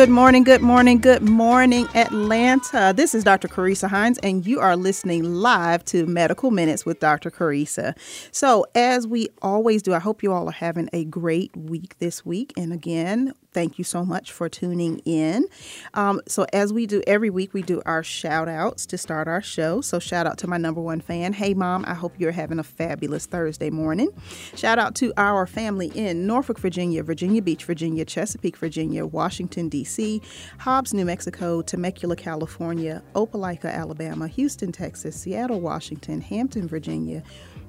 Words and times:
Good 0.00 0.08
morning, 0.08 0.44
good 0.44 0.62
morning, 0.62 0.96
good 0.98 1.20
morning, 1.20 1.86
Atlanta. 1.94 2.94
This 2.96 3.14
is 3.14 3.22
Dr. 3.22 3.48
Carissa 3.48 3.86
Hines, 3.86 4.16
and 4.22 4.46
you 4.46 4.58
are 4.58 4.74
listening 4.74 5.24
live 5.24 5.84
to 5.84 6.06
Medical 6.06 6.50
Minutes 6.50 6.86
with 6.86 7.00
Dr. 7.00 7.30
Carissa. 7.30 7.94
So, 8.32 8.64
as 8.74 9.06
we 9.06 9.28
always 9.42 9.82
do, 9.82 9.92
I 9.92 9.98
hope 9.98 10.22
you 10.22 10.32
all 10.32 10.48
are 10.48 10.52
having 10.52 10.88
a 10.94 11.04
great 11.04 11.54
week 11.54 11.98
this 11.98 12.24
week. 12.24 12.54
And 12.56 12.72
again, 12.72 13.34
thank 13.52 13.78
you 13.78 13.84
so 13.84 14.04
much 14.04 14.32
for 14.32 14.48
tuning 14.48 15.00
in. 15.04 15.46
Um, 15.94 16.20
so, 16.26 16.46
as 16.52 16.72
we 16.72 16.86
do 16.86 17.02
every 17.06 17.30
week, 17.30 17.54
we 17.54 17.62
do 17.62 17.82
our 17.86 18.02
shout 18.02 18.48
outs 18.48 18.86
to 18.86 18.98
start 18.98 19.28
our 19.28 19.42
show. 19.42 19.80
So, 19.80 19.98
shout 19.98 20.26
out 20.26 20.38
to 20.38 20.46
my 20.46 20.56
number 20.56 20.80
one 20.80 21.00
fan. 21.00 21.32
Hey, 21.32 21.54
mom, 21.54 21.84
I 21.86 21.94
hope 21.94 22.14
you're 22.18 22.32
having 22.32 22.58
a 22.58 22.62
fabulous 22.62 23.26
Thursday 23.26 23.70
morning. 23.70 24.10
Shout 24.54 24.78
out 24.78 24.94
to 24.96 25.12
our 25.16 25.46
family 25.46 25.88
in 25.94 26.26
Norfolk, 26.26 26.58
Virginia, 26.58 27.02
Virginia 27.02 27.42
Beach, 27.42 27.64
Virginia, 27.64 28.04
Chesapeake, 28.04 28.56
Virginia, 28.56 29.06
Washington, 29.06 29.68
D.C., 29.68 30.20
Hobbs, 30.58 30.94
New 30.94 31.04
Mexico, 31.04 31.62
Temecula, 31.62 32.16
California, 32.16 33.02
Opelika, 33.14 33.72
Alabama, 33.72 34.28
Houston, 34.28 34.72
Texas, 34.72 35.16
Seattle, 35.16 35.60
Washington, 35.60 36.20
Hampton, 36.20 36.68
Virginia. 36.68 37.22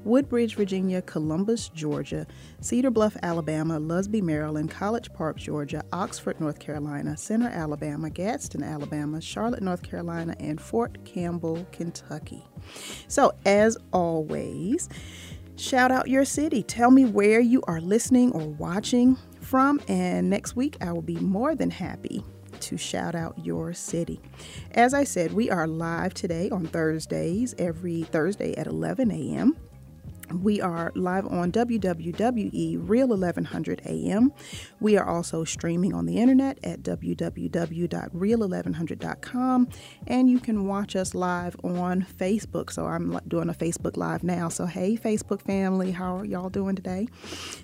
Woodbridge, 0.04 0.56
Virginia, 0.56 1.02
Columbus, 1.02 1.70
Georgia, 1.70 2.26
Cedar 2.60 2.90
Bluff, 2.90 3.16
Alabama, 3.22 3.80
Lusby, 3.80 4.22
Maryland, 4.22 4.72
College 4.72 5.14
Park, 5.14 5.38
Georgia, 5.38 5.84
Oxford, 5.94 6.40
North 6.40 6.60
Carolina, 6.60 7.16
Centre, 7.16 7.50
Alabama, 7.50 8.10
Gadsden, 8.10 8.64
Alabama, 8.64 9.22
Charlotte, 9.22 9.62
North 9.62 9.84
Carolina, 9.84 10.36
and 10.40 10.60
Fort 10.60 11.04
Campbell, 11.06 11.66
Kentucky. 11.72 12.44
So, 13.08 13.34
as 13.46 13.78
always, 13.94 14.90
shout 15.56 15.92
out 15.92 16.08
your 16.08 16.26
city. 16.26 16.64
Tell 16.64 16.92
me 16.92 17.06
where 17.06 17.40
you 17.40 17.62
are 17.68 17.82
listening 17.82 18.32
or 18.32 18.48
watching 18.48 19.18
from, 19.42 19.80
and 19.88 20.30
next 20.30 20.56
week 20.56 20.78
I 20.82 20.92
will 20.92 21.02
be 21.02 21.18
more 21.18 21.56
than 21.56 21.70
happy 21.70 22.24
to 22.62 22.78
shout 22.78 23.16
out 23.16 23.38
your 23.44 23.74
city. 23.74 24.22
As 24.72 24.94
I 24.94 25.04
said, 25.04 25.34
we 25.34 25.50
are 25.50 25.68
live 25.68 26.14
today 26.14 26.50
on 26.50 26.68
Thursdays, 26.68 27.56
every 27.58 28.04
Thursday 28.04 28.56
at 28.56 28.68
11 28.68 29.12
a.m. 29.12 29.58
We 30.40 30.62
are 30.62 30.94
live 30.96 31.28
on 31.28 31.52
WWWE 31.52 32.78
Real 32.80 33.10
1100 33.10 33.82
AM. 33.86 34.32
We 34.80 34.98
are 34.98 35.08
also 35.08 35.44
streaming 35.44 35.94
on 35.94 36.06
the 36.06 36.18
internet 36.18 36.58
at 36.64 36.82
www.real1100.com 36.84 39.68
and 40.08 40.30
you 40.30 40.40
can 40.40 40.68
watch 40.68 40.96
us 40.96 41.14
live 41.14 41.58
on 41.64 42.06
Facebook. 42.18 42.72
So 42.72 42.86
I'm 42.86 43.20
doing 43.28 43.50
a 43.50 43.54
Facebook 43.54 43.98
live 43.98 44.24
now. 44.24 44.48
So 44.50 44.66
hey 44.66 44.98
Facebook 44.98 45.42
family, 45.42 45.92
how 45.92 46.18
are 46.18 46.26
y'all 46.26 46.50
doing 46.50 46.76
today? 46.76 47.08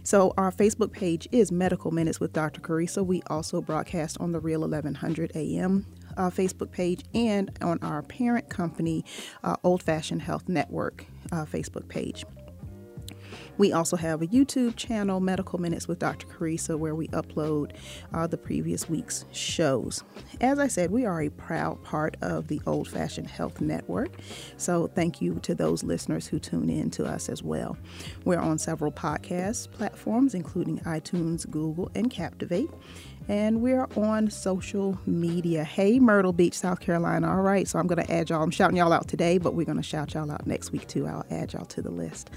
So 0.04 0.34
our 0.38 0.52
Facebook 0.52 0.92
page 0.92 1.28
is 1.32 1.52
Medical 1.52 1.90
Minutes 1.92 2.20
with 2.20 2.34
Dr. 2.34 2.62
Carissa. 2.62 3.04
We 3.06 3.22
also 3.28 3.62
broadcast 3.62 4.18
on 4.20 4.32
the 4.32 4.40
Real 4.40 4.62
1100 4.62 5.32
AM 5.36 5.86
uh, 6.18 6.30
Facebook 6.30 6.72
page 6.72 7.04
and 7.14 7.52
on 7.62 7.80
our 7.82 8.02
parent 8.02 8.50
company, 8.50 9.06
uh, 9.44 9.56
Old 9.64 9.84
Fashioned 9.84 10.24
Health 10.24 10.50
Network 10.50 11.06
uh, 11.32 11.46
Facebook 11.46 11.88
page. 11.88 12.26
We 13.58 13.74
also 13.74 13.98
have 13.98 14.22
a 14.22 14.28
YouTube 14.28 14.76
channel, 14.76 15.20
Medical 15.20 15.60
Minutes 15.60 15.88
with 15.88 16.00
Dr. 16.00 16.28
Carissa, 16.28 16.78
where 16.78 16.94
we 16.94 17.08
upload 17.08 17.72
uh, 18.14 18.28
the 18.28 18.38
previous 18.38 18.88
week's 18.88 19.26
shows. 19.32 20.04
As 20.42 20.60
I 20.60 20.68
said, 20.68 20.92
we 20.92 21.06
are 21.06 21.22
a 21.22 21.30
proud 21.30 21.84
part 21.84 22.18
of 22.22 22.48
the 22.48 22.62
Old 22.68 22.88
Fashioned 22.88 23.30
Health 23.30 23.60
Network. 23.60 24.12
So 24.58 24.88
thank 24.88 25.22
you 25.22 25.40
to 25.42 25.56
those 25.56 25.84
listeners 25.84 26.28
who 26.28 26.38
tune 26.38 26.70
in 26.70 26.92
to 26.92 27.06
us 27.06 27.30
as 27.30 27.42
well. 27.42 27.78
We're 28.26 28.40
on 28.40 28.60
several 28.60 28.92
podcast 28.92 29.72
platforms, 29.72 30.36
including 30.36 30.80
iTunes, 30.82 31.50
Google, 31.50 31.90
and 31.96 32.12
Captivate 32.12 32.70
and 33.30 33.62
we're 33.62 33.88
on 33.96 34.30
social 34.30 34.98
media. 35.06 35.64
Hey, 35.64 36.00
Myrtle 36.00 36.34
Beach, 36.34 36.54
South 36.54 36.80
Carolina. 36.80 37.30
All 37.30 37.42
right, 37.42 37.68
so 37.68 37.78
I'm 37.78 37.88
going 37.88 38.04
to 38.06 38.12
add 38.12 38.30
y'all. 38.30 38.42
I'm 38.42 38.52
shouting 38.52 38.78
y'all 38.78 38.94
out 38.94 39.08
today, 39.08 39.38
but 39.38 39.54
we're 39.54 39.66
going 39.66 39.78
to 39.78 39.84
shout 39.84 40.14
y'all 40.14 40.32
out 40.32 40.48
next 40.48 40.72
week 40.72 40.88
too. 40.88 41.06
I'll 41.08 41.26
add 41.30 41.54
y'all 41.54 41.66
to 41.66 41.82
the 41.82 41.92
list. 41.92 42.30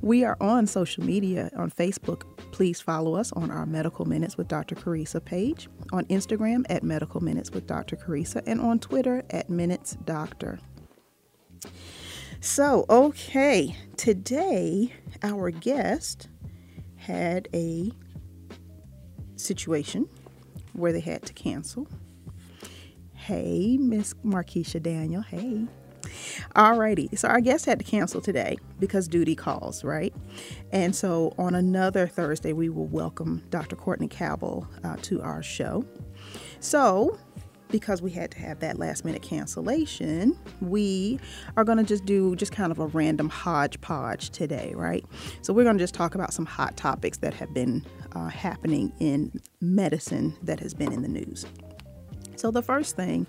We 0.00 0.24
are 0.24 0.36
on 0.40 0.66
social 0.66 1.04
media 1.04 1.50
on 1.56 1.70
Facebook. 1.70 2.22
Please 2.50 2.80
follow 2.80 3.14
us 3.14 3.32
on 3.32 3.50
our 3.50 3.66
Medical 3.66 4.04
Minutes 4.04 4.36
with 4.36 4.48
Dr. 4.48 4.74
Carissa 4.74 5.24
page, 5.24 5.68
on 5.92 6.04
Instagram 6.06 6.64
at 6.68 6.82
Medical 6.82 7.20
Minutes 7.20 7.50
with 7.50 7.66
Dr. 7.66 7.96
Carissa, 7.96 8.42
and 8.46 8.60
on 8.60 8.78
Twitter 8.78 9.22
at 9.30 9.48
Minutes 9.48 9.96
Doctor. 10.04 10.58
So, 12.40 12.84
okay, 12.90 13.76
today 13.96 14.92
our 15.22 15.52
guest 15.52 16.28
had 16.96 17.48
a 17.54 17.92
situation 19.36 20.08
where 20.72 20.92
they 20.92 21.00
had 21.00 21.22
to 21.26 21.32
cancel. 21.32 21.88
Hey, 23.14 23.76
Miss 23.78 24.14
Markeisha 24.24 24.82
Daniel. 24.82 25.22
Hey. 25.22 25.66
Alrighty, 26.56 27.16
so 27.16 27.28
our 27.28 27.40
guest 27.40 27.64
had 27.66 27.78
to 27.78 27.84
cancel 27.84 28.20
today 28.20 28.56
because 28.80 29.08
duty 29.08 29.34
calls, 29.34 29.84
right? 29.84 30.14
And 30.72 30.94
so 30.94 31.34
on 31.38 31.54
another 31.54 32.06
Thursday, 32.06 32.52
we 32.52 32.68
will 32.68 32.86
welcome 32.86 33.42
Dr. 33.50 33.76
Courtney 33.76 34.08
Cabell 34.08 34.68
uh, 34.84 34.96
to 35.02 35.22
our 35.22 35.42
show. 35.42 35.84
So, 36.60 37.18
because 37.72 38.00
we 38.00 38.12
had 38.12 38.30
to 38.30 38.38
have 38.38 38.60
that 38.60 38.78
last 38.78 39.04
minute 39.04 39.22
cancellation, 39.22 40.38
we 40.60 41.18
are 41.56 41.64
going 41.64 41.78
to 41.78 41.84
just 41.84 42.04
do 42.04 42.36
just 42.36 42.52
kind 42.52 42.70
of 42.70 42.78
a 42.78 42.86
random 42.86 43.28
hodgepodge 43.28 44.30
today, 44.30 44.72
right? 44.76 45.04
So, 45.40 45.52
we're 45.52 45.64
going 45.64 45.78
to 45.78 45.82
just 45.82 45.94
talk 45.94 46.14
about 46.14 46.32
some 46.32 46.46
hot 46.46 46.76
topics 46.76 47.18
that 47.18 47.34
have 47.34 47.52
been 47.52 47.84
uh, 48.14 48.28
happening 48.28 48.92
in 49.00 49.40
medicine 49.60 50.36
that 50.42 50.60
has 50.60 50.74
been 50.74 50.92
in 50.92 51.02
the 51.02 51.08
news. 51.08 51.46
So, 52.36 52.50
the 52.50 52.62
first 52.62 52.94
thing, 52.94 53.26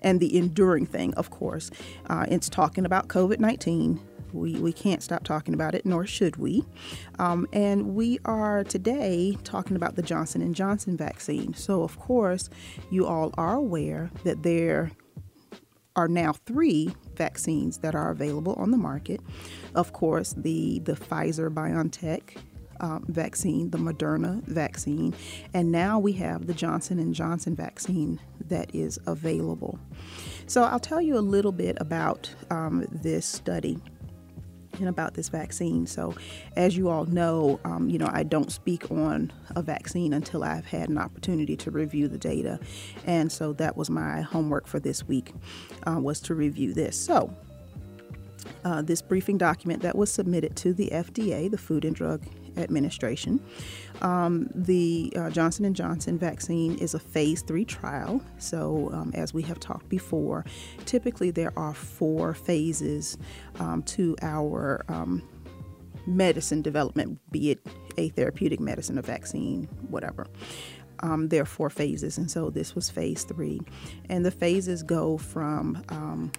and 0.00 0.20
the 0.20 0.36
enduring 0.36 0.86
thing, 0.86 1.14
of 1.14 1.30
course, 1.30 1.70
uh, 2.08 2.26
it's 2.28 2.48
talking 2.48 2.84
about 2.84 3.08
COVID 3.08 3.40
19. 3.40 4.00
We, 4.36 4.54
we 4.54 4.72
can't 4.72 5.02
stop 5.02 5.24
talking 5.24 5.54
about 5.54 5.74
it, 5.74 5.84
nor 5.84 6.06
should 6.06 6.36
we. 6.36 6.64
Um, 7.18 7.46
and 7.52 7.94
we 7.94 8.18
are 8.24 8.64
today 8.64 9.36
talking 9.44 9.76
about 9.76 9.96
the 9.96 10.02
Johnson 10.02 10.52
& 10.54 10.54
Johnson 10.54 10.96
vaccine. 10.96 11.54
So, 11.54 11.82
of 11.82 11.98
course, 11.98 12.50
you 12.90 13.06
all 13.06 13.32
are 13.36 13.54
aware 13.54 14.10
that 14.24 14.42
there 14.42 14.92
are 15.96 16.08
now 16.08 16.32
three 16.32 16.94
vaccines 17.14 17.78
that 17.78 17.94
are 17.94 18.10
available 18.10 18.52
on 18.54 18.70
the 18.70 18.76
market. 18.76 19.20
Of 19.74 19.92
course, 19.92 20.34
the, 20.36 20.80
the 20.80 20.92
Pfizer 20.92 21.48
BioNTech 21.52 22.36
um, 22.80 23.04
vaccine, 23.08 23.70
the 23.70 23.78
Moderna 23.78 24.42
vaccine, 24.44 25.14
and 25.54 25.72
now 25.72 25.98
we 25.98 26.12
have 26.12 26.46
the 26.46 26.52
Johnson 26.52 26.98
and 26.98 27.14
Johnson 27.14 27.56
vaccine 27.56 28.20
that 28.48 28.74
is 28.74 28.98
available. 29.06 29.78
So 30.46 30.62
I'll 30.62 30.78
tell 30.78 31.00
you 31.00 31.16
a 31.16 31.20
little 31.20 31.52
bit 31.52 31.76
about 31.80 32.32
um, 32.50 32.86
this 32.90 33.26
study 33.26 33.78
and 34.80 34.88
about 34.88 35.14
this 35.14 35.28
vaccine. 35.28 35.86
So, 35.86 36.14
as 36.56 36.76
you 36.76 36.88
all 36.88 37.04
know, 37.06 37.60
um, 37.64 37.88
you 37.88 37.98
know 37.98 38.10
I 38.12 38.22
don't 38.22 38.50
speak 38.50 38.90
on 38.90 39.32
a 39.54 39.62
vaccine 39.62 40.12
until 40.12 40.44
I've 40.44 40.66
had 40.66 40.88
an 40.88 40.98
opportunity 40.98 41.56
to 41.56 41.70
review 41.70 42.08
the 42.08 42.18
data, 42.18 42.58
and 43.06 43.30
so 43.30 43.52
that 43.54 43.76
was 43.76 43.90
my 43.90 44.20
homework 44.20 44.66
for 44.66 44.80
this 44.80 45.06
week 45.06 45.32
uh, 45.86 45.98
was 46.00 46.20
to 46.22 46.34
review 46.34 46.74
this. 46.74 46.98
So. 46.98 47.34
Uh, 48.64 48.82
this 48.82 49.02
briefing 49.02 49.38
document 49.38 49.82
that 49.82 49.96
was 49.96 50.10
submitted 50.10 50.56
to 50.56 50.72
the 50.72 50.88
FDA, 50.92 51.48
the 51.50 51.58
Food 51.58 51.84
and 51.84 51.94
Drug 51.94 52.22
administration. 52.56 53.40
Um, 54.02 54.48
the 54.54 55.12
uh, 55.16 55.30
Johnson 55.30 55.72
& 55.74 55.74
Johnson 55.74 56.18
vaccine 56.18 56.76
is 56.78 56.94
a 56.94 56.98
phase 56.98 57.42
three 57.42 57.64
trial. 57.64 58.20
So, 58.38 58.90
um, 58.92 59.12
as 59.14 59.32
we 59.32 59.42
have 59.42 59.58
talked 59.58 59.88
before, 59.88 60.44
typically 60.84 61.30
there 61.30 61.52
are 61.56 61.74
four 61.74 62.34
phases 62.34 63.16
um, 63.58 63.82
to 63.84 64.16
our 64.22 64.84
um, 64.88 65.22
medicine 66.06 66.62
development, 66.62 67.18
be 67.30 67.50
it 67.50 67.66
a 67.96 68.08
therapeutic 68.10 68.60
medicine, 68.60 68.98
a 68.98 69.02
vaccine, 69.02 69.64
whatever. 69.88 70.26
Um, 71.00 71.28
there 71.28 71.42
are 71.42 71.46
four 71.46 71.68
phases, 71.68 72.16
and 72.18 72.30
so 72.30 72.50
this 72.50 72.74
was 72.74 72.88
phase 72.88 73.24
three. 73.24 73.60
And 74.08 74.24
the 74.24 74.30
phases 74.30 74.82
go 74.82 75.18
from 75.18 75.82
um, 75.88 76.32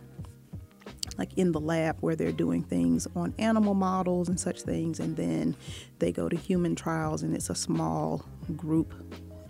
like 1.17 1.37
in 1.37 1.51
the 1.51 1.59
lab 1.59 1.97
where 2.01 2.15
they're 2.15 2.31
doing 2.31 2.63
things 2.63 3.07
on 3.15 3.33
animal 3.39 3.73
models 3.73 4.29
and 4.29 4.39
such 4.39 4.61
things, 4.61 4.99
and 4.99 5.15
then 5.17 5.55
they 5.99 6.11
go 6.11 6.29
to 6.29 6.35
human 6.35 6.75
trials, 6.75 7.23
and 7.23 7.35
it's 7.35 7.49
a 7.49 7.55
small 7.55 8.23
group, 8.55 8.93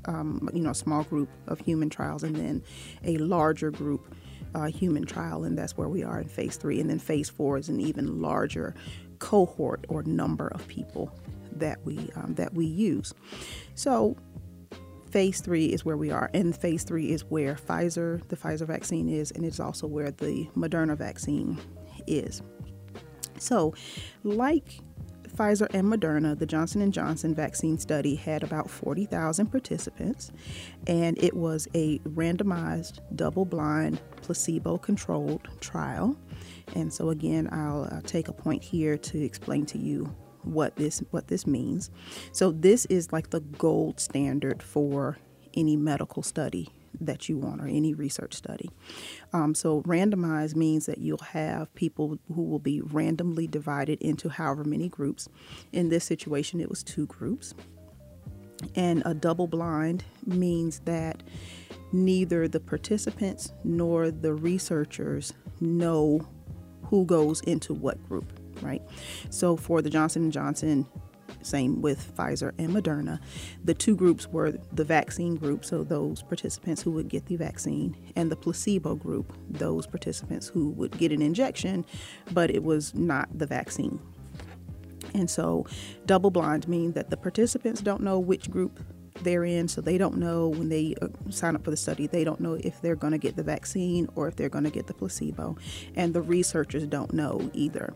um, 0.06 0.50
you 0.54 0.62
know, 0.62 0.72
a 0.72 0.76
small 0.76 1.04
group 1.04 1.30
of 1.48 1.60
human 1.60 1.90
trials, 1.90 2.24
and 2.24 2.36
then 2.36 2.64
a 3.04 3.18
larger 3.18 3.72
group. 3.72 4.16
Uh, 4.56 4.68
human 4.68 5.06
trial, 5.06 5.44
and 5.44 5.58
that's 5.58 5.76
where 5.78 5.90
we 5.90 6.04
are 6.04 6.22
in 6.22 6.28
phase 6.28 6.56
three. 6.56 6.80
And 6.80 6.90
then 6.90 7.00
phase 7.00 7.30
four 7.30 7.58
is 7.58 7.68
an 7.68 7.82
even 7.82 8.22
larger 8.22 8.74
cohort 9.20 9.86
or 9.90 10.04
number 10.04 10.48
of 10.48 10.66
people 10.70 11.12
that 11.52 11.84
we 11.84 12.10
um, 12.16 12.34
that 12.36 12.54
we 12.54 12.66
use. 12.66 13.14
So 13.76 14.16
phase 15.10 15.42
three 15.42 15.68
is 15.68 15.86
where 15.86 15.98
we 15.98 16.12
are, 16.12 16.30
and 16.34 16.56
phase 16.56 16.84
three 16.84 17.12
is 17.12 17.24
where 17.26 17.56
Pfizer, 17.56 18.28
the 18.30 18.38
Pfizer 18.38 18.68
vaccine 18.68 19.10
is, 19.10 19.32
and 19.32 19.46
it's 19.46 19.60
also 19.60 19.88
where 19.88 20.12
the 20.12 20.48
Moderna 20.56 20.98
vaccine 20.98 21.60
is. 22.06 22.42
So, 23.40 23.74
like 24.24 24.80
Pfizer 25.38 25.68
and 25.74 25.88
Moderna, 25.92 26.38
the 26.38 26.46
Johnson 26.46 26.92
& 26.92 26.92
Johnson 26.92 27.36
vaccine 27.36 27.78
study 27.78 28.16
had 28.16 28.44
about 28.44 28.70
40,000 28.70 29.48
participants 29.48 30.32
and 30.88 31.22
it 31.22 31.36
was 31.36 31.68
a 31.76 32.00
randomized 32.00 33.00
double-blind 33.16 34.02
placebo-controlled 34.24 35.48
trial. 35.60 36.18
And 36.76 36.92
so 36.92 37.12
again, 37.12 37.50
I'll, 37.52 37.88
I'll 37.92 38.02
take 38.02 38.30
a 38.30 38.34
point 38.34 38.64
here 38.64 38.98
to 38.98 39.24
explain 39.24 39.66
to 39.68 39.78
you 39.78 40.14
what 40.44 40.76
this 40.76 41.04
what 41.12 41.28
this 41.28 41.46
means. 41.46 41.90
So 42.32 42.52
this 42.52 42.86
is 42.86 43.12
like 43.12 43.30
the 43.30 43.42
gold 43.42 44.00
standard 44.00 44.64
for 44.64 45.18
any 45.56 45.76
medical 45.76 46.24
study 46.24 46.70
that 47.00 47.30
you 47.30 47.38
want 47.38 47.62
or 47.62 47.68
any 47.68 47.94
research 47.94 48.34
study. 48.34 48.70
Um, 49.34 49.54
so 49.54 49.82
randomized 49.84 50.56
means 50.56 50.86
that 50.88 50.98
you'll 51.00 51.18
have 51.20 51.74
people 51.76 52.18
who 52.34 52.44
will 52.44 52.60
be 52.60 52.82
randomly 52.82 53.48
divided 53.48 54.02
into 54.02 54.30
however 54.30 54.64
many 54.64 54.90
groups. 54.90 55.28
In 55.72 55.90
this 55.90 56.06
situation, 56.06 56.60
it 56.60 56.70
was 56.70 56.84
two 56.84 57.06
groups. 57.06 57.54
And 58.76 59.04
a 59.06 59.14
double 59.14 59.48
blind 59.48 60.04
means 60.26 60.80
that 60.86 61.22
neither 61.92 62.48
the 62.48 62.60
participants 62.60 63.54
nor 63.64 64.10
the 64.10 64.34
researchers 64.34 65.34
know 65.60 66.28
who 66.84 67.06
goes 67.06 67.42
into 67.42 67.74
what 67.74 68.04
group 68.08 68.37
right? 68.62 68.82
So 69.30 69.56
for 69.56 69.82
the 69.82 69.90
Johnson 69.90 70.30
& 70.32 70.32
Johnson 70.32 70.88
same 71.48 71.82
with 71.82 72.16
Pfizer 72.16 72.52
and 72.58 72.70
Moderna. 72.72 73.20
The 73.64 73.74
two 73.74 73.96
groups 73.96 74.28
were 74.28 74.54
the 74.74 74.84
vaccine 74.84 75.36
group, 75.36 75.64
so 75.66 75.84
those 75.84 76.22
participants 76.22 76.82
who 76.82 76.92
would 76.92 77.10
get 77.10 77.26
the 77.26 77.36
vaccine, 77.36 77.96
and 78.16 78.32
the 78.32 78.36
placebo 78.36 78.96
group, 78.96 79.34
those 79.50 79.88
participants 79.88 80.48
who 80.48 80.72
would 80.72 80.98
get 80.98 81.12
an 81.12 81.22
injection, 81.22 81.86
but 82.34 82.50
it 82.52 82.64
was 82.64 82.94
not 82.94 83.30
the 83.38 83.46
vaccine. 83.46 84.00
And 85.14 85.30
so, 85.30 85.66
double 86.06 86.30
blind 86.30 86.68
means 86.68 86.94
that 86.94 87.10
the 87.10 87.18
participants 87.18 87.82
don't 87.82 88.02
know 88.02 88.20
which 88.20 88.52
group 88.52 88.80
they're 89.24 89.46
in, 89.46 89.68
so 89.68 89.82
they 89.82 89.98
don't 89.98 90.18
know 90.18 90.50
when 90.50 90.70
they 90.70 90.96
uh, 91.02 91.08
sign 91.30 91.56
up 91.56 91.64
for 91.64 91.72
the 91.72 91.78
study, 91.78 92.08
they 92.08 92.24
don't 92.24 92.40
know 92.40 92.54
if 92.54 92.82
they're 92.82 92.96
going 92.96 93.12
to 93.12 93.18
get 93.18 93.36
the 93.36 93.44
vaccine 93.44 94.08
or 94.16 94.28
if 94.28 94.36
they're 94.36 94.50
going 94.50 94.64
to 94.64 94.70
get 94.70 94.88
the 94.88 94.94
placebo. 94.94 95.58
And 95.96 96.14
the 96.14 96.22
researchers 96.22 96.86
don't 96.88 97.14
know 97.14 97.50
either. 97.54 97.94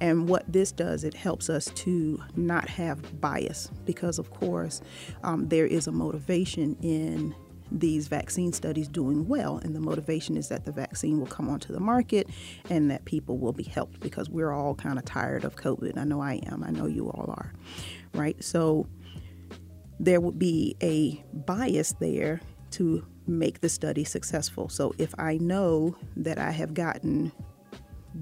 And 0.00 0.28
what 0.28 0.50
this 0.50 0.72
does, 0.72 1.04
it 1.04 1.14
helps 1.14 1.50
us 1.50 1.66
to 1.66 2.22
not 2.36 2.68
have 2.68 3.20
bias 3.20 3.70
because, 3.84 4.18
of 4.18 4.30
course, 4.30 4.80
um, 5.22 5.48
there 5.48 5.66
is 5.66 5.86
a 5.86 5.92
motivation 5.92 6.76
in 6.82 7.34
these 7.72 8.08
vaccine 8.08 8.52
studies 8.52 8.88
doing 8.88 9.28
well. 9.28 9.58
And 9.58 9.74
the 9.74 9.80
motivation 9.80 10.36
is 10.36 10.48
that 10.48 10.64
the 10.64 10.72
vaccine 10.72 11.18
will 11.18 11.26
come 11.26 11.48
onto 11.48 11.72
the 11.72 11.80
market 11.80 12.28
and 12.68 12.90
that 12.90 13.04
people 13.04 13.38
will 13.38 13.52
be 13.52 13.62
helped 13.62 14.00
because 14.00 14.28
we're 14.28 14.52
all 14.52 14.74
kind 14.74 14.98
of 14.98 15.04
tired 15.04 15.44
of 15.44 15.56
COVID. 15.56 15.96
I 15.96 16.04
know 16.04 16.20
I 16.20 16.40
am. 16.46 16.64
I 16.64 16.70
know 16.70 16.86
you 16.86 17.08
all 17.10 17.30
are. 17.30 17.52
Right? 18.12 18.42
So 18.42 18.86
there 20.00 20.20
would 20.20 20.38
be 20.38 20.74
a 20.82 21.22
bias 21.32 21.94
there 22.00 22.40
to 22.70 23.06
make 23.26 23.60
the 23.60 23.68
study 23.68 24.02
successful. 24.02 24.68
So 24.68 24.94
if 24.98 25.14
I 25.18 25.36
know 25.36 25.94
that 26.16 26.38
I 26.38 26.50
have 26.50 26.74
gotten 26.74 27.30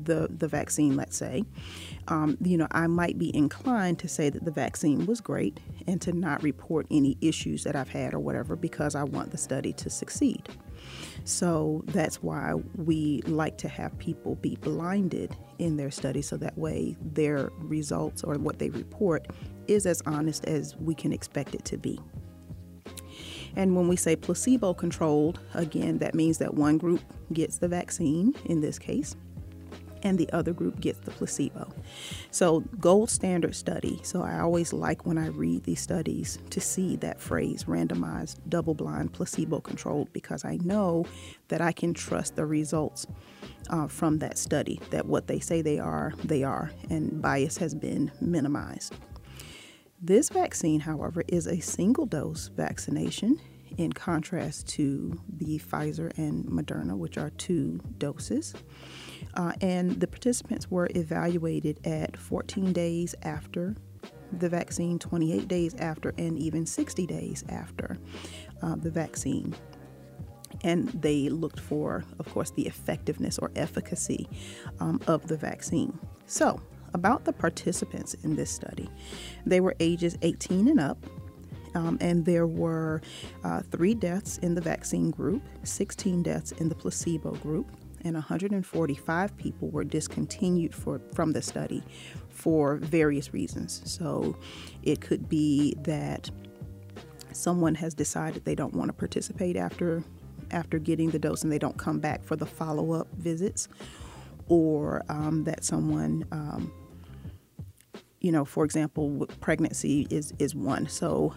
the 0.05 0.29
the 0.37 0.49
vaccine, 0.49 0.97
let's 0.97 1.17
say, 1.17 1.45
um, 2.09 2.37
you 2.43 2.59
know, 2.59 2.67
I 2.73 2.89
might 2.89 3.17
be 3.17 3.35
inclined 3.35 3.99
to 4.01 4.09
say 4.09 4.29
that 4.29 4.45
the 4.45 4.51
vaccine 4.51 5.07
was 5.07 5.21
great 5.21 5.61
and 5.87 6.01
to 6.03 6.13
not 6.13 6.43
report 6.43 6.87
any 6.91 7.17
issues 7.21 7.65
that 7.65 7.75
I've 7.77 7.89
had 7.89 8.13
or 8.13 8.19
whatever 8.19 8.57
because 8.57 8.95
I 8.95 9.05
want 9.05 9.31
the 9.31 9.39
study 9.39 9.73
to 9.75 9.89
succeed. 9.89 10.49
So 11.29 11.83
that's 11.89 12.23
why 12.23 12.55
we 12.77 13.21
like 13.27 13.59
to 13.59 13.69
have 13.69 13.97
people 13.99 14.37
be 14.37 14.57
blinded 14.57 15.37
in 15.59 15.77
their 15.77 15.91
study 15.91 16.23
so 16.23 16.39
that 16.39 16.57
way 16.57 16.97
their 17.03 17.51
results 17.59 18.25
or 18.25 18.37
what 18.37 18.59
they 18.59 18.71
report 18.71 19.27
is 19.67 19.85
as 19.85 20.03
honest 20.07 20.47
as 20.47 20.75
we 20.77 20.95
can 20.95 21.13
expect 21.13 21.55
it 21.55 21.67
to 21.67 21.77
be. 21.77 22.01
And 23.57 23.77
when 23.77 23.89
we 23.89 23.97
say 23.97 24.17
placebo 24.17 24.73
controlled, 24.73 25.41
again, 25.53 25.99
that 25.99 26.15
means 26.15 26.39
that 26.39 26.55
one 26.55 26.79
group 26.79 27.03
gets 27.31 27.59
the 27.59 27.69
vaccine 27.69 28.35
in 28.47 28.63
this 28.63 28.79
case, 28.79 29.15
and 30.03 30.19
the 30.19 30.31
other 30.33 30.53
group 30.53 30.81
gets 30.81 30.99
the 31.01 31.11
placebo. 31.11 31.73
So, 32.31 32.61
gold 32.81 33.11
standard 33.11 33.55
study. 33.55 34.01
So, 34.03 34.23
I 34.23 34.41
always 34.41 34.73
like 34.73 35.07
when 35.07 35.19
I 35.19 35.29
read 35.29 35.65
these 35.65 35.81
studies 35.81 36.39
to 36.51 36.61
see 36.61 36.97
that 36.97 37.21
phrase 37.21 37.65
randomized, 37.65 38.37
double 38.49 38.75
blind, 38.75 39.13
placebo 39.13 39.61
controlled 39.61 40.13
because 40.13 40.45
I 40.45 40.59
know 40.63 41.07
that 41.49 41.61
I 41.61 41.73
can 41.73 41.95
trust 41.95 42.37
the 42.37 42.47
results 42.47 43.07
uh, 43.71 43.87
from 43.89 44.19
that 44.19 44.39
study, 44.39 44.81
that 44.91 45.07
what 45.07 45.27
they 45.27 45.41
say 45.41 45.63
they 45.63 45.79
are, 45.79 46.13
they 46.25 46.43
are, 46.43 46.71
and 46.91 47.21
bias 47.21 47.59
has 47.59 47.75
been 47.75 48.11
minimized. 48.21 48.95
This 50.01 50.29
vaccine, 50.29 50.81
however, 50.81 51.25
is 51.27 51.47
a 51.47 51.59
single 51.61 52.07
dose 52.07 52.49
vaccination 52.49 53.41
in 53.79 53.93
contrast 53.93 54.67
to 54.67 55.19
the 55.39 55.59
Pfizer 55.59 56.17
and 56.19 56.45
Moderna, 56.45 56.97
which 56.97 57.17
are 57.17 57.31
two 57.31 57.81
doses. 57.99 58.55
Uh, 59.35 59.53
and 59.61 59.99
the 60.01 60.07
participants 60.07 60.71
were 60.71 60.89
evaluated 60.95 61.79
at 61.87 62.17
14 62.17 62.73
days 62.73 63.15
after 63.23 63.77
the 64.33 64.49
vaccine, 64.49 64.99
28 64.99 65.49
days 65.49 65.75
after, 65.77 66.13
and 66.19 66.39
even 66.39 66.67
60 66.67 67.07
days 67.07 67.45
after 67.49 67.97
uh, 68.63 68.77
the 68.77 68.91
vaccine. 68.91 69.55
And 70.65 70.89
they 70.89 71.29
looked 71.29 71.61
for, 71.61 72.05
of 72.19 72.29
course, 72.33 72.51
the 72.51 72.67
effectiveness 72.67 73.39
or 73.39 73.51
efficacy 73.55 74.29
um, 74.81 75.01
of 75.07 75.29
the 75.29 75.37
vaccine. 75.37 75.99
So, 76.27 76.61
about 76.95 77.25
the 77.25 77.33
participants 77.33 78.15
in 78.15 78.35
this 78.35 78.51
study. 78.51 78.89
They 79.47 79.61
were 79.61 79.75
ages 79.79 80.17
18 80.23 80.69
and 80.69 80.81
up, 80.81 81.05
um, 81.79 81.97
and 82.01 82.25
there 82.25 82.47
were 82.47 83.01
uh, 83.45 83.63
three 83.71 83.95
deaths 83.95 84.39
in 84.39 84.55
the 84.55 84.61
vaccine 84.61 85.11
group, 85.11 85.43
16 85.63 86.25
deaths 86.25 86.51
in 86.53 86.69
the 86.69 86.75
placebo 86.75 87.33
group, 87.37 87.71
and 88.03 88.15
145 88.15 89.37
people 89.37 89.69
were 89.69 89.85
discontinued 89.85 90.75
for, 90.75 91.01
from 91.15 91.33
the 91.33 91.41
study 91.41 91.83
for 92.31 92.77
various 92.77 93.33
reasons. 93.33 93.81
So 93.85 94.37
it 94.83 95.01
could 95.01 95.29
be 95.29 95.75
that 95.83 96.31
someone 97.33 97.77
has 97.77 97.95
decided 97.95 98.45
they 98.45 98.57
don't 98.57 98.75
want 98.75 98.89
to 98.89 98.93
participate 98.93 99.57
after 99.57 100.03
after 100.51 100.79
getting 100.79 101.11
the 101.11 101.19
dose 101.19 101.43
and 101.43 101.53
they 101.53 101.59
don't 101.59 101.77
come 101.77 101.99
back 101.99 102.25
for 102.25 102.35
the 102.35 102.47
follow-up 102.47 103.07
visits 103.19 103.69
or 104.47 105.05
um, 105.11 105.45
that 105.45 105.63
someone, 105.63 106.25
um, 106.33 106.73
you 108.23 108.33
know, 108.33 108.47
for 108.47 108.65
example, 108.65 109.27
pregnancy 109.41 110.07
is, 110.09 110.33
is 110.39 110.55
one. 110.55 110.89
So 110.89 111.35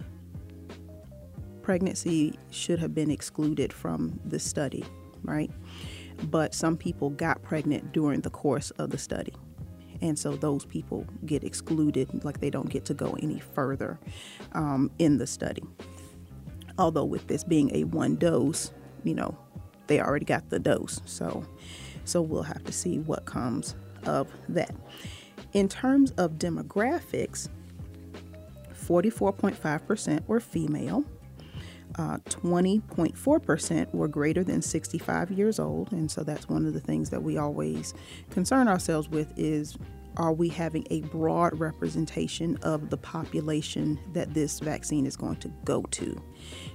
pregnancy 1.62 2.38
should 2.50 2.78
have 2.78 2.94
been 2.94 3.10
excluded 3.10 3.72
from 3.72 4.18
the 4.24 4.38
study, 4.38 4.84
right? 5.22 5.50
But 6.24 6.54
some 6.54 6.76
people 6.76 7.10
got 7.10 7.42
pregnant 7.42 7.92
during 7.92 8.20
the 8.20 8.30
course 8.30 8.70
of 8.72 8.90
the 8.90 8.98
study. 8.98 9.32
And 10.00 10.18
so 10.18 10.34
those 10.34 10.64
people 10.64 11.06
get 11.24 11.44
excluded, 11.44 12.24
like 12.24 12.40
they 12.40 12.50
don't 12.50 12.68
get 12.68 12.84
to 12.86 12.94
go 12.94 13.16
any 13.22 13.38
further 13.38 14.00
um, 14.52 14.90
in 14.98 15.18
the 15.18 15.26
study. 15.26 15.62
Although, 16.76 17.04
with 17.04 17.28
this 17.28 17.44
being 17.44 17.74
a 17.74 17.84
one 17.84 18.16
dose, 18.16 18.72
you 19.04 19.14
know, 19.14 19.36
they 19.86 20.00
already 20.00 20.24
got 20.24 20.48
the 20.50 20.58
dose. 20.58 21.00
So 21.04 21.46
so 22.04 22.20
we'll 22.20 22.42
have 22.42 22.64
to 22.64 22.72
see 22.72 22.98
what 22.98 23.24
comes 23.24 23.74
of 24.04 24.28
that. 24.48 24.74
In 25.52 25.68
terms 25.68 26.12
of 26.12 26.32
demographics, 26.32 27.48
44.5% 28.74 30.26
were 30.26 30.40
female. 30.40 31.04
Uh, 31.98 32.16
20.4% 32.24 33.94
were 33.94 34.08
greater 34.08 34.42
than 34.42 34.62
65 34.62 35.30
years 35.30 35.58
old 35.58 35.92
and 35.92 36.10
so 36.10 36.22
that's 36.22 36.48
one 36.48 36.64
of 36.64 36.72
the 36.72 36.80
things 36.80 37.10
that 37.10 37.22
we 37.22 37.36
always 37.36 37.92
concern 38.30 38.66
ourselves 38.66 39.10
with 39.10 39.30
is 39.36 39.76
are 40.16 40.32
we 40.32 40.48
having 40.48 40.86
a 40.90 41.00
broad 41.02 41.58
representation 41.58 42.56
of 42.58 42.90
the 42.90 42.96
population 42.96 43.98
that 44.12 44.34
this 44.34 44.60
vaccine 44.60 45.06
is 45.06 45.16
going 45.16 45.36
to 45.36 45.48
go 45.64 45.82
to? 45.92 46.20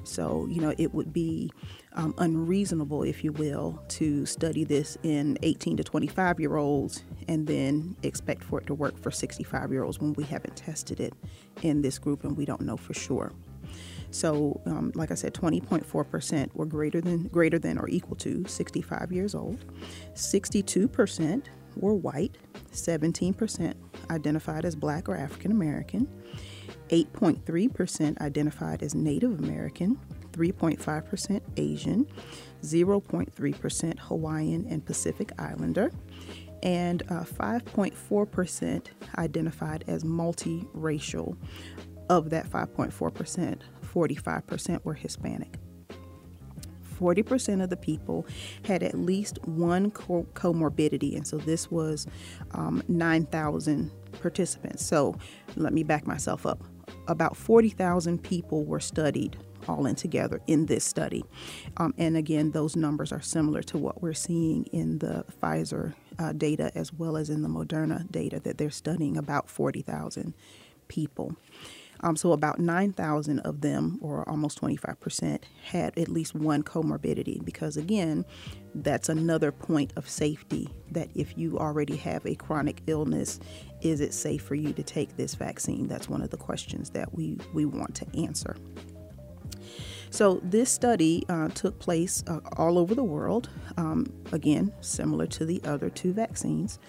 So, 0.03 0.47
you 0.49 0.61
know, 0.61 0.73
it 0.77 0.93
would 0.93 1.13
be 1.13 1.51
um, 1.93 2.15
unreasonable, 2.17 3.03
if 3.03 3.23
you 3.23 3.31
will, 3.31 3.79
to 3.89 4.25
study 4.25 4.63
this 4.63 4.97
in 5.03 5.37
18 5.43 5.77
to 5.77 5.83
25 5.83 6.39
year 6.39 6.55
olds 6.55 7.03
and 7.27 7.45
then 7.45 7.95
expect 8.03 8.43
for 8.43 8.59
it 8.59 8.67
to 8.67 8.73
work 8.73 8.97
for 8.97 9.11
65 9.11 9.71
year 9.71 9.83
olds 9.83 9.99
when 9.99 10.13
we 10.13 10.23
haven't 10.23 10.55
tested 10.55 10.99
it 10.99 11.13
in 11.61 11.81
this 11.81 11.99
group 11.99 12.23
and 12.23 12.35
we 12.35 12.45
don't 12.45 12.61
know 12.61 12.77
for 12.77 12.93
sure. 12.93 13.31
So, 14.11 14.61
um, 14.65 14.91
like 14.95 15.11
I 15.11 15.15
said, 15.15 15.33
20.4% 15.33 16.53
were 16.55 16.65
greater 16.65 17.01
than 17.01 17.27
greater 17.27 17.59
than 17.59 17.77
or 17.77 17.89
equal 17.89 18.15
to 18.17 18.45
65 18.47 19.11
years 19.11 19.35
old. 19.35 19.63
62% 20.13 21.45
were 21.75 21.93
white. 21.93 22.37
17% 22.71 23.73
identified 24.09 24.65
as 24.65 24.75
black 24.75 25.09
or 25.09 25.15
African 25.15 25.51
American. 25.51 26.07
8.3% 26.89 28.19
identified 28.21 28.81
as 28.81 28.95
Native 28.95 29.39
American. 29.39 29.99
3.5% 30.37 31.41
Asian, 31.57 32.07
0.3% 32.61 33.99
Hawaiian 33.99 34.67
and 34.69 34.85
Pacific 34.85 35.31
Islander, 35.39 35.91
and 36.63 37.03
uh, 37.09 37.23
5.4% 37.23 38.87
identified 39.17 39.83
as 39.87 40.03
multiracial. 40.03 41.35
Of 42.09 42.29
that 42.29 42.49
5.4%, 42.49 43.59
45% 43.93 44.83
were 44.83 44.93
Hispanic. 44.93 45.57
40% 46.99 47.63
of 47.63 47.69
the 47.69 47.77
people 47.77 48.25
had 48.63 48.81
at 48.81 48.97
least 48.97 49.37
one 49.45 49.91
co- 49.91 50.27
comorbidity, 50.33 51.15
and 51.15 51.27
so 51.27 51.37
this 51.37 51.69
was 51.69 52.07
um, 52.51 52.81
9,000 52.87 53.91
participants. 54.19 54.85
So 54.85 55.15
let 55.55 55.73
me 55.73 55.83
back 55.83 56.07
myself 56.07 56.45
up. 56.45 56.63
About 57.07 57.37
40,000 57.37 58.21
people 58.21 58.65
were 58.65 58.79
studied 58.79 59.37
all 59.67 59.85
in 59.85 59.95
together 59.95 60.41
in 60.47 60.65
this 60.65 60.83
study. 60.83 61.23
Um, 61.77 61.93
and 61.97 62.15
again, 62.15 62.51
those 62.51 62.75
numbers 62.75 63.11
are 63.11 63.21
similar 63.21 63.61
to 63.63 63.77
what 63.77 64.01
we're 64.01 64.13
seeing 64.13 64.63
in 64.65 64.99
the 64.99 65.25
Pfizer 65.41 65.93
uh, 66.19 66.33
data 66.33 66.71
as 66.75 66.93
well 66.93 67.17
as 67.17 67.29
in 67.29 67.41
the 67.41 67.49
Moderna 67.49 68.09
data 68.11 68.39
that 68.41 68.57
they're 68.57 68.69
studying 68.69 69.17
about 69.17 69.49
40,000 69.49 70.33
people. 70.87 71.35
Um, 72.01 72.15
so 72.15 72.31
about 72.31 72.59
9,000 72.59 73.39
of 73.39 73.61
them, 73.61 73.99
or 74.01 74.27
almost 74.29 74.61
25%, 74.61 75.43
had 75.63 75.97
at 75.97 76.09
least 76.09 76.35
one 76.35 76.63
comorbidity 76.63 77.43
because, 77.43 77.77
again, 77.77 78.25
that's 78.75 79.09
another 79.09 79.51
point 79.51 79.93
of 79.95 80.09
safety 80.09 80.69
that 80.91 81.09
if 81.15 81.37
you 81.37 81.57
already 81.57 81.95
have 81.97 82.25
a 82.25 82.35
chronic 82.35 82.81
illness, 82.87 83.39
is 83.81 84.01
it 84.01 84.13
safe 84.13 84.43
for 84.43 84.55
you 84.55 84.73
to 84.73 84.83
take 84.83 85.17
this 85.17 85.35
vaccine? 85.35 85.87
That's 85.87 86.09
one 86.09 86.21
of 86.21 86.29
the 86.29 86.37
questions 86.37 86.91
that 86.91 87.13
we, 87.13 87.37
we 87.53 87.65
want 87.65 87.95
to 87.95 88.05
answer. 88.19 88.55
So, 90.09 90.39
this 90.43 90.71
study 90.71 91.25
uh, 91.29 91.49
took 91.49 91.79
place 91.79 92.23
uh, 92.27 92.39
all 92.55 92.77
over 92.77 92.95
the 92.95 93.03
world, 93.03 93.49
um, 93.77 94.05
again, 94.31 94.73
similar 94.81 95.27
to 95.27 95.45
the 95.45 95.61
other 95.63 95.89
two 95.89 96.13
vaccines. 96.13 96.79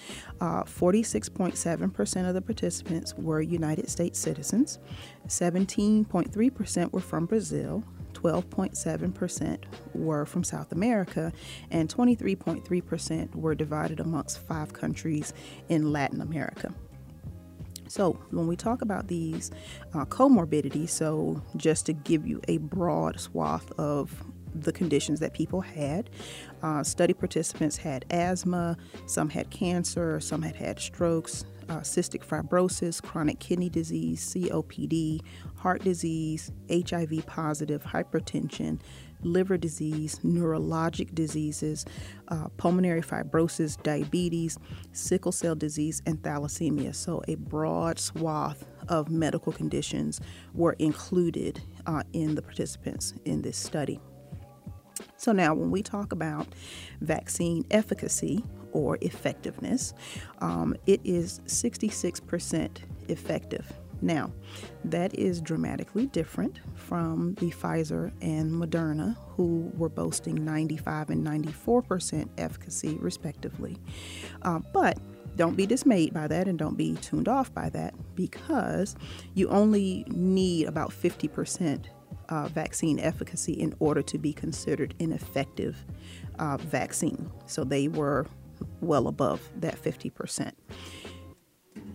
Uh, 0.40 0.62
46.7% 0.64 2.28
of 2.28 2.34
the 2.34 2.40
participants 2.42 3.14
were 3.14 3.40
United 3.40 3.90
States 3.90 4.18
citizens, 4.18 4.78
17.3% 5.26 6.92
were 6.92 7.00
from 7.00 7.26
Brazil. 7.26 7.84
12.7% 8.14 9.58
were 9.94 10.26
from 10.26 10.42
South 10.42 10.72
America, 10.72 11.32
and 11.70 11.88
23.3% 11.88 13.34
were 13.36 13.54
divided 13.54 14.00
amongst 14.00 14.40
five 14.40 14.72
countries 14.72 15.32
in 15.68 15.92
Latin 15.92 16.20
America. 16.20 16.74
So, 17.88 18.12
when 18.30 18.46
we 18.46 18.56
talk 18.56 18.82
about 18.82 19.08
these 19.08 19.50
uh, 19.94 20.04
comorbidities, 20.04 20.90
so 20.90 21.42
just 21.56 21.86
to 21.86 21.92
give 21.92 22.26
you 22.26 22.40
a 22.48 22.58
broad 22.58 23.18
swath 23.18 23.70
of 23.78 24.24
the 24.54 24.72
conditions 24.72 25.20
that 25.20 25.34
people 25.34 25.60
had. 25.60 26.10
Uh, 26.62 26.82
study 26.82 27.14
participants 27.14 27.76
had 27.76 28.04
asthma, 28.10 28.76
some 29.06 29.28
had 29.28 29.50
cancer, 29.50 30.20
some 30.20 30.42
had 30.42 30.56
had 30.56 30.80
strokes, 30.80 31.44
uh, 31.68 31.80
cystic 31.80 32.24
fibrosis, 32.24 33.02
chronic 33.02 33.38
kidney 33.38 33.68
disease, 33.68 34.34
COPD, 34.34 35.20
heart 35.56 35.82
disease, 35.82 36.50
HIV 36.70 37.26
positive, 37.26 37.82
hypertension, 37.82 38.80
liver 39.22 39.56
disease, 39.56 40.20
neurologic 40.24 41.14
diseases, 41.14 41.84
uh, 42.28 42.48
pulmonary 42.56 43.02
fibrosis, 43.02 43.80
diabetes, 43.82 44.58
sickle 44.92 45.32
cell 45.32 45.54
disease, 45.54 46.02
and 46.06 46.20
thalassemia. 46.22 46.94
So, 46.94 47.22
a 47.28 47.36
broad 47.36 47.98
swath 47.98 48.66
of 48.88 49.10
medical 49.10 49.52
conditions 49.52 50.20
were 50.54 50.74
included 50.78 51.60
uh, 51.86 52.02
in 52.12 52.34
the 52.34 52.42
participants 52.42 53.14
in 53.24 53.42
this 53.42 53.56
study. 53.56 54.00
So, 55.16 55.32
now 55.32 55.54
when 55.54 55.70
we 55.70 55.82
talk 55.82 56.12
about 56.12 56.46
vaccine 57.00 57.64
efficacy 57.70 58.44
or 58.72 58.98
effectiveness, 59.00 59.94
um, 60.40 60.76
it 60.86 61.00
is 61.04 61.40
66% 61.46 62.78
effective. 63.08 63.72
Now, 64.00 64.32
that 64.84 65.14
is 65.14 65.40
dramatically 65.40 66.06
different 66.06 66.60
from 66.74 67.34
the 67.34 67.50
Pfizer 67.50 68.12
and 68.20 68.52
Moderna, 68.52 69.16
who 69.30 69.72
were 69.76 69.88
boasting 69.88 70.44
95 70.44 71.10
and 71.10 71.26
94% 71.26 72.28
efficacy, 72.38 72.96
respectively. 73.00 73.76
Uh, 74.42 74.60
but 74.72 74.98
don't 75.36 75.56
be 75.56 75.66
dismayed 75.66 76.12
by 76.12 76.26
that 76.26 76.48
and 76.48 76.58
don't 76.58 76.76
be 76.76 76.94
tuned 76.96 77.28
off 77.28 77.52
by 77.54 77.68
that 77.70 77.94
because 78.14 78.96
you 79.34 79.48
only 79.48 80.04
need 80.08 80.66
about 80.66 80.90
50% 80.90 81.86
uh, 82.28 82.48
vaccine 82.48 82.98
efficacy 82.98 83.52
in 83.52 83.74
order 83.78 84.02
to 84.02 84.18
be 84.18 84.32
considered 84.32 84.94
an 85.00 85.12
effective 85.12 85.84
uh, 86.38 86.56
vaccine. 86.56 87.30
So 87.46 87.64
they 87.64 87.88
were 87.88 88.26
well 88.80 89.08
above 89.08 89.48
that 89.56 89.80
50%. 89.80 90.52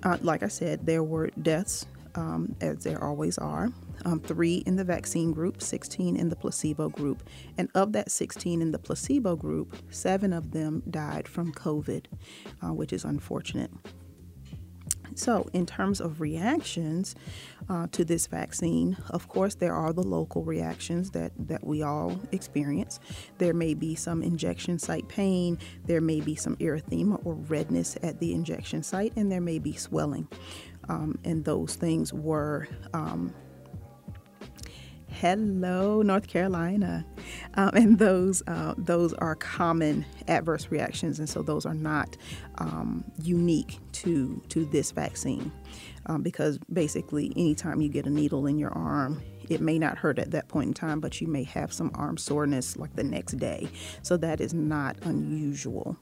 Uh, 0.04 0.18
like 0.22 0.44
I 0.44 0.48
said, 0.48 0.86
there 0.86 1.04
were 1.04 1.30
deaths 1.42 1.86
um, 2.16 2.56
as 2.62 2.84
there 2.84 3.04
always 3.04 3.38
are. 3.38 3.72
Um, 4.06 4.20
three 4.20 4.58
in 4.66 4.76
the 4.76 4.84
vaccine 4.84 5.32
group, 5.32 5.62
16 5.62 6.16
in 6.16 6.30
the 6.30 6.36
placebo 6.36 6.90
group. 6.90 7.24
And 7.58 7.70
of 7.76 7.94
that 7.94 8.12
16 8.12 8.62
in 8.62 8.72
the 8.72 8.80
placebo 8.80 9.36
group, 9.36 9.76
seven 9.90 10.34
of 10.34 10.52
them 10.52 10.84
died 10.90 11.28
from 11.28 11.54
COVID, 11.54 12.06
uh, 12.62 12.74
which 12.74 12.94
is 12.94 13.06
unfortunate. 13.06 13.72
So, 15.16 15.48
in 15.54 15.66
terms 15.66 16.02
of 16.02 16.22
reactions 16.22 17.16
uh, 17.70 17.88
to 17.92 18.04
this 18.04 18.28
vaccine, 18.28 18.98
of 19.10 19.28
course, 19.28 19.56
there 19.56 19.74
are 19.74 19.94
the 19.94 20.04
local 20.04 20.44
reactions 20.44 21.12
that, 21.12 21.32
that 21.48 21.64
we 21.64 21.84
all 21.84 22.20
experience. 22.32 23.00
There 23.38 23.54
may 23.54 23.74
be 23.74 23.96
some 23.96 24.24
injection 24.24 24.80
site 24.80 25.08
pain, 25.08 25.60
there 25.86 26.02
may 26.02 26.20
be 26.20 26.36
some 26.36 26.56
erythema 26.58 27.24
or 27.26 27.36
redness 27.36 27.98
at 28.02 28.20
the 28.20 28.34
injection 28.34 28.82
site, 28.84 29.14
and 29.16 29.32
there 29.32 29.42
may 29.42 29.60
be 29.60 29.74
swelling 29.74 30.28
um, 30.90 31.18
and 31.24 31.46
those 31.46 31.76
things 31.76 32.14
were. 32.14 32.68
Um, 32.94 33.34
hello, 35.10 36.02
North 36.02 36.28
Carolina, 36.28 37.06
um, 37.54 37.72
and 37.74 38.00
those 38.00 38.44
uh, 38.48 38.74
those 38.78 39.14
are 39.14 39.36
common 39.36 40.06
adverse 40.28 40.70
reactions, 40.70 41.20
and 41.20 41.30
so 41.30 41.42
those 41.42 41.66
are 41.66 41.74
not 41.74 42.18
um, 42.58 43.04
unique 43.22 43.80
to 43.94 44.42
to 44.50 44.66
this 44.66 44.92
vaccine, 44.92 45.52
um, 46.08 46.24
because 46.24 46.60
basically, 46.72 47.32
anytime 47.36 47.80
you 47.82 47.90
get 47.90 48.06
a 48.06 48.10
needle 48.10 48.48
in 48.48 48.58
your 48.58 48.72
arm, 48.72 49.22
it 49.50 49.62
may 49.62 49.78
not 49.80 49.98
hurt 49.98 50.20
at 50.20 50.32
that 50.32 50.48
point 50.48 50.68
in 50.68 50.74
time, 50.74 51.00
but 51.00 51.22
you 51.22 51.28
may 51.28 51.44
have 51.44 51.72
some 51.72 51.92
arm 51.94 52.18
soreness 52.18 52.78
like 52.78 52.96
the 52.96 53.04
next 53.04 53.34
day. 53.34 53.70
So 54.02 54.18
that 54.18 54.42
is 54.42 54.54
not 54.54 54.98
unusual. 55.04 55.98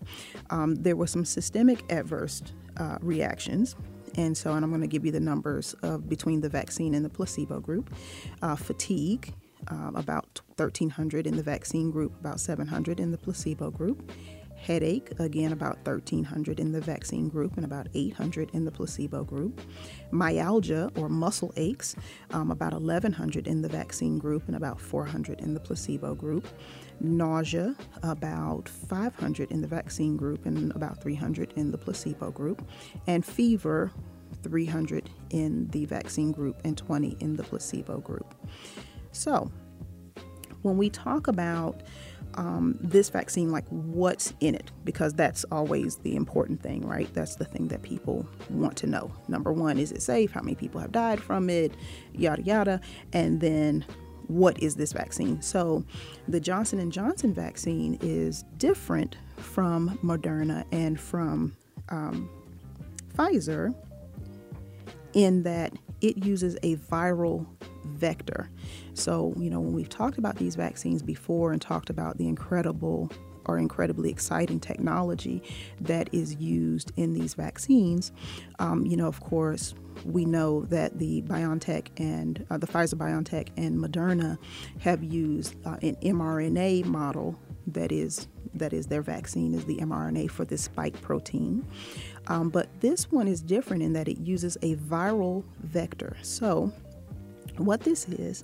Um, 0.50 0.76
there 0.76 0.96
were 0.96 1.08
some 1.08 1.26
systemic 1.26 1.92
adverse 1.92 2.42
uh, 2.78 2.98
reactions 3.02 3.76
and 4.16 4.38
so, 4.38 4.54
and 4.54 4.64
I'm 4.64 4.72
going 4.72 4.82
to 4.82 4.88
give 4.88 5.06
you 5.06 5.12
the 5.12 5.20
numbers 5.20 5.74
of 5.82 6.10
between 6.10 6.42
the 6.42 6.50
vaccine 6.50 6.94
and 6.94 7.06
the 7.06 7.10
placebo 7.10 7.60
group. 7.60 7.94
Uh, 8.42 8.56
fatigue, 8.56 9.34
uh, 9.70 9.92
about 9.96 10.42
1,300 10.58 11.28
in 11.28 11.38
the 11.38 11.44
vaccine 11.44 11.92
group, 11.92 12.20
about 12.20 12.40
700 12.40 13.00
in 13.00 13.12
the 13.12 13.18
placebo 13.18 13.72
group. 13.72 14.12
Headache, 14.56 15.12
again, 15.20 15.54
about 15.54 15.78
1,300 15.88 16.60
in 16.60 16.72
the 16.72 16.82
vaccine 16.82 17.30
group 17.30 17.56
and 17.56 17.66
about 17.66 17.88
800 17.96 18.52
in 18.54 18.64
the 18.64 18.72
placebo 18.72 19.24
group. 19.24 19.60
Myalgia 20.12 20.92
or 20.96 21.10
muscle 21.10 21.52
aches, 21.58 21.96
um, 22.30 22.52
about 22.52 22.74
1,100 22.74 23.48
in 23.48 23.64
the 23.64 23.70
vaccine 23.70 24.20
group 24.20 24.44
and 24.46 24.56
about 24.56 24.80
400 24.80 25.42
in 25.42 25.56
the 25.56 25.60
placebo 25.60 26.14
group. 26.14 26.48
Nausea, 27.04 27.76
about 28.04 28.70
500 28.70 29.52
in 29.52 29.62
the 29.62 29.68
vaccine 29.68 30.18
group 30.18 30.46
and 30.46 30.72
about 30.76 31.02
300 31.02 31.54
in 31.56 31.72
the 31.72 31.78
placebo 31.78 32.32
group. 32.32 32.68
And 33.08 33.26
fever, 33.26 33.92
300 34.44 35.10
in 35.32 35.68
the 35.68 35.86
vaccine 35.86 36.32
group 36.32 36.60
and 36.64 36.78
20 36.78 37.18
in 37.20 37.36
the 37.36 37.44
placebo 37.44 38.00
group. 38.00 38.34
So, 39.12 39.52
when 40.62 40.78
we 40.78 40.90
talk 40.90 41.28
about 41.28 41.82
um, 42.36 42.78
this 42.80 43.10
vaccine, 43.10 43.52
like 43.52 43.66
what's 43.70 44.34
in 44.40 44.56
it, 44.56 44.72
because 44.84 45.14
that's 45.14 45.44
always 45.52 45.98
the 45.98 46.16
important 46.16 46.62
thing, 46.62 46.88
right? 46.88 47.12
That's 47.14 47.36
the 47.36 47.46
thing 47.46 47.68
that 47.70 47.82
people 47.82 48.26
want 48.50 48.78
to 48.78 48.88
know. 48.88 49.12
Number 49.28 49.52
one, 49.52 49.78
is 49.78 49.92
it 49.92 50.02
safe? 50.02 50.32
How 50.32 50.42
many 50.42 50.56
people 50.56 50.80
have 50.80 50.92
died 50.92 51.20
from 51.20 51.50
it? 51.50 51.74
Yada 52.14 52.42
yada. 52.44 52.82
And 53.12 53.42
then 53.42 53.86
what 54.32 54.62
is 54.62 54.76
this 54.76 54.94
vaccine? 54.94 55.42
So, 55.42 55.84
the 56.28 56.40
Johnson 56.40 56.80
and 56.80 56.92
Johnson 56.92 57.34
vaccine 57.34 57.98
is 58.02 58.44
different 58.58 59.18
from 59.38 59.98
Moderna 60.04 60.66
and 60.72 61.00
from 61.00 61.56
um, 61.90 62.30
Pfizer 63.16 63.76
in 65.14 65.44
that 65.44 65.74
it 66.02 66.24
uses 66.26 66.58
a 66.64 66.78
viral 66.78 67.46
vector. 67.86 68.50
So, 68.94 69.34
you 69.38 69.50
know, 69.50 69.60
when 69.60 69.74
we've 69.74 69.90
talked 69.90 70.18
about 70.18 70.38
these 70.38 70.56
vaccines 70.56 71.02
before 71.02 71.52
and 71.52 71.62
talked 71.62 71.90
about 71.90 72.18
the 72.18 72.28
incredible 72.28 73.12
or 73.46 73.58
incredibly 73.58 74.10
exciting 74.10 74.60
technology 74.60 75.42
that 75.80 76.10
is 76.12 76.36
used 76.36 76.92
in 76.98 77.14
these 77.14 77.34
vaccines, 77.34 78.12
um, 78.60 78.86
you 78.86 78.98
know, 78.98 79.08
of 79.08 79.20
course, 79.22 79.74
we 80.06 80.26
know 80.26 80.62
that 80.66 80.98
the 80.98 81.22
BioNTech 81.24 81.88
and 81.98 82.46
uh, 82.50 82.58
the 82.58 82.68
Pfizer 82.68 82.96
BioNTech 82.96 83.50
and 83.58 83.78
Moderna 83.78 84.38
have 84.80 85.04
used 85.04 85.56
uh, 85.66 85.78
an 85.82 85.96
mRNA 85.98 86.86
model 86.86 87.38
that 87.68 87.92
is 87.92 88.28
that 88.54 88.74
is 88.74 88.88
their 88.88 89.02
vaccine 89.02 89.54
is 89.54 89.64
the 89.66 89.78
mRNA 89.78 90.30
for 90.30 90.44
the 90.44 90.58
spike 90.58 91.00
protein. 91.02 91.66
Um, 92.28 92.50
but 92.50 92.68
this 92.82 93.12
one 93.12 93.28
is 93.28 93.42
different 93.42 93.82
in 93.82 93.94
that 93.94 94.08
it 94.08 94.20
uses 94.20 94.58
a 94.62 94.76
viral 94.76 95.44
vector. 95.62 96.18
So 96.22 96.72
what 97.58 97.82
this 97.82 98.08
is, 98.08 98.44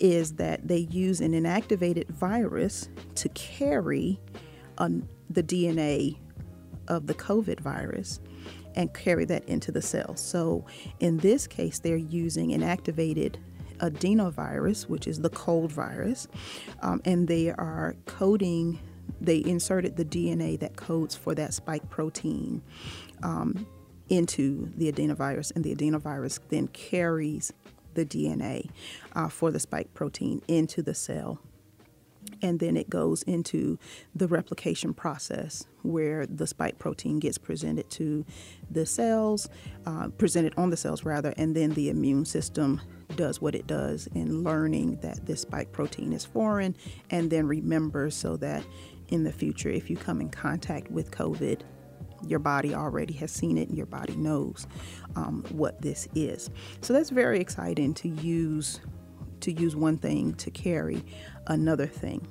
is 0.00 0.34
that 0.34 0.66
they 0.66 0.78
use 0.90 1.20
an 1.20 1.32
inactivated 1.32 2.08
virus 2.08 2.88
to 3.16 3.28
carry 3.30 4.20
the 4.78 5.42
DNA 5.42 6.16
of 6.88 7.06
the 7.06 7.14
COVID 7.14 7.60
virus 7.60 8.20
and 8.74 8.92
carry 8.92 9.24
that 9.24 9.48
into 9.48 9.72
the 9.72 9.82
cell. 9.82 10.14
So 10.16 10.66
in 11.00 11.16
this 11.18 11.46
case, 11.46 11.78
they're 11.78 11.96
using 11.96 12.52
an 12.52 12.62
activated 12.62 13.38
adenovirus, 13.78 14.88
which 14.88 15.06
is 15.06 15.20
the 15.20 15.30
cold 15.30 15.72
virus, 15.72 16.28
um, 16.82 17.00
and 17.04 17.26
they 17.26 17.50
are 17.50 17.96
coding, 18.06 18.78
they 19.20 19.42
inserted 19.44 19.96
the 19.96 20.04
DNA 20.04 20.58
that 20.60 20.76
codes 20.76 21.14
for 21.14 21.34
that 21.34 21.54
spike 21.54 21.88
protein 21.90 22.62
um, 23.22 23.66
into 24.08 24.70
the 24.76 24.90
adenovirus, 24.90 25.54
and 25.54 25.64
the 25.64 25.74
adenovirus 25.74 26.38
then 26.48 26.68
carries 26.68 27.52
the 27.96 28.06
DNA 28.06 28.70
uh, 29.14 29.28
for 29.28 29.50
the 29.50 29.58
spike 29.58 29.92
protein 29.94 30.40
into 30.46 30.82
the 30.82 30.94
cell. 30.94 31.40
And 32.42 32.60
then 32.60 32.76
it 32.76 32.90
goes 32.90 33.22
into 33.22 33.78
the 34.14 34.28
replication 34.28 34.92
process 34.92 35.66
where 35.82 36.26
the 36.26 36.46
spike 36.46 36.78
protein 36.78 37.18
gets 37.18 37.38
presented 37.38 37.88
to 37.90 38.24
the 38.70 38.84
cells, 38.84 39.48
uh, 39.86 40.08
presented 40.18 40.52
on 40.56 40.70
the 40.70 40.76
cells 40.76 41.04
rather, 41.04 41.32
and 41.36 41.54
then 41.54 41.70
the 41.70 41.88
immune 41.88 42.24
system 42.24 42.80
does 43.14 43.40
what 43.40 43.54
it 43.54 43.66
does 43.66 44.08
in 44.14 44.42
learning 44.42 44.96
that 45.02 45.24
this 45.24 45.42
spike 45.42 45.72
protein 45.72 46.12
is 46.12 46.24
foreign 46.24 46.76
and 47.10 47.30
then 47.30 47.46
remembers 47.46 48.14
so 48.14 48.36
that 48.36 48.64
in 49.08 49.22
the 49.22 49.32
future, 49.32 49.70
if 49.70 49.88
you 49.88 49.96
come 49.96 50.20
in 50.20 50.28
contact 50.28 50.90
with 50.90 51.10
COVID, 51.12 51.60
your 52.26 52.38
body 52.38 52.74
already 52.74 53.14
has 53.14 53.30
seen 53.30 53.58
it 53.58 53.68
and 53.68 53.76
your 53.76 53.86
body 53.86 54.16
knows 54.16 54.66
um, 55.16 55.44
what 55.50 55.80
this 55.82 56.08
is. 56.14 56.50
So 56.80 56.92
that's 56.92 57.10
very 57.10 57.40
exciting 57.40 57.94
to 57.94 58.08
use 58.08 58.80
to 59.40 59.52
use 59.52 59.76
one 59.76 59.98
thing 59.98 60.34
to 60.34 60.50
carry 60.50 61.04
another 61.46 61.86
thing. 61.86 62.26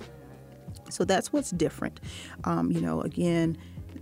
So 0.89 1.05
that's 1.05 1.31
what's 1.31 1.51
different. 1.51 1.99
Um, 2.45 2.71
you 2.71 2.81
know, 2.81 3.01
again, 3.01 3.57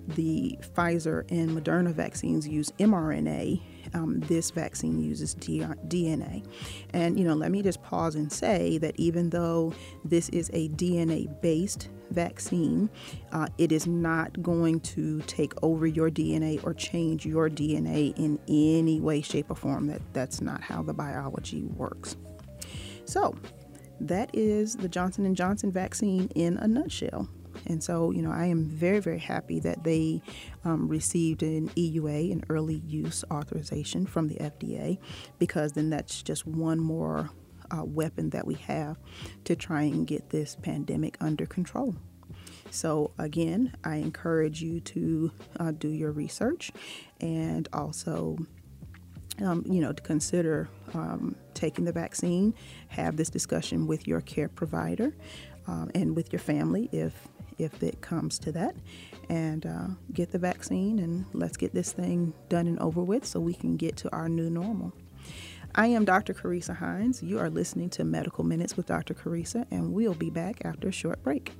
the 0.07 0.57
Pfizer 0.61 1.29
and 1.29 1.51
Moderna 1.51 1.93
vaccines 1.93 2.47
use 2.47 2.71
mRNA. 2.79 3.61
Um, 3.93 4.19
this 4.21 4.51
vaccine 4.51 4.99
uses 4.99 5.35
DNA. 5.35 6.45
And, 6.91 7.17
you 7.17 7.25
know, 7.25 7.35
let 7.35 7.51
me 7.51 7.61
just 7.61 7.81
pause 7.83 8.15
and 8.15 8.31
say 8.31 8.77
that 8.79 8.95
even 8.97 9.29
though 9.29 9.73
this 10.03 10.29
is 10.29 10.49
a 10.53 10.69
DNA 10.69 11.29
based 11.41 11.89
vaccine, 12.09 12.89
uh, 13.31 13.47
it 13.57 13.71
is 13.71 13.87
not 13.87 14.41
going 14.41 14.79
to 14.81 15.21
take 15.21 15.53
over 15.63 15.85
your 15.85 16.09
DNA 16.09 16.63
or 16.63 16.73
change 16.73 17.25
your 17.25 17.49
DNA 17.49 18.17
in 18.17 18.39
any 18.47 18.99
way, 18.99 19.21
shape, 19.21 19.49
or 19.49 19.55
form. 19.55 19.87
That, 19.87 20.01
that's 20.13 20.41
not 20.41 20.61
how 20.61 20.81
the 20.83 20.93
biology 20.93 21.63
works. 21.63 22.15
So, 23.05 23.35
that 23.99 24.29
is 24.33 24.75
the 24.75 24.89
Johnson 24.89 25.33
& 25.35 25.35
Johnson 25.35 25.71
vaccine 25.71 26.29
in 26.35 26.57
a 26.57 26.67
nutshell. 26.67 27.27
And 27.65 27.83
so, 27.83 28.11
you 28.11 28.21
know, 28.21 28.31
I 28.31 28.45
am 28.45 28.65
very, 28.65 28.99
very 28.99 29.19
happy 29.19 29.59
that 29.61 29.83
they 29.83 30.21
um, 30.65 30.87
received 30.87 31.43
an 31.43 31.69
EUA, 31.69 32.31
an 32.31 32.43
early 32.49 32.81
use 32.85 33.23
authorization 33.31 34.05
from 34.05 34.27
the 34.27 34.35
FDA, 34.35 34.97
because 35.39 35.73
then 35.73 35.89
that's 35.89 36.21
just 36.23 36.45
one 36.45 36.79
more 36.79 37.29
uh, 37.71 37.83
weapon 37.83 38.29
that 38.31 38.45
we 38.45 38.55
have 38.55 38.97
to 39.45 39.55
try 39.55 39.83
and 39.83 40.05
get 40.05 40.29
this 40.29 40.55
pandemic 40.61 41.17
under 41.21 41.45
control. 41.45 41.95
So, 42.71 43.11
again, 43.19 43.75
I 43.83 43.97
encourage 43.97 44.61
you 44.61 44.79
to 44.79 45.31
uh, 45.59 45.71
do 45.71 45.89
your 45.89 46.11
research 46.11 46.71
and 47.21 47.69
also, 47.71 48.37
um, 49.41 49.63
you 49.67 49.79
know, 49.79 49.93
to 49.93 50.01
consider 50.01 50.69
um, 50.93 51.35
taking 51.53 51.85
the 51.85 51.91
vaccine. 51.91 52.55
Have 52.87 53.15
this 53.15 53.29
discussion 53.29 53.85
with 53.85 54.07
your 54.07 54.21
care 54.21 54.49
provider 54.49 55.13
um, 55.67 55.91
and 55.93 56.15
with 56.15 56.33
your 56.33 56.39
family 56.39 56.89
if 56.91 57.13
if 57.57 57.81
it 57.83 58.01
comes 58.01 58.39
to 58.39 58.51
that, 58.53 58.75
and 59.29 59.65
uh, 59.65 59.87
get 60.11 60.31
the 60.31 60.39
vaccine 60.39 60.99
and 60.99 61.25
let's 61.33 61.57
get 61.57 61.73
this 61.73 61.91
thing 61.91 62.33
done 62.49 62.67
and 62.67 62.79
over 62.79 63.01
with 63.01 63.25
so 63.25 63.39
we 63.39 63.53
can 63.53 63.77
get 63.77 63.95
to 63.97 64.11
our 64.11 64.29
new 64.29 64.49
normal. 64.49 64.93
I 65.75 65.87
am 65.87 66.05
Dr. 66.05 66.33
Carissa 66.33 66.75
Hines. 66.75 67.23
You 67.23 67.39
are 67.39 67.49
listening 67.49 67.89
to 67.91 68.03
Medical 68.03 68.43
Minutes 68.43 68.77
with 68.77 68.85
Dr. 68.85 69.15
Carissa, 69.15 69.65
and 69.71 69.91
we'll 69.93 70.13
be 70.13 70.29
back 70.29 70.61
after 70.63 70.89
a 70.89 70.91
short 70.91 71.23
break. 71.23 71.51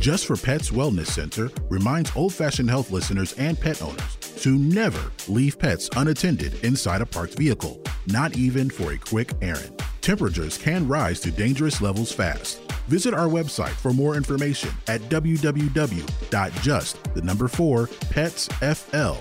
Just 0.00 0.24
for 0.24 0.34
Pets 0.34 0.70
Wellness 0.70 1.08
Center 1.08 1.50
reminds 1.68 2.16
old 2.16 2.32
fashioned 2.32 2.70
health 2.70 2.90
listeners 2.90 3.34
and 3.34 3.60
pet 3.60 3.82
owners 3.82 4.16
to 4.38 4.56
never 4.58 5.12
leave 5.28 5.58
pets 5.58 5.90
unattended 5.94 6.54
inside 6.64 7.02
a 7.02 7.06
parked 7.06 7.34
vehicle, 7.34 7.78
not 8.06 8.34
even 8.34 8.70
for 8.70 8.92
a 8.92 8.98
quick 8.98 9.30
errand. 9.42 9.78
Temperatures 10.00 10.56
can 10.56 10.88
rise 10.88 11.20
to 11.20 11.30
dangerous 11.30 11.82
levels 11.82 12.10
fast. 12.12 12.62
Visit 12.88 13.12
our 13.12 13.26
website 13.26 13.68
for 13.68 13.92
more 13.92 14.16
information 14.16 14.70
at 14.88 15.02
www.just 15.02 15.44
the 17.14 17.22
number 17.22 17.46
4 17.46 17.86
petsfl.vet 17.86 19.18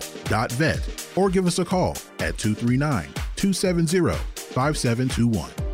or 1.18 1.30
give 1.30 1.46
us 1.46 1.60
a 1.60 1.66
call 1.66 1.98
at 2.20 2.38
239 2.38 3.04
270 3.36 4.14
5721. 4.36 5.69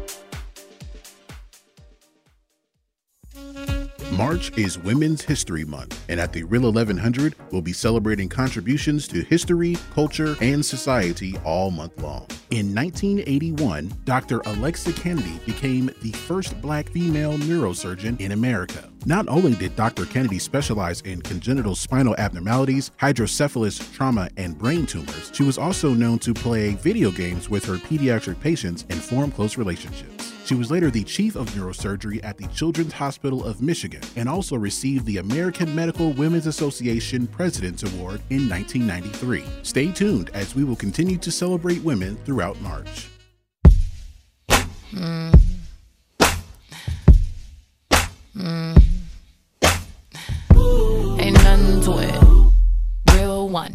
March 4.15 4.57
is 4.57 4.79
Women's 4.79 5.21
History 5.21 5.65
Month, 5.65 6.01
and 6.07 6.21
at 6.21 6.31
the 6.31 6.43
Real 6.43 6.61
1100, 6.61 7.35
we'll 7.51 7.61
be 7.61 7.73
celebrating 7.73 8.29
contributions 8.29 9.09
to 9.09 9.21
history, 9.23 9.75
culture, 9.93 10.37
and 10.39 10.65
society 10.65 11.35
all 11.43 11.69
month 11.69 12.01
long. 12.01 12.25
In 12.49 12.73
1981, 12.73 13.91
Dr. 14.05 14.39
Alexa 14.45 14.93
Canady 14.93 15.37
became 15.45 15.91
the 16.01 16.13
first 16.13 16.59
black 16.61 16.87
female 16.91 17.37
neurosurgeon 17.39 18.17
in 18.21 18.31
America. 18.31 18.89
Not 19.05 19.27
only 19.27 19.53
did 19.53 19.75
Dr. 19.75 20.05
Canady 20.05 20.39
specialize 20.39 21.01
in 21.01 21.21
congenital 21.21 21.75
spinal 21.75 22.15
abnormalities, 22.17 22.91
hydrocephalus, 22.95 23.79
trauma, 23.91 24.29
and 24.37 24.57
brain 24.57 24.85
tumors, 24.85 25.29
she 25.33 25.43
was 25.43 25.57
also 25.57 25.93
known 25.93 26.19
to 26.19 26.33
play 26.33 26.75
video 26.75 27.11
games 27.11 27.49
with 27.49 27.65
her 27.65 27.75
pediatric 27.75 28.39
patients 28.39 28.85
and 28.89 29.03
form 29.03 29.29
close 29.29 29.57
relationships. 29.57 30.34
She 30.45 30.53
was 30.53 30.69
later 30.69 30.91
the 30.91 31.03
chief 31.03 31.35
of 31.35 31.49
neurosurgery 31.51 32.23
at 32.23 32.37
the 32.37 32.45
Children's 32.49 32.93
Hospital 32.93 33.43
of 33.43 33.63
Michigan 33.63 34.01
and 34.15 34.29
also 34.29 34.55
received 34.55 35.07
the 35.07 35.17
American 35.17 35.73
Medical 35.73 36.11
Women's 36.13 36.45
Association 36.45 37.25
President's 37.25 37.81
Award 37.81 38.21
in 38.29 38.47
1993. 38.47 39.43
Stay 39.63 39.91
tuned 39.91 40.29
as 40.35 40.53
we 40.53 40.63
will 40.63 40.75
continue 40.75 41.17
to 41.17 41.31
celebrate 41.31 41.81
women 41.81 42.15
throughout 42.25 42.61
March. 42.61 43.09
Mm. 44.91 45.33
Mm. 48.35 48.83
Ain't 51.19 51.43
nothing 51.43 51.81
to 51.81 51.97
it. 51.97 53.15
Real 53.15 53.49
one. 53.49 53.73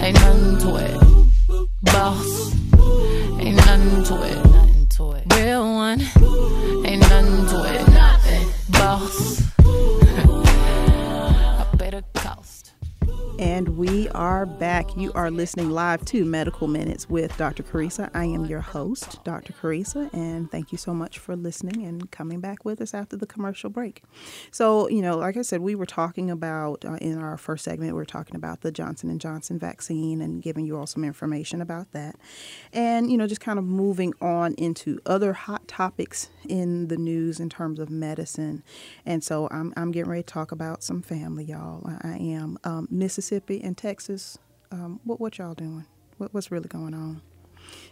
Ain't 0.00 0.14
nothing 0.14 0.58
to 0.58 0.76
it. 0.76 1.68
Boss. 1.82 2.54
Ain't 3.40 3.56
nothing 3.56 4.04
to 4.04 4.22
it 4.22 4.51
to 4.96 5.12
it. 5.12 5.24
Real 5.34 5.62
one, 5.62 6.00
ain't 6.84 7.00
nothing 7.00 7.46
to 7.48 7.64
it. 7.64 7.88
Nothing. 7.88 8.48
Boss. 8.70 10.01
And 13.42 13.76
we 13.76 14.08
are 14.10 14.46
back. 14.46 14.96
You 14.96 15.12
are 15.14 15.28
listening 15.28 15.70
live 15.70 16.04
to 16.04 16.24
Medical 16.24 16.68
Minutes 16.68 17.10
with 17.10 17.36
Dr. 17.36 17.64
Carissa. 17.64 18.08
I 18.14 18.26
am 18.26 18.44
your 18.44 18.60
host, 18.60 19.18
Dr. 19.24 19.52
Carissa, 19.52 20.14
and 20.14 20.48
thank 20.48 20.70
you 20.70 20.78
so 20.78 20.94
much 20.94 21.18
for 21.18 21.34
listening 21.34 21.84
and 21.84 22.08
coming 22.12 22.38
back 22.38 22.64
with 22.64 22.80
us 22.80 22.94
after 22.94 23.16
the 23.16 23.26
commercial 23.26 23.68
break. 23.68 24.04
So, 24.52 24.88
you 24.88 25.02
know, 25.02 25.16
like 25.16 25.36
I 25.36 25.42
said, 25.42 25.60
we 25.60 25.74
were 25.74 25.86
talking 25.86 26.30
about 26.30 26.84
uh, 26.84 26.92
in 27.00 27.18
our 27.18 27.36
first 27.36 27.64
segment, 27.64 27.90
we 27.90 27.96
were 27.96 28.04
talking 28.04 28.36
about 28.36 28.60
the 28.60 28.70
Johnson 28.70 29.10
and 29.10 29.20
Johnson 29.20 29.58
vaccine 29.58 30.20
and 30.20 30.40
giving 30.40 30.64
you 30.64 30.78
all 30.78 30.86
some 30.86 31.02
information 31.02 31.60
about 31.60 31.90
that, 31.90 32.14
and 32.72 33.10
you 33.10 33.18
know, 33.18 33.26
just 33.26 33.40
kind 33.40 33.58
of 33.58 33.64
moving 33.64 34.14
on 34.20 34.54
into 34.54 35.00
other 35.04 35.32
hot 35.32 35.66
topics 35.66 36.30
in 36.48 36.86
the 36.86 36.96
news 36.96 37.40
in 37.40 37.48
terms 37.48 37.80
of 37.80 37.90
medicine. 37.90 38.62
And 39.04 39.24
so, 39.24 39.48
I'm 39.50 39.74
I'm 39.76 39.90
getting 39.90 40.10
ready 40.10 40.22
to 40.22 40.32
talk 40.32 40.52
about 40.52 40.84
some 40.84 41.02
family, 41.02 41.42
y'all. 41.46 41.90
I 42.04 42.18
am 42.18 42.56
um, 42.62 42.86
Mississippi 42.88 43.31
and 43.32 43.78
Texas. 43.78 44.38
Um, 44.70 45.00
what 45.04 45.20
what 45.20 45.38
y'all 45.38 45.54
doing? 45.54 45.86
What, 46.18 46.34
what's 46.34 46.50
really 46.50 46.68
going 46.68 46.94
on? 46.94 47.22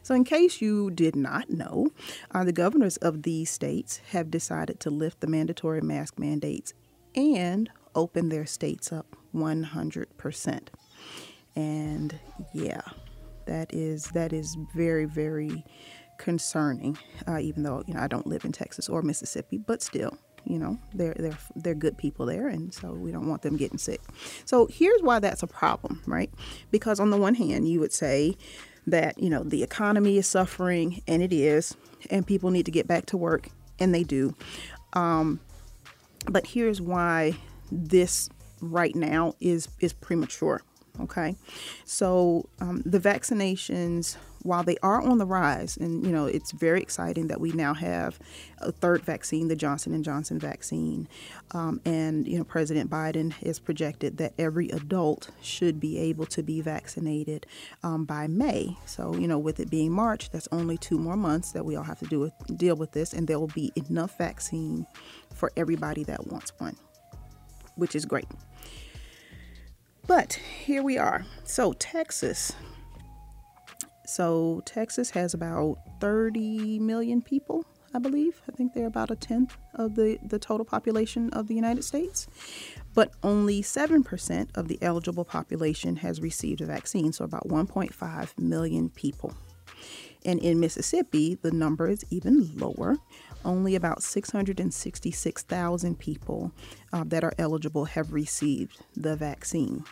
So, 0.03 0.15
in 0.15 0.25
case 0.25 0.61
you 0.61 0.91
did 0.91 1.17
not 1.17 1.49
know, 1.51 1.89
uh, 2.33 2.45
the 2.45 2.53
governors 2.53 2.97
of 2.99 3.23
these 3.23 3.51
states 3.51 4.01
have 4.11 4.31
decided 4.31 4.81
to 4.81 4.91
lift 4.91 5.21
the 5.21 5.27
mandatory 5.27 5.81
mask 5.81 6.19
mandates 6.19 6.75
and 7.15 7.71
open 7.95 8.29
their 8.29 8.47
states 8.47 8.93
up 8.93 9.17
100%. 9.35 10.61
And 11.57 12.19
yeah, 12.53 12.83
that 13.47 13.73
is 13.75 14.05
that 14.13 14.33
is 14.33 14.57
very 14.75 15.07
very 15.07 15.65
concerning. 16.19 16.99
Uh, 17.27 17.39
even 17.39 17.63
though 17.63 17.83
you 17.87 17.95
know 17.95 18.01
I 18.01 18.07
don't 18.07 18.27
live 18.27 18.45
in 18.45 18.53
Texas 18.53 18.89
or 18.89 19.03
Mississippi, 19.03 19.59
but 19.59 19.83
still, 19.83 20.17
you 20.45 20.59
know 20.59 20.79
they're 20.95 21.15
they're 21.19 21.39
they're 21.57 21.75
good 21.75 21.97
people 21.97 22.27
there 22.27 22.49
and 22.49 22.73
so 22.73 22.93
we 22.93 23.13
don't 23.13 23.29
want 23.29 23.43
them 23.43 23.57
getting 23.57 23.79
sick. 23.79 24.01
So 24.45 24.67
here's 24.67 25.03
why 25.03 25.19
that's 25.19 25.43
a 25.43 25.47
problem 25.47 26.03
right? 26.07 26.31
Because 26.71 27.01
on 27.01 27.11
the 27.11 27.17
one 27.17 27.35
hand 27.35 27.69
you 27.69 27.81
would 27.81 27.93
say 27.93 28.37
that 28.87 29.19
you 29.19 29.31
know 29.31 29.43
the 29.43 29.63
economy 29.63 30.17
is 30.17 30.27
suffering 30.27 31.03
and 31.07 31.23
it 31.23 31.33
is 31.33 31.77
and 32.11 32.27
people 32.27 32.51
need 32.51 32.67
to 32.67 32.73
get 32.73 32.87
back 32.87 33.07
to 33.07 33.17
work 33.17 33.49
and 33.79 33.95
they 33.95 34.05
do. 34.05 34.35
Um, 34.93 35.41
but 36.27 36.47
here's 36.47 36.81
why 36.81 37.37
this 37.71 38.29
right 38.61 38.95
now 38.95 39.35
is 39.41 39.69
is 39.81 39.93
premature 39.93 40.63
okay 40.99 41.37
so 41.85 42.49
um, 42.61 42.83
the 42.85 42.99
vaccinations 42.99 44.17
while 44.43 44.63
they 44.63 44.77
are 44.83 45.03
on 45.03 45.19
the 45.19 45.27
rise, 45.27 45.77
and 45.77 46.05
you 46.05 46.13
know 46.13 46.27
it's 46.27 46.53
very 46.53 46.81
exciting 46.81 47.29
that 47.29 47.41
we 47.41 47.53
now 47.53 47.75
have 47.75 48.19
a 48.59 48.73
third 48.73 49.03
vaccine, 49.03 49.49
the 49.49 49.57
Johnson 49.57 49.93
and 49.93 50.05
Johnson 50.05 50.39
vaccine, 50.39 51.09
um, 51.53 51.81
and 51.85 52.27
you 52.27 52.39
know 52.39 52.45
President 52.45 52.91
Biden 52.91 53.33
has 53.33 53.59
projected 53.59 54.17
that 54.19 54.33
every 54.39 54.71
adult 54.71 55.31
should 55.43 55.79
be 55.79 55.99
able 55.99 56.27
to 56.27 56.43
be 56.43 56.61
vaccinated 56.61 57.47
um, 57.83 58.05
by 58.05 58.27
May. 58.27 58.77
So 58.87 59.15
you 59.15 59.29
know 59.29 59.39
with 59.39 59.61
it 59.61 59.71
being 59.71 59.93
March, 59.93 60.31
that's 60.31 60.49
only 60.53 60.79
two 60.79 60.99
more 60.99 61.17
months 61.17 61.53
that 61.53 61.65
we 61.65 61.77
all 61.77 61.85
have 61.85 61.99
to 62.01 62.07
do 62.07 62.21
with, 62.21 62.33
deal 62.57 62.77
with 62.77 62.93
this, 62.93 63.13
and 63.13 63.27
there 63.27 63.39
will 63.39 63.49
be 63.49 63.73
enough 63.77 64.17
vaccine 64.17 64.87
for 65.35 65.53
everybody 65.57 66.05
that 66.05 66.27
wants 66.29 66.53
one, 66.59 66.77
which 67.77 67.95
is 67.95 68.05
great. 68.07 68.27
But 70.11 70.33
here 70.33 70.83
we 70.83 70.99
are. 70.99 71.25
So 71.45 71.73
Texas 71.73 72.53
so 74.07 74.61
Texas 74.65 75.09
has 75.11 75.35
about 75.35 75.79
30 76.01 76.81
million 76.81 77.23
people, 77.23 77.65
I 77.95 78.01
believe. 78.01 78.43
I 78.49 78.57
think 78.57 78.75
they're 78.75 78.89
about 78.89 79.13
a 79.13 79.15
tenth 79.15 79.57
of 79.77 79.95
the, 79.95 80.19
the 80.27 80.41
total 80.41 80.67
population 80.67 81.31
of 81.31 81.47
the 81.47 81.55
United 81.55 81.85
States. 81.85 82.27
But 82.93 83.13
only 83.23 83.63
7% 83.63 84.49
of 84.57 84.67
the 84.67 84.81
eligible 84.83 85.25
population 85.25 85.95
has 85.95 86.21
received 86.21 86.61
a 86.61 86.67
vaccine, 86.67 87.13
so 87.13 87.25
about 87.25 87.47
1.5 87.47 88.37
million 88.37 88.89
people. 88.89 89.33
And 90.25 90.41
in 90.41 90.59
Mississippi, 90.59 91.37
the 91.41 91.53
number 91.53 91.89
is 91.89 92.05
even 92.11 92.51
lower. 92.57 92.97
Only 93.45 93.77
about 93.77 94.03
666,000 94.03 95.99
people 96.01 96.51
uh, 96.93 97.05
that 97.07 97.23
are 97.23 97.33
eligible 97.39 97.85
have 97.85 98.13
received 98.13 98.83
the 98.97 99.15
vaccine. 99.15 99.85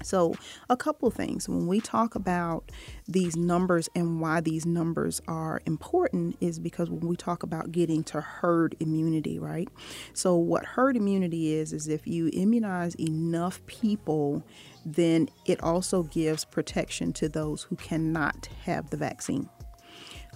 So, 0.00 0.34
a 0.70 0.76
couple 0.76 1.10
things 1.10 1.48
when 1.48 1.66
we 1.66 1.80
talk 1.80 2.14
about 2.14 2.72
these 3.06 3.36
numbers 3.36 3.90
and 3.94 4.20
why 4.20 4.40
these 4.40 4.64
numbers 4.64 5.20
are 5.28 5.60
important 5.66 6.36
is 6.40 6.58
because 6.58 6.88
when 6.88 7.06
we 7.06 7.14
talk 7.14 7.42
about 7.42 7.72
getting 7.72 8.02
to 8.04 8.20
herd 8.20 8.74
immunity, 8.80 9.38
right? 9.38 9.68
So, 10.14 10.34
what 10.36 10.64
herd 10.64 10.96
immunity 10.96 11.52
is, 11.52 11.72
is 11.72 11.88
if 11.88 12.06
you 12.06 12.30
immunize 12.32 12.94
enough 12.96 13.64
people, 13.66 14.42
then 14.84 15.28
it 15.44 15.62
also 15.62 16.04
gives 16.04 16.44
protection 16.44 17.12
to 17.14 17.28
those 17.28 17.64
who 17.64 17.76
cannot 17.76 18.48
have 18.64 18.90
the 18.90 18.96
vaccine. 18.96 19.48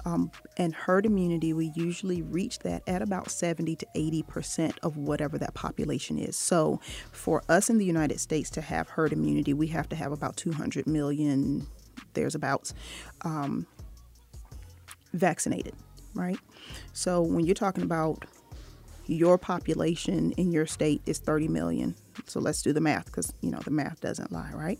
Um, 0.06 0.30
and 0.56 0.72
herd 0.72 1.04
immunity, 1.04 1.52
we 1.52 1.72
usually 1.74 2.22
reach 2.22 2.60
that 2.60 2.84
at 2.86 3.02
about 3.02 3.28
70 3.28 3.74
to 3.74 3.86
80% 3.96 4.78
of 4.84 4.96
whatever 4.96 5.36
that 5.36 5.52
population 5.54 6.16
is. 6.16 6.36
So 6.36 6.80
for 7.10 7.42
us 7.48 7.68
in 7.68 7.78
the 7.78 7.84
United 7.84 8.20
States 8.20 8.48
to 8.50 8.60
have 8.60 8.88
herd 8.88 9.12
immunity, 9.12 9.52
we 9.52 9.66
have 9.68 9.88
to 9.88 9.96
have 9.96 10.12
about 10.12 10.36
200 10.36 10.86
million, 10.86 11.66
there's 12.14 12.36
about, 12.36 12.72
um, 13.22 13.66
vaccinated, 15.12 15.74
right? 16.14 16.38
So 16.92 17.22
when 17.22 17.44
you're 17.44 17.56
talking 17.56 17.82
about 17.82 18.24
your 19.06 19.38
population 19.38 20.30
in 20.32 20.52
your 20.52 20.66
state 20.66 21.02
is 21.06 21.18
30 21.18 21.48
million. 21.48 21.96
So 22.26 22.38
let's 22.38 22.62
do 22.62 22.72
the 22.72 22.80
math 22.80 23.06
because, 23.06 23.32
you 23.40 23.50
know, 23.50 23.58
the 23.58 23.70
math 23.72 24.00
doesn't 24.00 24.30
lie, 24.30 24.52
right? 24.54 24.78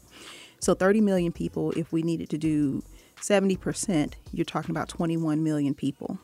So 0.61 0.75
30 0.75 1.01
million 1.01 1.33
people, 1.33 1.73
if 1.73 1.93
we 1.93 2.03
needed 2.03 2.31
to 2.31 2.39
do 2.39 2.83
70%, 3.21 4.15
you're 4.33 4.45
talking 4.45 4.71
about 4.71 4.89
21 4.89 5.43
million 5.43 5.75
people, 5.75 6.19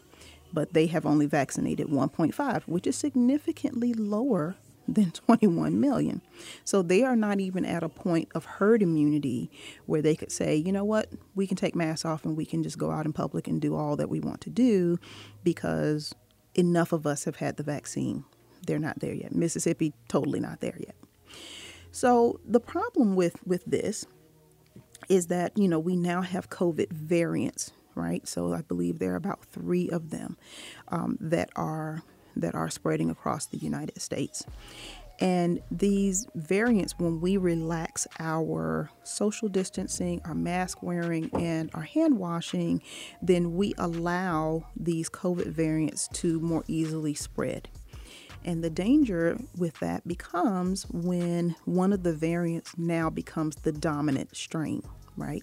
but 0.53 0.73
they 0.73 0.87
have 0.87 1.07
only 1.07 1.27
vaccinated 1.27 1.89
1.5, 1.89 2.63
which 2.65 2.87
is 2.87 2.97
significantly 2.97 3.95
lower 3.95 4.57
than 4.87 5.11
21 5.27 5.81
million. 5.81 6.21
So 6.65 6.83
they 6.83 7.03
are 7.03 7.17
not 7.17 7.41
even 7.41 7.65
at 7.65 7.83
a 7.83 7.89
point 7.89 8.29
of 8.35 8.45
herd 8.45 8.83
immunity 8.83 9.51
where 9.87 10.03
they 10.03 10.15
could 10.15 10.33
say, 10.33 10.57
you 10.57 10.73
know 10.73 10.85
what, 10.85 11.09
we 11.35 11.47
can 11.47 11.57
take 11.57 11.75
masks 11.75 12.05
off 12.05 12.25
and 12.25 12.37
we 12.37 12.45
can 12.45 12.63
just 12.63 12.79
go 12.79 12.91
out 12.91 13.07
in 13.07 13.13
public 13.13 13.49
and 13.49 13.61
do 13.61 13.75
all 13.75 13.97
that 13.97 14.09
we 14.09 14.21
want 14.21 14.41
to 14.43 14.51
do 14.51 14.99
because 15.45 16.15
enough 16.55 16.93
of 16.93 17.07
us 17.07 17.25
have 17.25 17.37
had 17.37 17.57
the 17.57 17.63
vaccine. 17.63 18.25
They're 18.67 18.79
not 18.79 19.01
there 19.01 19.15
yet. 19.15 19.35
Mississippi, 19.35 19.93
totally 20.09 20.41
not 20.41 20.61
there 20.61 20.77
yet. 20.79 20.95
So 21.91 22.41
the 22.45 22.61
problem 22.61 23.17
with, 23.17 23.37
with 23.47 23.65
this 23.65 24.07
is 25.13 25.27
that, 25.27 25.57
you 25.59 25.69
know, 25.69 25.79
we 25.79 25.95
now 25.95 26.23
have 26.23 26.49
COVID 26.49 26.91
variants, 26.91 27.71
right? 27.95 28.27
So 28.27 28.55
I 28.55 28.63
believe 28.63 28.99
there 28.99 29.13
are 29.13 29.17
about 29.17 29.45
three 29.45 29.91
of 29.91 30.09
them 30.09 30.39
um, 30.89 31.19
that 31.21 31.51
are 31.55 32.03
that 32.35 32.55
are 32.55 32.71
spreading 32.71 33.11
across 33.11 33.45
the 33.45 33.59
United 33.59 34.01
States. 34.01 34.47
And 35.21 35.61
these 35.71 36.27
variants, 36.35 36.99
when 36.99 37.21
we 37.21 37.37
relax 37.37 38.07
our 38.19 38.89
social 39.05 39.49
distancing, 39.49 40.23
our 40.25 40.35
mask 40.35 40.83
wearing, 40.83 41.29
and 41.35 41.71
our 41.75 41.83
hand 41.83 42.17
washing, 42.17 42.81
then 43.21 43.55
we 43.55 43.75
allow 43.77 44.65
these 44.75 45.11
COVID 45.11 45.49
variants 45.49 46.09
to 46.15 46.41
more 46.41 46.65
easily 46.67 47.13
spread. 47.13 47.69
And 48.47 48.65
the 48.65 48.71
danger 48.71 49.39
with 49.59 49.79
that 49.81 50.09
becomes 50.09 50.85
when 50.89 51.55
one 51.67 51.93
of 51.93 52.03
the 52.03 52.15
variants 52.15 52.79
now 52.79 53.11
becomes 53.11 53.57
the 53.57 53.73
dominant 53.73 54.35
strain, 54.35 54.83
right? 55.17 55.43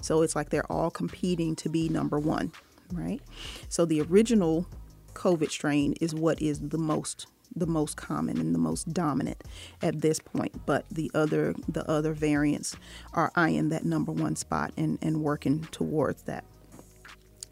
So 0.00 0.22
it's 0.22 0.36
like 0.36 0.50
they're 0.50 0.70
all 0.70 0.90
competing 0.90 1.56
to 1.56 1.68
be 1.68 1.88
number 1.88 2.18
one, 2.18 2.52
right? 2.92 3.20
So 3.68 3.84
the 3.84 4.00
original 4.02 4.66
COVID 5.14 5.50
strain 5.50 5.94
is 6.00 6.14
what 6.14 6.40
is 6.40 6.60
the 6.60 6.78
most 6.78 7.26
the 7.56 7.66
most 7.66 7.96
common 7.96 8.38
and 8.38 8.54
the 8.54 8.58
most 8.58 8.92
dominant 8.92 9.42
at 9.82 10.02
this 10.02 10.20
point 10.20 10.66
but 10.66 10.84
the 10.90 11.10
other 11.14 11.54
the 11.66 11.88
other 11.90 12.12
variants 12.12 12.76
are 13.14 13.32
eyeing 13.34 13.70
that 13.70 13.86
number 13.86 14.12
one 14.12 14.36
spot 14.36 14.70
and, 14.76 14.98
and 15.00 15.22
working 15.22 15.62
towards 15.70 16.22
that 16.24 16.44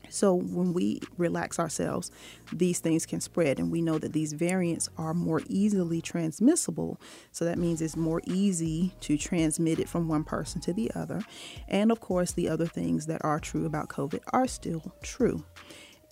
so 0.09 0.35
when 0.35 0.73
we 0.73 1.01
relax 1.17 1.59
ourselves, 1.59 2.11
these 2.53 2.81
things 2.81 3.07
can 3.07 3.21
spread, 3.21 3.59
and 3.59 3.71
we 3.71 3.83
know 3.83 3.99
that 3.99 4.13
these 4.13 4.33
variants 4.33 4.89
are 4.97 5.15
more 5.15 5.43
easily 5.49 6.01
transmissible. 6.01 7.01
So 7.33 7.45
that 7.45 7.59
means 7.59 7.83
it's 7.83 7.97
more 7.97 8.21
easy 8.27 8.95
to 9.01 9.17
transmit 9.17 9.79
it 9.79 9.89
from 9.89 10.09
one 10.09 10.25
person 10.25 10.61
to 10.63 10.73
the 10.73 10.91
other. 10.95 11.23
And 11.69 11.91
of 11.91 12.01
course, 12.01 12.33
the 12.33 12.49
other 12.49 12.67
things 12.67 13.07
that 13.07 13.25
are 13.25 13.41
true 13.41 13.67
about 13.67 13.89
COVID 13.89 14.21
are 14.33 14.47
still 14.47 14.95
true, 15.03 15.45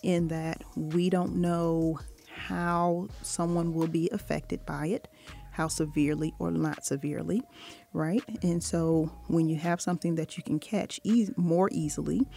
in 0.03 0.27
that 0.29 0.63
we 0.75 1.09
don't 1.09 1.35
know 1.37 1.99
how 2.27 3.07
someone 3.21 3.73
will 3.73 3.87
be 3.87 4.09
affected 4.11 4.65
by 4.65 4.87
it 4.87 5.07
how 5.55 5.69
severely 5.69 6.33
or 6.37 6.51
not 6.51 6.85
severely, 6.85 7.41
right? 7.95 8.23
And 8.43 8.61
so 8.61 9.09
when 9.27 9.47
you 9.47 9.55
have 9.55 9.79
something 9.79 10.15
that 10.15 10.37
you 10.37 10.43
can 10.43 10.59
catch 10.59 10.99
e- 11.03 11.29
more 11.37 11.69
easily, 11.71 12.27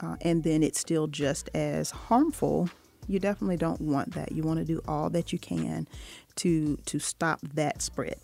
uh, 0.00 0.16
and 0.20 0.44
then 0.44 0.62
it's 0.62 0.78
still 0.78 1.06
just 1.06 1.48
as 1.54 1.90
harmful, 1.90 2.68
you 3.08 3.18
definitely 3.18 3.56
don't 3.56 3.80
want 3.80 4.12
that. 4.14 4.32
You 4.32 4.42
want 4.42 4.58
to 4.58 4.64
do 4.64 4.82
all 4.86 5.08
that 5.10 5.32
you 5.32 5.38
can 5.38 5.88
to 6.36 6.76
to 6.84 6.98
stop 6.98 7.40
that 7.54 7.80
spread. 7.80 8.18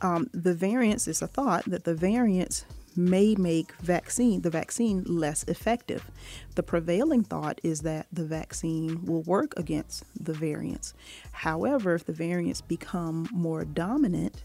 Um, 0.00 0.28
the 0.32 0.54
variance 0.54 1.06
is 1.06 1.22
a 1.22 1.26
thought 1.26 1.64
that 1.66 1.84
the 1.84 1.94
variance 1.94 2.64
may 2.96 3.36
make 3.36 3.72
vaccine 3.76 4.40
the 4.40 4.50
vaccine 4.50 5.04
less 5.04 5.44
effective. 5.44 6.10
The 6.56 6.64
prevailing 6.64 7.22
thought 7.22 7.60
is 7.62 7.82
that 7.82 8.06
the 8.12 8.24
vaccine 8.24 9.04
will 9.04 9.22
work 9.22 9.54
against 9.56 10.04
the 10.18 10.32
variants. 10.32 10.94
However, 11.30 11.94
if 11.94 12.06
the 12.06 12.12
variants 12.12 12.60
become 12.60 13.28
more 13.30 13.64
dominant, 13.64 14.42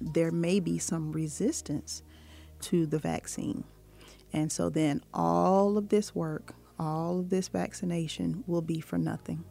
there 0.00 0.30
may 0.30 0.60
be 0.60 0.78
some 0.78 1.12
resistance 1.12 2.02
to 2.60 2.86
the 2.86 2.98
vaccine. 2.98 3.64
And 4.32 4.50
so 4.52 4.68
then 4.68 5.02
all 5.14 5.78
of 5.78 5.88
this 5.88 6.14
work, 6.14 6.54
all 6.78 7.20
of 7.20 7.30
this 7.30 7.48
vaccination 7.48 8.44
will 8.46 8.62
be 8.62 8.80
for 8.80 8.98
nothing. 8.98 9.44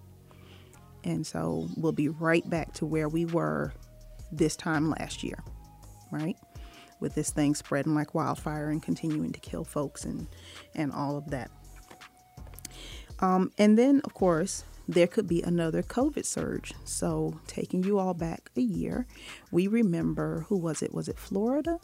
And 1.04 1.26
so 1.26 1.68
we'll 1.78 1.92
be 1.92 2.10
right 2.10 2.48
back 2.50 2.74
to 2.76 2.86
where 2.86 3.10
we 3.10 3.26
were 3.26 3.74
this 4.32 4.56
time 4.56 4.90
last 4.90 5.24
year, 5.24 5.44
right? 6.12 6.36
with 7.00 7.16
this 7.16 7.30
thing 7.30 7.56
spreading 7.56 7.96
like 7.96 8.14
wildfire 8.16 8.70
and 8.70 8.82
continuing 8.82 9.32
to 9.32 9.40
kill 9.40 9.64
folks 9.64 10.06
and 10.06 10.28
and 10.76 10.92
all 10.92 11.18
of 11.18 11.30
that. 11.30 11.52
Um, 13.20 13.52
and 13.58 13.78
then, 13.78 14.02
of 14.04 14.14
course, 14.14 14.64
there 14.88 15.08
could 15.08 15.28
be 15.28 15.42
another 15.42 15.84
COVID 15.84 16.26
surge. 16.26 16.74
So, 16.86 17.40
taking 17.48 17.84
you 17.84 18.00
all 18.00 18.14
back 18.14 18.52
a 18.56 18.62
year, 18.62 19.06
we 19.52 19.68
remember 19.68 20.46
who 20.48 20.58
was 20.58 20.82
it? 20.82 20.94
Was 20.94 21.08
it 21.08 21.20
Florida 21.20 21.80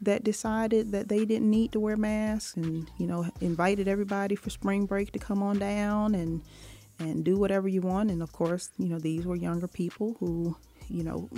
that 0.00 0.24
decided 0.24 0.92
that 0.92 1.08
they 1.08 1.24
didn't 1.24 1.50
need 1.50 1.72
to 1.72 1.80
wear 1.80 1.96
masks 1.96 2.56
and 2.56 2.90
you 2.96 3.06
know 3.06 3.26
invited 3.40 3.86
everybody 3.86 4.34
for 4.34 4.48
spring 4.50 4.86
break 4.86 5.12
to 5.12 5.18
come 5.18 5.42
on 5.42 5.58
down 5.58 6.14
and 6.14 6.42
and 6.98 7.24
do 7.24 7.36
whatever 7.36 7.68
you 7.68 7.80
want. 7.80 8.10
And 8.10 8.22
of 8.22 8.32
course, 8.32 8.70
you 8.78 8.88
know 8.88 8.98
these 8.98 9.26
were 9.26 9.36
younger 9.36 9.68
people 9.68 10.16
who 10.20 10.56
you 10.88 11.04
know 11.04 11.28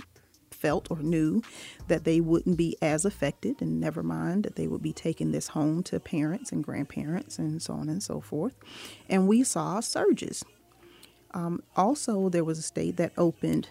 felt 0.50 0.90
or 0.90 0.98
knew 0.98 1.42
that 1.88 2.04
they 2.04 2.20
wouldn't 2.20 2.56
be 2.56 2.76
as 2.80 3.04
affected, 3.04 3.60
and 3.60 3.80
never 3.80 4.02
mind 4.02 4.44
that 4.44 4.54
they 4.56 4.68
would 4.68 4.82
be 4.82 4.92
taking 4.92 5.32
this 5.32 5.48
home 5.48 5.82
to 5.82 5.98
parents 5.98 6.52
and 6.52 6.62
grandparents 6.62 7.38
and 7.38 7.60
so 7.60 7.74
on 7.74 7.88
and 7.88 8.02
so 8.02 8.20
forth. 8.20 8.54
And 9.08 9.26
we 9.26 9.42
saw 9.42 9.80
surges. 9.80 10.44
Um, 11.34 11.62
also, 11.76 12.28
there 12.28 12.44
was 12.44 12.58
a 12.58 12.62
state 12.62 12.96
that 12.96 13.12
opened, 13.16 13.68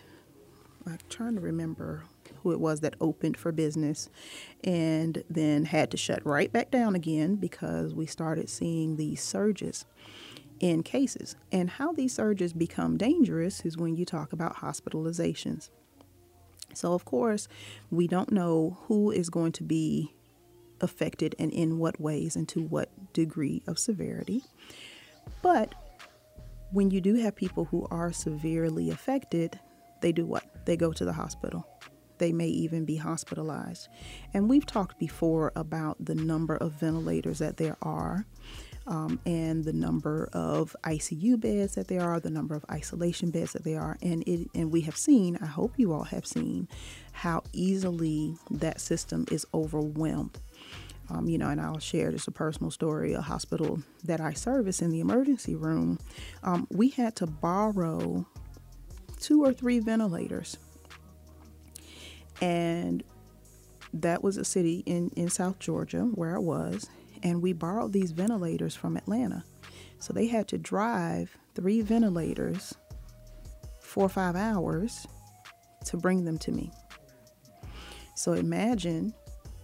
I'm 0.86 1.00
trying 1.10 1.36
to 1.36 1.42
remember 1.42 2.04
who 2.42 2.52
it 2.52 2.60
was 2.60 2.80
that 2.80 2.96
opened 3.00 3.38
for 3.38 3.52
business 3.52 4.10
and 4.64 5.24
then 5.30 5.66
had 5.66 5.92
to 5.92 5.98
shut 5.98 6.26
right 6.26 6.52
back 6.52 6.72
down 6.72 6.96
again 6.96 7.36
because 7.36 7.94
we 7.94 8.06
started 8.06 8.50
seeing 8.50 8.96
these 8.96 9.22
surges 9.22 9.86
in 10.60 10.84
cases. 10.84 11.36
And 11.52 11.70
how 11.70 11.92
these 11.92 12.14
surges 12.14 12.54
become 12.54 12.98
dangerous 12.98 13.62
is 13.62 13.78
when 13.78 13.96
you 13.96 14.06
talk 14.06 14.34
about 14.34 14.58
hospitalizations. 14.58 15.70
So, 16.74 16.94
of 16.94 17.06
course, 17.06 17.48
we 17.90 18.08
don't 18.08 18.32
know 18.32 18.78
who 18.84 19.12
is 19.12 19.30
going 19.30 19.52
to 19.54 19.64
be 19.64 20.14
affected 20.80 21.36
and 21.38 21.52
in 21.52 21.78
what 21.78 22.00
ways 22.00 22.36
and 22.36 22.48
to 22.50 22.62
what 22.62 22.90
degree 23.14 23.62
of 23.68 23.78
severity. 23.78 24.44
But 25.42 25.76
when 26.72 26.92
you 26.92 27.02
do 27.02 27.16
have 27.16 27.36
people 27.36 27.66
who 27.66 27.88
are 27.92 28.12
severely 28.12 28.90
affected, 28.90 29.60
they 30.02 30.12
do 30.12 30.26
what? 30.26 30.44
They 30.66 30.78
go 30.78 30.92
to 30.94 31.06
the 31.06 31.14
hospital. 31.14 31.68
They 32.18 32.32
may 32.32 32.48
even 32.48 32.86
be 32.86 32.98
hospitalized. 32.98 33.88
And 34.34 34.48
we've 34.48 34.66
talked 34.66 35.00
before 35.00 35.52
about 35.56 35.98
the 36.04 36.16
number 36.16 36.56
of 36.58 36.74
ventilators 36.74 37.40
that 37.40 37.58
there 37.58 37.78
are 37.82 38.26
um, 38.88 39.20
and 39.26 39.64
the 39.64 39.74
number 39.74 40.30
of 40.34 40.76
ICU 40.84 41.40
beds 41.40 41.76
that 41.76 41.88
there 41.88 42.02
are, 42.02 42.20
the 42.20 42.30
number 42.30 42.56
of 42.56 42.66
isolation 42.72 43.32
beds 43.32 43.54
that 43.54 43.64
there 43.64 43.80
are, 43.80 43.98
and 44.02 44.24
it 44.28 44.50
and 44.56 44.72
we 44.72 44.82
have 44.82 44.98
seen. 44.98 45.38
I 45.42 45.46
hope 45.46 45.74
you 45.78 45.94
all 45.94 46.04
have 46.04 46.26
seen 46.26 46.68
how 47.12 47.44
easily 47.54 48.36
that 48.50 48.82
system 48.82 49.26
is 49.32 49.46
overwhelmed. 49.54 50.40
Um, 51.12 51.28
you 51.28 51.38
know, 51.38 51.50
and 51.50 51.60
I'll 51.60 51.80
share 51.80 52.12
just 52.12 52.28
a 52.28 52.32
personal 52.32 52.72
story. 52.72 53.14
A 53.14 53.22
hospital 53.22 53.82
that 54.06 54.22
I 54.22 54.34
service 54.34 54.82
in 54.82 54.92
the 54.92 55.02
emergency 55.02 55.56
room, 55.56 56.00
um, 56.44 56.68
we 56.72 56.90
had 56.90 57.16
to 57.18 57.28
borrow 57.28 58.26
two 59.20 59.44
or 59.44 59.52
three 59.52 59.80
ventilators, 59.80 60.58
and 62.40 63.04
that 63.94 64.24
was 64.24 64.38
a 64.38 64.46
city 64.46 64.84
in 64.86 65.10
in 65.18 65.30
South 65.30 65.60
Georgia 65.60 66.04
where 66.16 66.36
I 66.36 66.40
was, 66.40 66.90
and 67.24 67.42
we 67.42 67.52
borrowed 67.52 67.92
these 67.92 68.12
ventilators 68.12 68.76
from 68.76 68.96
Atlanta. 68.96 69.44
So 70.00 70.14
they 70.14 70.28
had 70.28 70.48
to 70.48 70.58
drive 70.58 71.38
three 71.54 71.82
ventilators 71.82 72.74
four 73.82 74.06
or 74.06 74.10
five 74.10 74.38
hours 74.38 75.06
to 75.86 75.98
bring 75.98 76.24
them 76.24 76.38
to 76.38 76.52
me. 76.52 76.72
So 78.16 78.34
imagine 78.34 79.14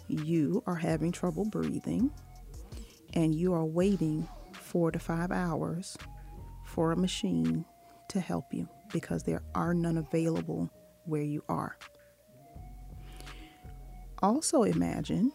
you 0.07 0.63
are 0.65 0.75
having 0.75 1.11
trouble 1.11 1.45
breathing 1.45 2.11
and 3.13 3.33
you 3.33 3.53
are 3.53 3.65
waiting 3.65 4.27
four 4.53 4.91
to 4.91 4.99
five 4.99 5.31
hours 5.31 5.97
for 6.65 6.91
a 6.91 6.95
machine 6.95 7.65
to 8.09 8.19
help 8.19 8.53
you 8.53 8.67
because 8.91 9.23
there 9.23 9.41
are 9.55 9.73
none 9.73 9.97
available 9.97 10.69
where 11.05 11.21
you 11.21 11.43
are. 11.49 11.77
Also, 14.21 14.63
imagine 14.63 15.31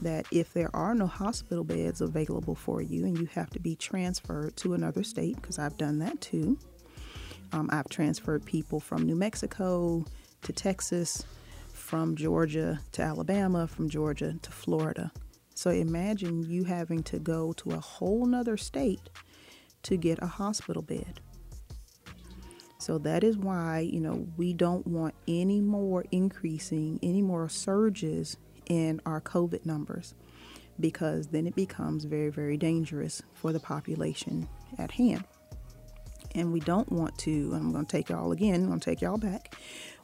that 0.00 0.26
if 0.32 0.52
there 0.52 0.74
are 0.74 0.94
no 0.94 1.06
hospital 1.06 1.62
beds 1.62 2.00
available 2.00 2.54
for 2.54 2.80
you 2.82 3.04
and 3.04 3.18
you 3.18 3.26
have 3.26 3.50
to 3.50 3.60
be 3.60 3.76
transferred 3.76 4.56
to 4.56 4.74
another 4.74 5.02
state, 5.02 5.36
because 5.36 5.58
I've 5.58 5.76
done 5.76 5.98
that 6.00 6.20
too, 6.20 6.58
um, 7.52 7.68
I've 7.70 7.88
transferred 7.88 8.44
people 8.44 8.80
from 8.80 9.02
New 9.02 9.14
Mexico 9.14 10.04
to 10.42 10.52
Texas, 10.52 11.24
from 11.94 12.16
Georgia 12.16 12.80
to 12.90 13.02
Alabama, 13.02 13.68
from 13.68 13.88
Georgia 13.88 14.34
to 14.42 14.50
Florida. 14.50 15.12
So 15.54 15.70
imagine 15.70 16.42
you 16.42 16.64
having 16.64 17.04
to 17.04 17.20
go 17.20 17.52
to 17.52 17.70
a 17.70 17.78
whole 17.78 18.26
nother 18.26 18.56
state 18.56 19.10
to 19.84 19.96
get 19.96 20.20
a 20.20 20.26
hospital 20.26 20.82
bed. 20.82 21.20
So 22.80 22.98
that 22.98 23.22
is 23.22 23.38
why, 23.38 23.78
you 23.78 24.00
know, 24.00 24.26
we 24.36 24.52
don't 24.52 24.84
want 24.88 25.14
any 25.28 25.60
more 25.60 26.04
increasing, 26.10 26.98
any 27.00 27.22
more 27.22 27.48
surges 27.48 28.38
in 28.68 29.00
our 29.06 29.20
COVID 29.20 29.64
numbers 29.64 30.14
because 30.80 31.28
then 31.28 31.46
it 31.46 31.54
becomes 31.54 32.06
very, 32.06 32.30
very 32.30 32.56
dangerous 32.56 33.22
for 33.34 33.52
the 33.52 33.60
population 33.60 34.48
at 34.78 34.90
hand. 34.90 35.22
And 36.34 36.52
we 36.52 36.58
don't 36.58 36.90
want 36.90 37.16
to, 37.18 37.52
I'm 37.54 37.70
going 37.70 37.86
to 37.86 37.96
take 37.96 38.08
y'all 38.08 38.32
again, 38.32 38.62
I'm 38.62 38.66
going 38.66 38.80
to 38.80 38.84
take 38.84 39.00
y'all 39.00 39.16
back. 39.16 39.54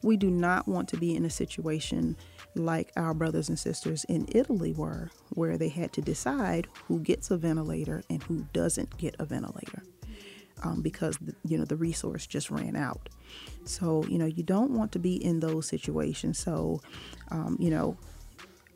We 0.02 0.16
do 0.16 0.30
not 0.30 0.66
want 0.66 0.88
to 0.90 0.96
be 0.96 1.14
in 1.14 1.24
a 1.24 1.30
situation 1.30 2.16
like 2.54 2.90
our 2.96 3.14
brothers 3.14 3.48
and 3.48 3.58
sisters 3.58 4.04
in 4.04 4.26
Italy 4.32 4.72
were, 4.72 5.10
where 5.30 5.58
they 5.58 5.68
had 5.68 5.92
to 5.94 6.00
decide 6.00 6.68
who 6.86 7.00
gets 7.00 7.30
a 7.30 7.36
ventilator 7.36 8.02
and 8.08 8.22
who 8.22 8.46
doesn't 8.52 8.96
get 8.98 9.14
a 9.18 9.24
ventilator. 9.24 9.82
Um, 10.62 10.82
because 10.82 11.16
you 11.46 11.56
know 11.56 11.64
the 11.64 11.76
resource 11.76 12.26
just 12.26 12.50
ran 12.50 12.76
out. 12.76 13.08
So 13.64 14.04
you 14.04 14.18
know 14.18 14.26
you 14.26 14.42
don't 14.42 14.72
want 14.72 14.92
to 14.92 14.98
be 14.98 15.16
in 15.24 15.40
those 15.40 15.66
situations. 15.66 16.38
So 16.38 16.82
um, 17.30 17.56
you 17.58 17.70
know 17.70 17.96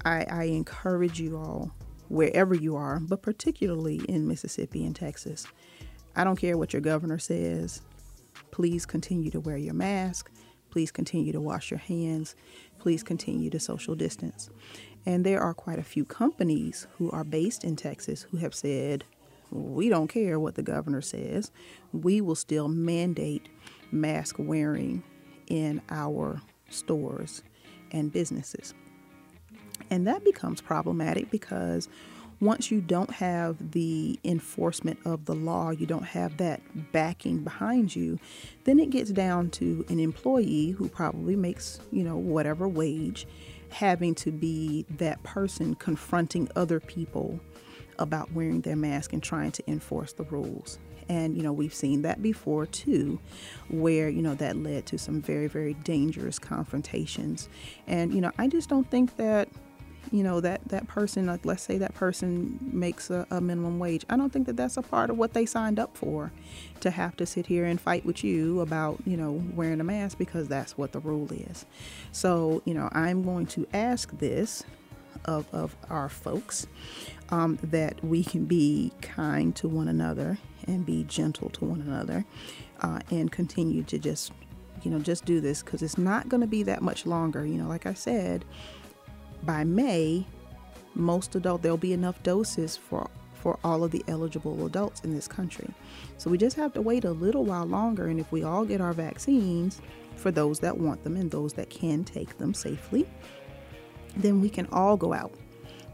I, 0.04 0.26
I 0.30 0.44
encourage 0.44 1.20
you 1.20 1.36
all, 1.36 1.72
wherever 2.08 2.54
you 2.54 2.76
are, 2.76 3.00
but 3.00 3.22
particularly 3.22 3.96
in 4.08 4.26
Mississippi 4.26 4.84
and 4.84 4.94
Texas, 4.94 5.46
I 6.16 6.24
don't 6.24 6.36
care 6.36 6.56
what 6.56 6.72
your 6.72 6.82
governor 6.82 7.18
says. 7.18 7.82
Please 8.50 8.86
continue 8.86 9.30
to 9.30 9.40
wear 9.40 9.56
your 9.56 9.74
mask. 9.74 10.30
Please 10.74 10.90
continue 10.90 11.30
to 11.30 11.40
wash 11.40 11.70
your 11.70 11.78
hands. 11.78 12.34
Please 12.80 13.04
continue 13.04 13.48
to 13.48 13.60
social 13.60 13.94
distance. 13.94 14.50
And 15.06 15.24
there 15.24 15.40
are 15.40 15.54
quite 15.54 15.78
a 15.78 15.84
few 15.84 16.04
companies 16.04 16.88
who 16.98 17.12
are 17.12 17.22
based 17.22 17.62
in 17.62 17.76
Texas 17.76 18.22
who 18.22 18.38
have 18.38 18.56
said, 18.56 19.04
we 19.52 19.88
don't 19.88 20.08
care 20.08 20.40
what 20.40 20.56
the 20.56 20.64
governor 20.64 21.00
says. 21.00 21.52
We 21.92 22.20
will 22.20 22.34
still 22.34 22.66
mandate 22.66 23.48
mask 23.92 24.34
wearing 24.36 25.04
in 25.46 25.80
our 25.90 26.42
stores 26.70 27.44
and 27.92 28.12
businesses. 28.12 28.74
And 29.90 30.08
that 30.08 30.24
becomes 30.24 30.60
problematic 30.60 31.30
because 31.30 31.88
once 32.44 32.70
you 32.70 32.80
don't 32.80 33.10
have 33.10 33.72
the 33.72 34.18
enforcement 34.22 34.98
of 35.04 35.24
the 35.24 35.34
law, 35.34 35.70
you 35.70 35.86
don't 35.86 36.04
have 36.04 36.36
that 36.36 36.60
backing 36.92 37.38
behind 37.38 37.94
you, 37.96 38.18
then 38.64 38.78
it 38.78 38.90
gets 38.90 39.10
down 39.10 39.48
to 39.50 39.84
an 39.88 39.98
employee 39.98 40.70
who 40.70 40.88
probably 40.88 41.34
makes, 41.34 41.80
you 41.90 42.04
know, 42.04 42.16
whatever 42.16 42.68
wage, 42.68 43.26
having 43.70 44.14
to 44.14 44.30
be 44.30 44.84
that 44.90 45.20
person 45.22 45.74
confronting 45.76 46.48
other 46.54 46.78
people 46.78 47.40
about 47.98 48.30
wearing 48.32 48.60
their 48.60 48.76
mask 48.76 49.12
and 49.12 49.22
trying 49.22 49.50
to 49.50 49.62
enforce 49.70 50.12
the 50.12 50.24
rules. 50.24 50.78
And, 51.08 51.36
you 51.36 51.42
know, 51.42 51.52
we've 51.52 51.74
seen 51.74 52.02
that 52.02 52.22
before 52.22 52.66
too, 52.66 53.20
where, 53.68 54.08
you 54.08 54.22
know, 54.22 54.34
that 54.36 54.56
led 54.56 54.86
to 54.86 54.98
some 54.98 55.20
very, 55.20 55.48
very 55.48 55.74
dangerous 55.74 56.38
confrontations. 56.38 57.48
And, 57.86 58.12
you 58.14 58.20
know, 58.20 58.32
I 58.38 58.48
just 58.48 58.68
don't 58.68 58.90
think 58.90 59.16
that 59.16 59.48
you 60.12 60.22
know 60.22 60.40
that 60.40 60.66
that 60.68 60.86
person 60.86 61.26
like 61.26 61.44
let's 61.44 61.62
say 61.62 61.78
that 61.78 61.94
person 61.94 62.58
makes 62.72 63.10
a, 63.10 63.26
a, 63.30 63.40
minimum 63.40 63.78
wage. 63.78 64.04
I 64.08 64.16
don't 64.16 64.32
think 64.32 64.46
that 64.46 64.56
that's 64.56 64.76
a 64.76 64.82
part 64.82 65.10
of 65.10 65.18
what 65.18 65.32
they 65.32 65.46
signed 65.46 65.78
up 65.78 65.96
for 65.96 66.32
to 66.80 66.90
have 66.90 67.16
to 67.16 67.26
sit 67.26 67.46
here 67.46 67.64
and 67.64 67.80
fight 67.80 68.04
with 68.04 68.22
you 68.22 68.60
about 68.60 68.98
you 69.06 69.16
know 69.16 69.42
wearing 69.54 69.80
a 69.80 69.84
mask 69.84 70.18
because 70.18 70.48
that's 70.48 70.76
what 70.76 70.92
the 70.92 71.00
rule 71.00 71.30
is. 71.32 71.66
So 72.12 72.62
you 72.64 72.74
know 72.74 72.88
i'm 72.92 73.22
going 73.22 73.46
to 73.46 73.66
ask 73.72 74.10
this 74.18 74.64
of, 75.24 75.46
of 75.52 75.76
our 75.88 76.08
folks 76.08 76.66
um, 77.30 77.58
that 77.62 78.02
we 78.04 78.22
can 78.22 78.44
be 78.44 78.92
kind 79.00 79.54
to 79.56 79.68
one 79.68 79.88
another 79.88 80.38
and 80.66 80.84
be 80.84 81.04
gentle 81.04 81.48
to 81.50 81.64
one 81.64 81.80
another 81.80 82.24
uh, 82.80 83.00
and 83.10 83.32
continue 83.32 83.82
to 83.84 83.98
just 83.98 84.32
you 84.82 84.90
know 84.90 84.98
just 84.98 85.24
do 85.24 85.40
this 85.40 85.62
because 85.62 85.82
it's 85.82 85.96
not 85.98 86.28
going 86.28 86.40
to 86.40 86.46
be 86.46 86.62
that 86.62 86.82
much 86.82 87.06
longer. 87.06 87.46
You 87.46 87.58
know 87.58 87.68
like 87.68 87.86
i 87.86 87.94
said 87.94 88.44
by 89.44 89.64
May, 89.64 90.26
most 90.94 91.34
adult 91.34 91.62
there'll 91.62 91.76
be 91.76 91.92
enough 91.92 92.22
doses 92.22 92.76
for 92.76 93.10
for 93.34 93.58
all 93.62 93.84
of 93.84 93.90
the 93.90 94.02
eligible 94.08 94.64
adults 94.64 95.02
in 95.02 95.14
this 95.14 95.28
country. 95.28 95.68
So 96.16 96.30
we 96.30 96.38
just 96.38 96.56
have 96.56 96.72
to 96.72 96.80
wait 96.80 97.04
a 97.04 97.10
little 97.10 97.44
while 97.44 97.66
longer 97.66 98.06
and 98.06 98.18
if 98.18 98.32
we 98.32 98.42
all 98.42 98.64
get 98.64 98.80
our 98.80 98.94
vaccines 98.94 99.82
for 100.16 100.30
those 100.30 100.60
that 100.60 100.78
want 100.78 101.04
them 101.04 101.14
and 101.16 101.30
those 101.30 101.52
that 101.54 101.68
can 101.68 102.04
take 102.04 102.38
them 102.38 102.54
safely, 102.54 103.06
then 104.16 104.40
we 104.40 104.48
can 104.48 104.66
all 104.72 104.96
go 104.96 105.12
out. 105.12 105.34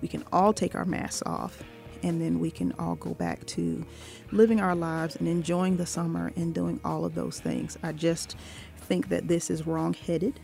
We 0.00 0.06
can 0.06 0.22
all 0.32 0.52
take 0.52 0.76
our 0.76 0.84
masks 0.84 1.24
off 1.26 1.60
and 2.04 2.20
then 2.20 2.38
we 2.38 2.52
can 2.52 2.72
all 2.78 2.94
go 2.94 3.14
back 3.14 3.44
to 3.46 3.84
living 4.30 4.60
our 4.60 4.76
lives 4.76 5.16
and 5.16 5.26
enjoying 5.26 5.76
the 5.76 5.86
summer 5.86 6.32
and 6.36 6.54
doing 6.54 6.78
all 6.84 7.04
of 7.04 7.16
those 7.16 7.40
things. 7.40 7.76
I 7.82 7.90
just 7.90 8.36
think 8.76 9.08
that 9.08 9.26
this 9.26 9.50
is 9.50 9.66
wrong 9.66 9.94
headed 9.94 10.38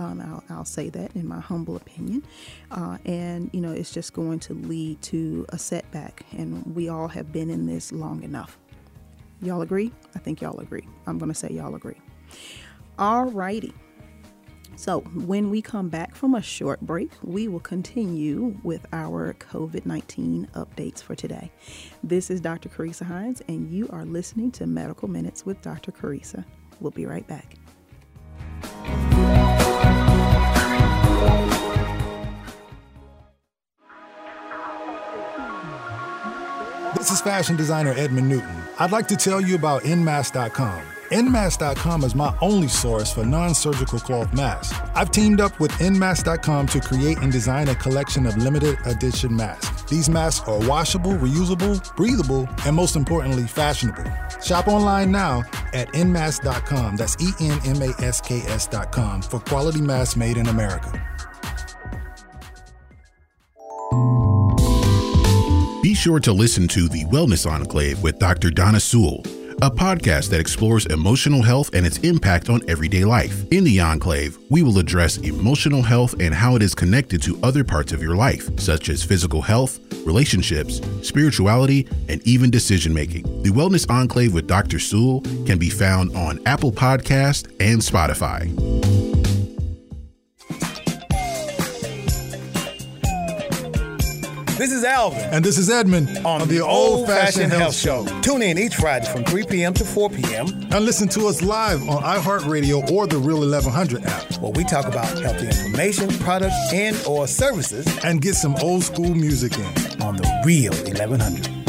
um, 0.00 0.20
I'll, 0.20 0.42
I'll, 0.48 0.64
say 0.64 0.88
that 0.90 1.14
in 1.14 1.28
my 1.28 1.40
humble 1.40 1.76
opinion. 1.76 2.24
Uh, 2.70 2.96
and, 3.04 3.50
you 3.52 3.60
know, 3.60 3.70
it's 3.70 3.92
just 3.92 4.14
going 4.14 4.40
to 4.40 4.54
lead 4.54 5.00
to 5.02 5.44
a 5.50 5.58
setback. 5.58 6.24
And 6.32 6.74
we 6.74 6.88
all 6.88 7.08
have 7.08 7.32
been 7.32 7.50
in 7.50 7.66
this 7.66 7.92
long 7.92 8.22
enough. 8.22 8.58
Y'all 9.42 9.62
agree? 9.62 9.92
I 10.14 10.18
think 10.18 10.40
y'all 10.40 10.58
agree. 10.60 10.86
I'm 11.06 11.18
going 11.18 11.30
to 11.30 11.38
say 11.38 11.50
y'all 11.50 11.74
agree. 11.74 12.00
All 12.98 13.26
righty. 13.26 13.72
So, 14.76 15.00
when 15.00 15.50
we 15.50 15.60
come 15.60 15.90
back 15.90 16.14
from 16.14 16.34
a 16.34 16.40
short 16.40 16.80
break, 16.80 17.10
we 17.22 17.48
will 17.48 17.60
continue 17.60 18.56
with 18.62 18.86
our 18.94 19.34
COVID 19.34 19.84
19 19.84 20.48
updates 20.54 21.02
for 21.02 21.14
today. 21.14 21.50
This 22.02 22.30
is 22.30 22.40
Dr. 22.40 22.70
Carissa 22.70 23.02
Hines, 23.02 23.42
and 23.48 23.70
you 23.70 23.90
are 23.90 24.06
listening 24.06 24.50
to 24.52 24.66
Medical 24.66 25.08
Minutes 25.08 25.44
with 25.44 25.60
Dr. 25.60 25.92
Carissa. 25.92 26.46
We'll 26.80 26.92
be 26.92 27.04
right 27.04 27.26
back. 27.26 27.59
This 37.10 37.18
is 37.18 37.24
fashion 37.24 37.56
designer 37.56 37.92
Edmund 37.96 38.28
Newton. 38.28 38.62
I'd 38.78 38.92
like 38.92 39.08
to 39.08 39.16
tell 39.16 39.40
you 39.40 39.56
about 39.56 39.82
Nmask.com. 39.82 40.80
Nmask.com 41.10 42.04
is 42.04 42.14
my 42.14 42.32
only 42.40 42.68
source 42.68 43.12
for 43.12 43.24
non 43.24 43.52
surgical 43.52 43.98
cloth 43.98 44.32
masks. 44.32 44.78
I've 44.94 45.10
teamed 45.10 45.40
up 45.40 45.58
with 45.58 45.72
Nmask.com 45.72 46.68
to 46.68 46.80
create 46.80 47.18
and 47.18 47.32
design 47.32 47.66
a 47.66 47.74
collection 47.74 48.26
of 48.26 48.36
limited 48.36 48.78
edition 48.86 49.34
masks. 49.34 49.82
These 49.90 50.08
masks 50.08 50.46
are 50.46 50.60
washable, 50.68 51.14
reusable, 51.14 51.82
breathable, 51.96 52.48
and 52.64 52.76
most 52.76 52.94
importantly, 52.94 53.42
fashionable. 53.42 54.04
Shop 54.40 54.68
online 54.68 55.10
now 55.10 55.42
at 55.72 55.88
Nmask.com. 55.88 56.94
That's 56.94 57.16
E 57.20 57.32
N 57.40 57.58
M 57.64 57.82
A 57.82 57.92
S 58.04 58.20
K 58.20 58.38
S.com 58.42 59.22
for 59.22 59.40
quality 59.40 59.80
masks 59.80 60.14
made 60.14 60.36
in 60.36 60.46
America. 60.46 60.92
Be 65.90 65.94
sure 65.94 66.20
to 66.20 66.32
listen 66.32 66.68
to 66.68 66.88
The 66.88 67.04
Wellness 67.06 67.50
Enclave 67.50 68.00
with 68.00 68.20
Dr. 68.20 68.48
Donna 68.48 68.78
Sewell, 68.78 69.24
a 69.60 69.68
podcast 69.68 70.30
that 70.30 70.38
explores 70.38 70.86
emotional 70.86 71.42
health 71.42 71.68
and 71.74 71.84
its 71.84 71.98
impact 71.98 72.48
on 72.48 72.60
everyday 72.68 73.04
life. 73.04 73.44
In 73.50 73.64
The 73.64 73.80
Enclave, 73.80 74.38
we 74.50 74.62
will 74.62 74.78
address 74.78 75.16
emotional 75.16 75.82
health 75.82 76.14
and 76.20 76.32
how 76.32 76.54
it 76.54 76.62
is 76.62 76.76
connected 76.76 77.20
to 77.22 77.40
other 77.42 77.64
parts 77.64 77.90
of 77.90 78.00
your 78.00 78.14
life, 78.14 78.56
such 78.60 78.88
as 78.88 79.02
physical 79.02 79.42
health, 79.42 79.80
relationships, 80.06 80.80
spirituality, 81.02 81.88
and 82.08 82.24
even 82.24 82.52
decision 82.52 82.94
making. 82.94 83.24
The 83.42 83.50
Wellness 83.50 83.90
Enclave 83.90 84.32
with 84.32 84.46
Dr. 84.46 84.78
Sewell 84.78 85.22
can 85.44 85.58
be 85.58 85.70
found 85.70 86.14
on 86.14 86.38
Apple 86.46 86.70
Podcast 86.70 87.50
and 87.58 87.80
Spotify. 87.80 88.46
This 94.60 94.72
is 94.72 94.84
Alvin. 94.84 95.20
And 95.32 95.42
this 95.42 95.56
is 95.56 95.70
Edmund 95.70 96.18
on, 96.18 96.42
on 96.42 96.48
the, 96.48 96.56
the 96.56 96.60
Old 96.60 97.06
Fashioned 97.06 97.50
Health 97.50 97.74
Show. 97.74 98.04
Tune 98.20 98.42
in 98.42 98.58
each 98.58 98.74
Friday 98.74 99.06
from 99.10 99.24
3 99.24 99.46
p.m. 99.46 99.72
to 99.72 99.86
4 99.86 100.10
p.m. 100.10 100.48
And 100.70 100.84
listen 100.84 101.08
to 101.08 101.28
us 101.28 101.40
live 101.40 101.88
on 101.88 102.02
iHeartRadio 102.02 102.90
or 102.90 103.06
the 103.06 103.16
Real 103.16 103.38
1100 103.38 104.04
app. 104.04 104.32
Where 104.42 104.52
we 104.52 104.64
talk 104.64 104.84
about 104.84 105.06
healthy 105.18 105.46
information, 105.46 106.10
products, 106.18 106.74
and 106.74 106.94
or 107.06 107.26
services. 107.26 107.86
And 108.04 108.20
get 108.20 108.34
some 108.34 108.54
old 108.56 108.84
school 108.84 109.14
music 109.14 109.56
in. 109.56 110.02
On 110.02 110.16
the 110.16 110.42
Real 110.44 110.74
1100. 110.74 111.59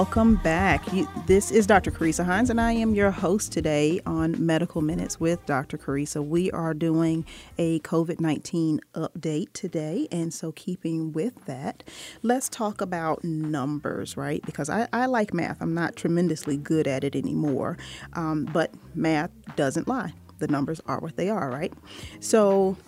Welcome 0.00 0.36
back. 0.36 0.90
You, 0.94 1.06
this 1.26 1.50
is 1.50 1.66
Dr. 1.66 1.90
Carissa 1.90 2.24
Hines, 2.24 2.48
and 2.48 2.58
I 2.58 2.72
am 2.72 2.94
your 2.94 3.10
host 3.10 3.52
today 3.52 4.00
on 4.06 4.34
Medical 4.38 4.80
Minutes 4.80 5.20
with 5.20 5.44
Dr. 5.44 5.76
Carissa. 5.76 6.26
We 6.26 6.50
are 6.52 6.72
doing 6.72 7.26
a 7.58 7.80
COVID 7.80 8.18
19 8.18 8.80
update 8.94 9.52
today, 9.52 10.08
and 10.10 10.32
so 10.32 10.52
keeping 10.52 11.12
with 11.12 11.44
that, 11.44 11.84
let's 12.22 12.48
talk 12.48 12.80
about 12.80 13.22
numbers, 13.24 14.16
right? 14.16 14.42
Because 14.46 14.70
I, 14.70 14.88
I 14.90 15.04
like 15.04 15.34
math. 15.34 15.60
I'm 15.60 15.74
not 15.74 15.96
tremendously 15.96 16.56
good 16.56 16.86
at 16.86 17.04
it 17.04 17.14
anymore, 17.14 17.76
um, 18.14 18.46
but 18.46 18.72
math 18.94 19.30
doesn't 19.54 19.86
lie. 19.86 20.14
The 20.38 20.48
numbers 20.48 20.80
are 20.86 20.98
what 21.00 21.16
they 21.16 21.28
are, 21.28 21.50
right? 21.50 21.74
So 22.20 22.78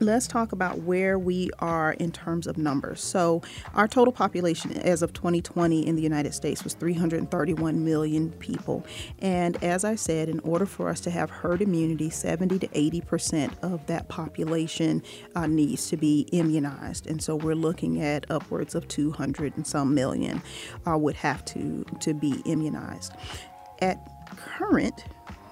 let's 0.00 0.26
talk 0.26 0.52
about 0.52 0.80
where 0.80 1.18
we 1.18 1.50
are 1.58 1.92
in 1.92 2.10
terms 2.12 2.46
of 2.46 2.58
numbers. 2.58 3.00
So, 3.00 3.42
our 3.74 3.88
total 3.88 4.12
population 4.12 4.72
as 4.78 5.02
of 5.02 5.12
2020 5.12 5.86
in 5.86 5.96
the 5.96 6.02
United 6.02 6.34
States 6.34 6.64
was 6.64 6.74
331 6.74 7.84
million 7.84 8.30
people. 8.32 8.86
And 9.20 9.62
as 9.62 9.84
I 9.84 9.94
said, 9.94 10.28
in 10.28 10.40
order 10.40 10.66
for 10.66 10.88
us 10.88 11.00
to 11.00 11.10
have 11.10 11.30
herd 11.30 11.62
immunity, 11.62 12.10
70 12.10 12.58
to 12.60 12.68
80 12.72 13.00
percent 13.02 13.52
of 13.62 13.86
that 13.86 14.08
population 14.08 15.02
uh, 15.34 15.46
needs 15.46 15.88
to 15.88 15.96
be 15.96 16.26
immunized. 16.32 17.06
And 17.06 17.22
so, 17.22 17.36
we're 17.36 17.54
looking 17.54 18.02
at 18.02 18.30
upwards 18.30 18.74
of 18.74 18.88
200 18.88 19.56
and 19.56 19.66
some 19.66 19.94
million 19.94 20.42
uh, 20.86 20.98
would 20.98 21.16
have 21.16 21.44
to, 21.46 21.84
to 22.00 22.14
be 22.14 22.42
immunized. 22.44 23.12
At 23.80 24.10
current 24.36 25.04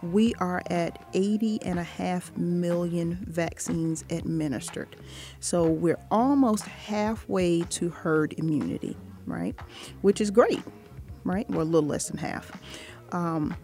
we 0.03 0.35
are 0.35 0.63
at 0.69 1.05
80 1.15 1.63
and 1.63 1.79
a 1.79 1.85
half 1.85 2.37
million 2.37 3.25
vaccines 3.29 4.05
administered. 4.11 4.97
So 5.41 5.65
we're 5.65 6.01
almost 6.11 6.65
halfway 6.65 7.63
to 7.63 7.89
herd 7.89 8.35
immunity, 8.39 8.97
right? 9.27 9.55
Which 10.01 10.21
is 10.21 10.31
great, 10.31 10.63
right? 11.25 11.49
We're 11.51 11.63
a 11.63 11.65
little 11.65 11.89
less 11.89 12.09
than 12.09 12.19
half. 12.19 12.53
Um, 13.13 13.57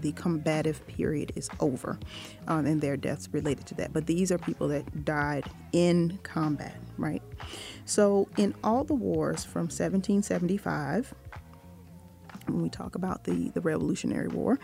the 0.00 0.12
combative 0.12 0.84
period 0.88 1.32
is 1.36 1.48
over, 1.60 1.98
um, 2.48 2.66
and 2.66 2.80
their 2.80 2.96
deaths 2.96 3.28
related 3.32 3.66
to 3.66 3.74
that. 3.76 3.92
But 3.92 4.06
these 4.06 4.32
are 4.32 4.38
people 4.38 4.66
that 4.68 5.04
died 5.04 5.44
in 5.72 6.18
combat, 6.24 6.76
right? 6.98 7.22
So 7.84 8.28
in 8.36 8.54
all 8.64 8.82
the 8.82 8.94
wars 8.94 9.44
from 9.44 9.62
1775 9.62 11.14
when 12.48 12.62
we 12.62 12.68
talk 12.68 12.94
about 12.94 13.24
the, 13.24 13.48
the 13.50 13.60
Revolutionary 13.60 14.28
War, 14.28 14.58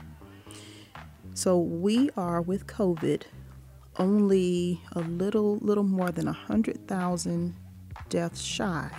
So 1.34 1.58
we 1.58 2.08
are 2.16 2.40
with 2.40 2.66
COVID 2.66 3.24
only 3.98 4.80
a 4.92 5.00
little 5.00 5.56
little 5.58 5.84
more 5.84 6.10
than 6.10 6.26
100,000 6.26 7.54
deaths 8.08 8.40
shy 8.40 8.90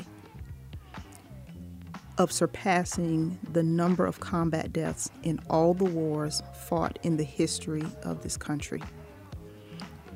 of 2.18 2.32
surpassing 2.32 3.38
the 3.54 3.62
number 3.62 4.06
of 4.06 4.20
combat 4.20 4.74
deaths 4.74 5.10
in 5.24 5.40
all 5.50 5.74
the 5.74 5.86
wars 5.86 6.42
fought 6.54 6.98
in 7.04 7.18
the 7.18 7.24
history 7.24 7.86
of 8.04 8.24
this 8.24 8.36
country. 8.36 8.82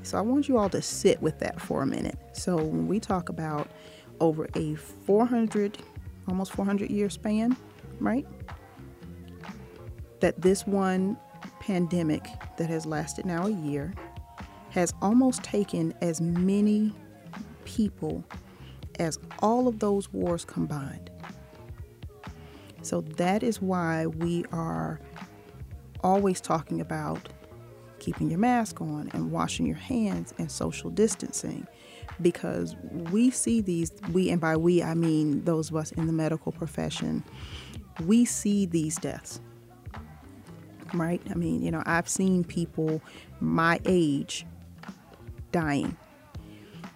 So 0.03 0.17
I 0.17 0.21
want 0.21 0.47
you 0.47 0.57
all 0.57 0.69
to 0.69 0.81
sit 0.81 1.21
with 1.21 1.37
that 1.39 1.61
for 1.61 1.83
a 1.83 1.85
minute. 1.85 2.17
So 2.33 2.55
when 2.55 2.87
we 2.87 2.99
talk 2.99 3.29
about 3.29 3.69
over 4.19 4.47
a 4.55 4.75
400 4.75 5.77
almost 6.27 6.51
400 6.53 6.89
year 6.89 7.09
span, 7.09 7.55
right? 7.99 8.25
That 10.19 10.41
this 10.41 10.65
one 10.65 11.17
pandemic 11.59 12.27
that 12.57 12.69
has 12.69 12.85
lasted 12.85 13.25
now 13.25 13.47
a 13.47 13.51
year 13.51 13.93
has 14.71 14.93
almost 15.01 15.43
taken 15.43 15.93
as 16.01 16.19
many 16.19 16.93
people 17.65 18.23
as 18.99 19.19
all 19.39 19.67
of 19.67 19.79
those 19.79 20.11
wars 20.11 20.45
combined. 20.45 21.09
So 22.81 23.01
that 23.01 23.43
is 23.43 23.61
why 23.61 24.07
we 24.07 24.45
are 24.51 24.99
always 26.03 26.41
talking 26.41 26.81
about 26.81 27.29
keeping 27.99 28.29
your 28.29 28.39
mask 28.39 28.81
on 28.81 29.11
and 29.13 29.31
washing 29.31 29.67
your 29.67 29.75
hands 29.75 30.33
and 30.39 30.51
social 30.51 30.89
distancing 30.89 31.67
because 32.21 32.75
we 33.11 33.29
see 33.29 33.61
these 33.61 33.91
we 34.11 34.31
and 34.31 34.41
by 34.41 34.57
we 34.57 34.81
I 34.81 34.95
mean 34.95 35.43
those 35.43 35.69
of 35.69 35.75
us 35.75 35.91
in 35.91 36.07
the 36.07 36.13
medical 36.13 36.51
profession 36.51 37.23
we 38.05 38.25
see 38.25 38.65
these 38.65 38.95
deaths 38.95 39.39
right 40.95 41.21
I 41.29 41.35
mean 41.35 41.61
you 41.61 41.69
know 41.69 41.83
I've 41.85 42.09
seen 42.09 42.43
people 42.43 43.03
my 43.39 43.79
age 43.85 44.47
dying, 45.51 45.97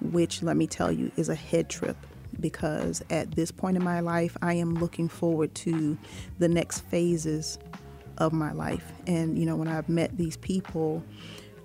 which 0.02 0.42
let 0.44 0.58
me 0.58 0.68
tell 0.68 0.92
you 0.92 1.12
is 1.16 1.30
a 1.30 1.36
head 1.36 1.70
trip 1.70 1.98
because 2.40 3.04
at 3.10 3.32
this 3.32 3.52
point 3.52 3.78
in 3.78 3.84
my 3.84 4.00
life, 4.00 4.38
I 4.42 4.54
am 4.54 4.76
looking 4.76 5.08
forward 5.08 5.54
to 5.56 5.98
the 6.40 6.50
next 6.50 6.82
phases 6.82 7.58
of 8.18 8.34
my 8.34 8.52
life. 8.52 8.92
And, 9.08 9.38
you 9.38 9.46
know, 9.46 9.56
when 9.56 9.68
I've 9.68 9.90
met 9.90 10.18
these 10.18 10.38
people, 10.38 11.04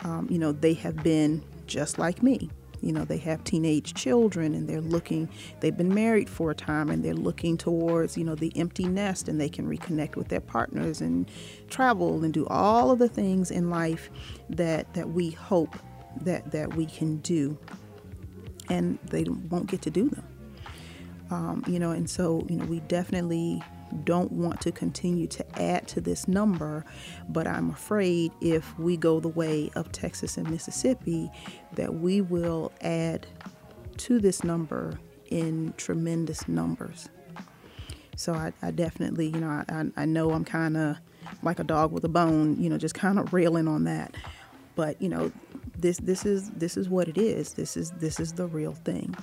um, 0.00 0.26
you 0.30 0.38
know, 0.38 0.52
they 0.52 0.74
have 0.74 1.02
been 1.02 1.42
just 1.66 1.98
like 1.98 2.22
me. 2.22 2.50
You 2.80 2.92
know, 2.92 3.04
they 3.04 3.18
have 3.18 3.44
teenage 3.44 3.92
children 3.92 4.54
and 4.54 4.66
they're 4.66 4.80
looking, 4.80 5.28
they've 5.60 5.76
been 5.76 5.92
married 5.92 6.30
for 6.30 6.50
a 6.50 6.54
time 6.54 6.88
and 6.88 7.04
they're 7.04 7.12
looking 7.12 7.58
towards, 7.58 8.16
you 8.16 8.24
know, 8.24 8.34
the 8.34 8.52
empty 8.56 8.84
nest 8.84 9.28
and 9.28 9.38
they 9.38 9.50
can 9.50 9.68
reconnect 9.68 10.16
with 10.16 10.28
their 10.28 10.40
partners 10.40 11.02
and 11.02 11.30
travel 11.68 12.24
and 12.24 12.32
do 12.32 12.46
all 12.46 12.90
of 12.90 12.98
the 12.98 13.08
things 13.08 13.50
in 13.50 13.68
life 13.68 14.08
that, 14.48 14.94
that 14.94 15.10
we 15.10 15.30
hope 15.30 15.76
that 16.22 16.50
that 16.52 16.74
we 16.74 16.86
can 16.86 17.18
do, 17.18 17.58
and 18.68 18.98
they 19.04 19.24
won't 19.24 19.66
get 19.66 19.82
to 19.82 19.90
do 19.90 20.08
them. 20.08 20.24
Um, 21.30 21.64
you 21.66 21.78
know, 21.78 21.92
and 21.92 22.08
so 22.08 22.44
you 22.48 22.56
know 22.56 22.64
we 22.66 22.80
definitely 22.80 23.62
don't 24.04 24.30
want 24.32 24.60
to 24.60 24.72
continue 24.72 25.26
to 25.26 25.60
add 25.60 25.86
to 25.88 26.00
this 26.00 26.28
number, 26.28 26.84
but 27.28 27.46
I'm 27.46 27.70
afraid 27.70 28.32
if 28.40 28.78
we 28.78 28.96
go 28.96 29.20
the 29.20 29.28
way 29.28 29.70
of 29.74 29.90
Texas 29.92 30.36
and 30.36 30.48
Mississippi, 30.48 31.30
that 31.74 31.94
we 31.94 32.20
will 32.20 32.72
add 32.80 33.26
to 33.98 34.20
this 34.20 34.44
number 34.44 34.98
in 35.30 35.74
tremendous 35.76 36.48
numbers. 36.48 37.08
So 38.16 38.34
I, 38.34 38.52
I 38.62 38.70
definitely, 38.70 39.28
you 39.28 39.40
know, 39.40 39.64
I, 39.68 39.84
I 39.96 40.04
know 40.04 40.32
I'm 40.32 40.44
kind 40.44 40.76
of 40.76 40.96
like 41.42 41.58
a 41.58 41.64
dog 41.64 41.92
with 41.92 42.04
a 42.04 42.08
bone, 42.08 42.60
you 42.60 42.68
know, 42.68 42.78
just 42.78 42.94
kind 42.94 43.18
of 43.18 43.32
railing 43.32 43.68
on 43.68 43.84
that. 43.84 44.14
But 44.74 45.00
you 45.00 45.08
know, 45.08 45.32
this 45.76 45.98
this 45.98 46.24
is 46.24 46.50
this 46.50 46.76
is 46.76 46.88
what 46.88 47.08
it 47.08 47.18
is. 47.18 47.54
This 47.54 47.76
is 47.76 47.90
this 47.92 48.20
is 48.20 48.32
the 48.32 48.46
real 48.46 48.74
thing. 48.74 49.16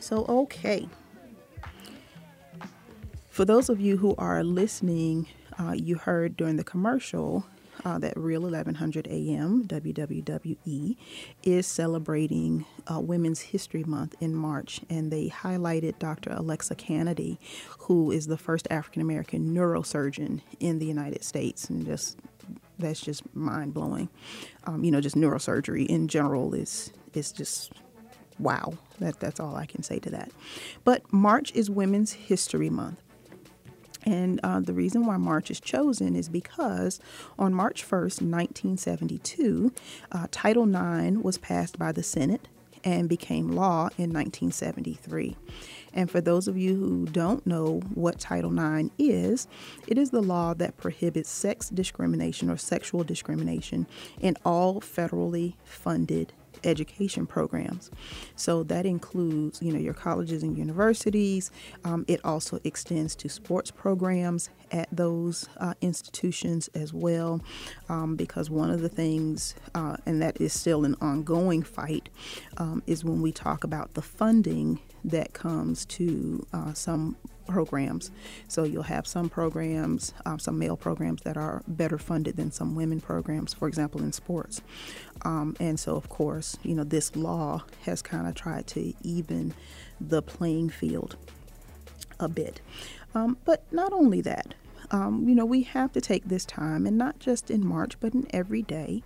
So 0.00 0.24
okay. 0.28 0.88
For 3.30 3.44
those 3.46 3.70
of 3.70 3.80
you 3.80 3.96
who 3.96 4.14
are 4.18 4.44
listening, 4.44 5.26
uh, 5.58 5.72
you 5.72 5.96
heard 5.96 6.36
during 6.36 6.56
the 6.56 6.64
commercial 6.64 7.46
uh, 7.84 7.98
that 7.98 8.16
Real 8.16 8.42
1100 8.42 9.08
AM, 9.08 9.64
WWWE, 9.64 10.96
is 11.42 11.66
celebrating 11.66 12.64
uh, 12.92 13.00
Women's 13.00 13.40
History 13.40 13.84
Month 13.84 14.14
in 14.20 14.34
March, 14.34 14.80
and 14.90 15.10
they 15.10 15.28
highlighted 15.28 15.98
Dr. 15.98 16.30
Alexa 16.30 16.74
Canady, 16.74 17.38
who 17.80 18.10
is 18.10 18.26
the 18.26 18.36
first 18.36 18.68
African 18.70 19.02
American 19.02 19.54
neurosurgeon 19.54 20.42
in 20.60 20.78
the 20.78 20.86
United 20.86 21.24
States, 21.24 21.68
and 21.70 21.84
just 21.84 22.18
that's 22.82 23.00
just 23.00 23.22
mind 23.34 23.74
blowing. 23.74 24.08
Um, 24.64 24.84
you 24.84 24.90
know, 24.90 25.00
just 25.00 25.16
neurosurgery 25.16 25.86
in 25.86 26.08
general 26.08 26.54
is 26.54 26.92
is 27.14 27.32
just 27.32 27.72
wow. 28.38 28.74
That 28.98 29.20
that's 29.20 29.40
all 29.40 29.56
I 29.56 29.66
can 29.66 29.82
say 29.82 29.98
to 30.00 30.10
that. 30.10 30.30
But 30.84 31.10
March 31.12 31.52
is 31.54 31.70
Women's 31.70 32.12
History 32.12 32.70
Month. 32.70 32.98
And 34.04 34.40
uh, 34.42 34.60
the 34.60 34.72
reason 34.72 35.06
why 35.06 35.16
March 35.16 35.50
is 35.50 35.60
chosen 35.60 36.16
is 36.16 36.28
because 36.28 36.98
on 37.38 37.54
March 37.54 37.84
1st, 37.84 38.20
1972, 38.22 39.72
uh, 40.10 40.26
Title 40.32 40.64
IX 40.64 41.18
was 41.18 41.38
passed 41.38 41.78
by 41.78 41.92
the 41.92 42.02
Senate 42.02 42.48
and 42.84 43.08
became 43.08 43.52
law 43.52 43.88
in 43.96 44.12
1973. 44.12 45.36
And 45.94 46.10
for 46.10 46.20
those 46.20 46.48
of 46.48 46.56
you 46.56 46.74
who 46.74 47.06
don't 47.06 47.46
know 47.46 47.80
what 47.94 48.18
Title 48.18 48.52
IX 48.52 48.90
is, 48.98 49.46
it 49.86 49.98
is 49.98 50.10
the 50.10 50.22
law 50.22 50.54
that 50.54 50.76
prohibits 50.76 51.30
sex 51.30 51.68
discrimination 51.68 52.50
or 52.50 52.56
sexual 52.56 53.04
discrimination 53.04 53.86
in 54.20 54.36
all 54.44 54.80
federally 54.80 55.54
funded 55.64 56.32
education 56.64 57.26
programs. 57.26 57.90
So 58.36 58.62
that 58.64 58.86
includes, 58.86 59.60
you 59.62 59.72
know, 59.72 59.78
your 59.78 59.94
colleges 59.94 60.42
and 60.42 60.56
universities. 60.56 61.50
Um, 61.84 62.04
it 62.08 62.20
also 62.24 62.60
extends 62.64 63.14
to 63.16 63.28
sports 63.28 63.70
programs 63.70 64.48
at 64.70 64.88
those 64.92 65.48
uh, 65.58 65.74
institutions 65.80 66.68
as 66.74 66.92
well, 66.92 67.40
um, 67.88 68.16
because 68.16 68.48
one 68.48 68.70
of 68.70 68.80
the 68.80 68.88
things, 68.88 69.54
uh, 69.74 69.96
and 70.06 70.22
that 70.22 70.40
is 70.40 70.52
still 70.52 70.84
an 70.84 70.96
ongoing 71.00 71.62
fight, 71.62 72.08
um, 72.56 72.82
is 72.86 73.04
when 73.04 73.20
we 73.22 73.32
talk 73.32 73.64
about 73.64 73.94
the 73.94 74.02
funding 74.02 74.78
that 75.04 75.32
comes 75.32 75.84
to 75.86 76.46
uh, 76.52 76.72
some 76.72 77.16
programs. 77.46 78.10
So 78.48 78.64
you'll 78.64 78.84
have 78.84 79.06
some 79.06 79.28
programs, 79.28 80.14
um, 80.24 80.38
some 80.38 80.58
male 80.58 80.76
programs 80.76 81.22
that 81.22 81.36
are 81.36 81.62
better 81.66 81.98
funded 81.98 82.36
than 82.36 82.52
some 82.52 82.74
women 82.74 83.00
programs, 83.00 83.52
for 83.52 83.68
example, 83.68 84.00
in 84.02 84.12
sports. 84.12 84.62
Um, 85.24 85.56
and 85.60 85.78
so, 85.78 85.96
of 85.96 86.08
course, 86.08 86.56
you 86.62 86.74
know, 86.74 86.84
this 86.84 87.16
law 87.16 87.64
has 87.82 88.02
kind 88.02 88.26
of 88.26 88.34
tried 88.34 88.66
to 88.68 88.94
even 89.02 89.54
the 90.00 90.22
playing 90.22 90.70
field 90.70 91.16
a 92.18 92.28
bit. 92.28 92.60
Um, 93.14 93.36
but 93.44 93.64
not 93.72 93.92
only 93.92 94.20
that, 94.22 94.54
um, 94.90 95.28
you 95.28 95.34
know, 95.34 95.46
we 95.46 95.62
have 95.62 95.92
to 95.92 96.00
take 96.00 96.26
this 96.26 96.44
time, 96.44 96.86
and 96.86 96.98
not 96.98 97.18
just 97.18 97.50
in 97.50 97.66
March, 97.66 97.98
but 97.98 98.12
in 98.14 98.26
every 98.30 98.62
day, 98.62 99.02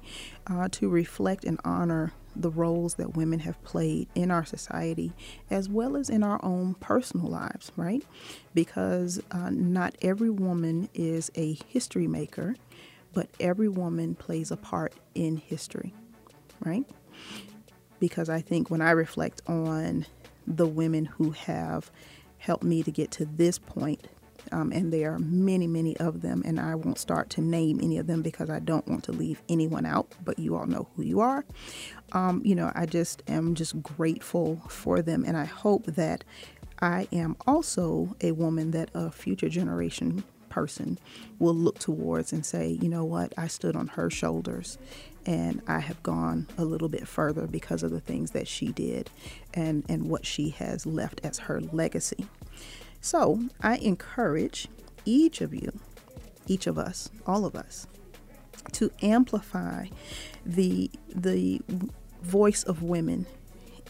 uh, 0.47 0.69
to 0.73 0.89
reflect 0.89 1.45
and 1.45 1.61
honor 1.65 2.13
the 2.41 2.51
roles 2.51 2.95
that 2.95 3.16
women 3.16 3.41
have 3.41 3.62
played 3.64 4.09
in 4.14 4.30
our 4.30 4.45
society 4.45 5.12
as 5.51 5.68
well 5.68 5.97
as 5.97 6.11
in 6.11 6.22
our 6.22 6.43
own 6.45 6.74
personal 6.74 7.28
lives, 7.28 7.72
right? 7.76 8.05
Because 8.55 9.20
uh, 9.30 9.51
not 9.51 9.97
every 10.03 10.30
woman 10.30 10.89
is 10.95 11.30
a 11.34 11.59
history 11.68 12.07
maker, 12.07 12.55
but 13.12 13.28
every 13.41 13.68
woman 13.68 14.14
plays 14.14 14.51
a 14.51 14.57
part 14.57 14.93
in 15.14 15.37
history, 15.37 15.95
right? 16.61 16.84
Because 17.99 18.28
I 18.28 18.41
think 18.41 18.70
when 18.70 18.82
I 18.82 18.91
reflect 18.91 19.41
on 19.47 20.07
the 20.47 20.66
women 20.66 21.07
who 21.07 21.30
have 21.30 21.91
helped 22.39 22.64
me 22.64 22.82
to 22.82 22.91
get 22.91 23.11
to 23.12 23.24
this 23.24 23.59
point, 23.59 24.07
um, 24.53 24.73
and 24.73 24.93
there 24.93 25.15
are 25.15 25.19
many, 25.19 25.67
many 25.67 25.97
of 25.99 26.23
them, 26.23 26.43
and 26.45 26.59
I 26.61 26.75
won't 26.75 26.99
start 26.99 27.31
to 27.31 27.41
name 27.41 27.81
any 27.83 27.99
of 27.99 28.07
them 28.07 28.23
because 28.23 28.51
I 28.51 28.61
don't 28.61 28.87
want 28.89 29.05
to 29.05 29.13
leave 29.13 29.43
anyone 29.49 29.87
out, 29.87 30.09
but 30.25 30.39
you 30.39 30.57
all 30.57 30.67
know 30.67 30.89
who 30.97 31.03
you 31.03 31.21
are. 31.21 31.45
Um, 32.13 32.43
you 32.45 32.55
know, 32.55 32.73
I 32.75 32.87
just 32.87 33.23
am 33.29 33.55
just 33.55 33.83
grateful 33.83 34.63
for 34.69 35.03
them, 35.03 35.25
and 35.25 35.37
I 35.37 35.45
hope 35.45 35.87
that 35.87 36.25
I 36.81 37.09
am 37.13 37.37
also 37.47 38.15
a 38.21 38.33
woman 38.33 38.73
that 38.73 38.91
a 38.95 39.11
future 39.11 39.49
generation 39.49 40.25
person 40.49 40.99
will 41.39 41.55
look 41.55 41.79
towards 41.79 42.33
and 42.33 42.45
say, 42.45 42.79
you 42.81 42.89
know 42.89 43.05
what, 43.05 43.35
I 43.37 43.47
stood 43.47 43.77
on 43.77 43.89
her 43.89 44.09
shoulders 44.09 44.79
and 45.27 45.61
I 45.67 45.81
have 45.81 46.03
gone 46.03 46.47
a 46.57 46.65
little 46.65 46.89
bit 46.89 47.07
further 47.07 47.47
because 47.47 47.83
of 47.83 47.91
the 47.91 48.01
things 48.01 48.31
that 48.31 48.49
she 48.49 48.69
did 48.69 49.11
and, 49.53 49.85
and 49.87 50.09
what 50.09 50.25
she 50.25 50.51
has 50.51 50.87
left 50.87 51.21
as 51.25 51.41
her 51.41 51.61
legacy. 51.61 52.27
So 53.07 53.45
I 53.63 53.77
encourage 53.77 54.67
each 55.05 55.41
of 55.41 55.55
you, 55.55 55.79
each 56.49 56.67
of 56.67 56.77
us, 56.77 57.09
all 57.25 57.47
of 57.47 57.55
us, 57.55 57.87
to 58.73 58.91
amplify 59.01 59.87
the 60.45 60.91
the 61.09 61.61
voice 62.21 62.65
of 62.65 62.83
women 62.83 63.27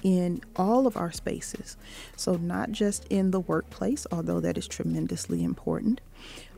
in 0.03 0.43
all 0.55 0.87
of 0.87 0.99
our 0.99 1.11
spaces. 1.13 1.79
So, 2.15 2.35
not 2.35 2.73
just 2.73 3.07
in 3.07 3.31
the 3.31 3.41
workplace, 3.41 4.07
although 4.13 4.39
that 4.41 4.59
is 4.59 4.69
tremendously 4.69 5.43
important, 5.43 6.03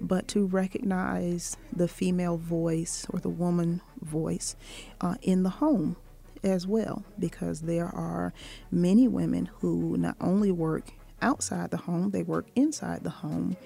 but 0.01 0.27
to 0.29 0.45
recognize 0.45 1.57
the 1.73 1.87
female 1.87 2.39
voice 2.39 3.07
or 3.11 3.21
the 3.21 3.29
woman 3.29 3.83
voice 4.01 4.57
uh, 5.01 5.15
in 5.23 5.45
the 5.45 5.51
home 5.63 5.95
as 6.43 6.67
well, 6.67 7.05
because 7.21 7.61
there 7.61 7.87
are 7.87 8.33
many 8.73 9.07
women 9.07 9.49
who 9.61 9.97
not 9.97 10.17
only 10.21 10.51
work 10.51 10.91
outside 11.23 11.71
the 11.71 11.77
home, 11.77 12.11
they 12.11 12.23
work 12.23 12.47
inside 12.55 13.05
the 13.05 13.11
home 13.11 13.57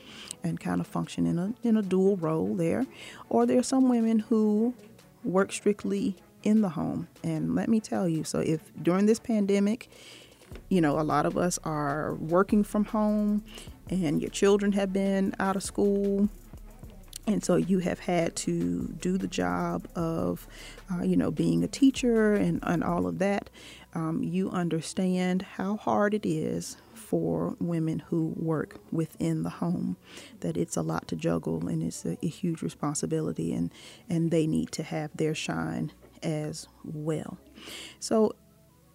and 0.42 0.58
kind 0.58 0.80
of 0.80 0.86
function 0.86 1.26
in 1.26 1.38
a, 1.38 1.54
in 1.62 1.76
a 1.76 1.82
dual 1.82 2.16
role 2.16 2.54
there. 2.54 2.86
Or 3.28 3.46
there 3.46 3.58
are 3.58 3.64
some 3.64 3.88
women 3.88 4.20
who 4.20 4.74
work 5.24 5.52
strictly 5.52 6.16
in 6.42 6.60
the 6.60 6.70
home. 6.70 7.08
And 7.22 7.54
let 7.54 7.68
me 7.68 7.80
tell 7.80 8.08
you, 8.08 8.24
so 8.24 8.40
if 8.40 8.60
during 8.82 9.06
this 9.06 9.18
pandemic, 9.18 9.88
you 10.68 10.80
know, 10.80 10.98
a 10.98 11.02
lot 11.02 11.26
of 11.26 11.38
us 11.38 11.58
are 11.64 12.14
working 12.14 12.64
from 12.64 12.86
home 12.86 13.44
and 13.88 14.20
your 14.20 14.30
children 14.30 14.72
have 14.72 14.92
been 14.92 15.34
out 15.38 15.56
of 15.56 15.62
school 15.62 16.28
and 17.26 17.44
so 17.44 17.56
you 17.56 17.78
have 17.78 18.00
had 18.00 18.34
to 18.36 18.88
do 19.00 19.16
the 19.16 19.28
job 19.28 19.86
of, 19.94 20.46
uh, 20.92 21.02
you 21.02 21.16
know, 21.16 21.30
being 21.30 21.62
a 21.62 21.68
teacher 21.68 22.34
and, 22.34 22.58
and 22.64 22.82
all 22.82 23.06
of 23.06 23.18
that. 23.20 23.48
Um, 23.94 24.22
you 24.24 24.50
understand 24.50 25.42
how 25.42 25.76
hard 25.76 26.14
it 26.14 26.26
is 26.26 26.78
for 27.12 27.54
women 27.60 27.98
who 27.98 28.32
work 28.36 28.78
within 28.90 29.42
the 29.42 29.50
home, 29.50 29.98
that 30.40 30.56
it's 30.56 30.78
a 30.78 30.80
lot 30.80 31.06
to 31.06 31.14
juggle 31.14 31.68
and 31.68 31.82
it's 31.82 32.06
a, 32.06 32.16
a 32.22 32.26
huge 32.26 32.62
responsibility, 32.62 33.52
and, 33.52 33.70
and 34.08 34.30
they 34.30 34.46
need 34.46 34.72
to 34.72 34.82
have 34.82 35.14
their 35.14 35.34
shine 35.34 35.92
as 36.22 36.66
well. 36.82 37.36
So 38.00 38.34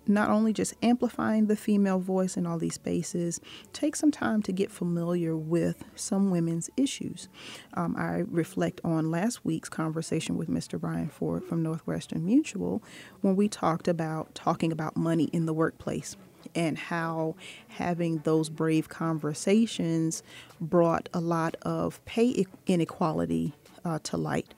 not 0.07 0.31
only 0.31 0.51
just 0.51 0.73
amplifying 0.81 1.45
the 1.45 1.55
female 1.55 1.99
voice 1.99 2.37
in 2.37 2.47
all 2.47 2.57
these 2.57 2.73
spaces, 2.73 3.39
take 3.71 3.95
some 3.95 4.09
time 4.09 4.41
to 4.41 4.51
get 4.51 4.71
familiar 4.71 5.37
with 5.37 5.83
some 5.93 6.31
women's 6.31 6.71
issues. 6.75 7.29
Um, 7.75 7.95
I 7.95 8.23
reflect 8.27 8.81
on 8.83 9.11
last 9.11 9.45
week's 9.45 9.69
conversation 9.69 10.37
with 10.37 10.49
Mr. 10.49 10.79
Brian 10.79 11.09
Ford 11.09 11.43
from 11.43 11.61
Northwestern 11.61 12.25
Mutual 12.25 12.81
when 13.21 13.35
we 13.35 13.47
talked 13.47 13.87
about 13.87 14.33
talking 14.33 14.71
about 14.71 14.97
money 14.97 15.25
in 15.25 15.45
the 15.45 15.53
workplace 15.53 16.15
and 16.55 16.77
how 16.77 17.35
having 17.69 18.19
those 18.19 18.49
brave 18.49 18.89
conversations 18.89 20.23
brought 20.59 21.09
a 21.13 21.19
lot 21.19 21.55
of 21.61 22.03
pay 22.05 22.45
inequality 22.65 23.53
uh, 23.85 23.99
to 23.99 24.17
light 24.17 24.53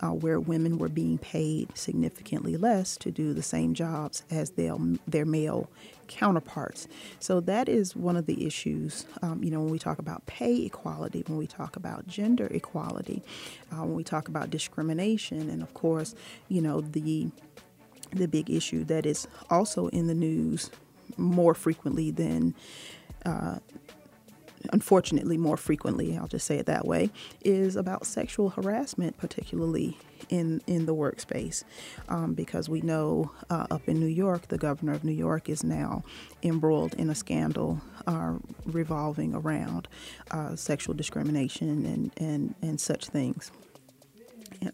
uh, 0.00 0.10
where 0.10 0.38
women 0.38 0.78
were 0.78 0.88
being 0.88 1.18
paid 1.18 1.76
significantly 1.76 2.56
less 2.56 2.96
to 2.96 3.10
do 3.10 3.32
the 3.32 3.42
same 3.42 3.74
jobs 3.74 4.24
as 4.30 4.50
their, 4.50 4.76
their 5.06 5.24
male 5.24 5.70
counterparts. 6.08 6.86
So 7.18 7.40
that 7.40 7.68
is 7.68 7.96
one 7.96 8.16
of 8.16 8.26
the 8.26 8.46
issues, 8.46 9.06
um, 9.22 9.42
you 9.42 9.50
know, 9.50 9.60
when 9.60 9.70
we 9.70 9.78
talk 9.78 9.98
about 9.98 10.26
pay 10.26 10.66
equality, 10.66 11.24
when 11.26 11.38
we 11.38 11.46
talk 11.46 11.76
about 11.76 12.06
gender 12.06 12.46
equality, 12.50 13.22
uh, 13.72 13.84
when 13.84 13.94
we 13.94 14.04
talk 14.04 14.28
about 14.28 14.50
discrimination, 14.50 15.48
and 15.48 15.62
of 15.62 15.72
course, 15.72 16.14
you 16.48 16.60
know, 16.60 16.80
the 16.80 17.30
the 18.12 18.28
big 18.28 18.48
issue 18.48 18.84
that 18.84 19.06
is 19.06 19.26
also 19.50 19.88
in 19.88 20.06
the 20.06 20.14
news 20.14 20.70
more 21.16 21.54
frequently 21.54 22.10
than 22.10 22.54
uh, 23.24 23.58
unfortunately 24.72 25.36
more 25.36 25.56
frequently, 25.56 26.16
I'll 26.16 26.28
just 26.28 26.46
say 26.46 26.58
it 26.58 26.66
that 26.66 26.86
way, 26.86 27.10
is 27.44 27.76
about 27.76 28.06
sexual 28.06 28.50
harassment, 28.50 29.18
particularly 29.18 29.98
in, 30.28 30.62
in 30.66 30.86
the 30.86 30.94
workspace. 30.94 31.64
Um, 32.08 32.34
because 32.34 32.68
we 32.68 32.80
know 32.80 33.30
uh, 33.50 33.66
up 33.70 33.88
in 33.88 34.00
New 34.00 34.06
York, 34.06 34.48
the 34.48 34.58
governor 34.58 34.92
of 34.92 35.04
New 35.04 35.12
York 35.12 35.48
is 35.48 35.64
now 35.64 36.02
embroiled 36.42 36.94
in 36.94 37.10
a 37.10 37.14
scandal 37.14 37.80
uh, 38.06 38.34
revolving 38.66 39.34
around 39.34 39.88
uh, 40.30 40.56
sexual 40.56 40.94
discrimination 40.94 41.84
and, 41.86 42.12
and, 42.16 42.54
and 42.62 42.80
such 42.80 43.06
things. 43.06 43.50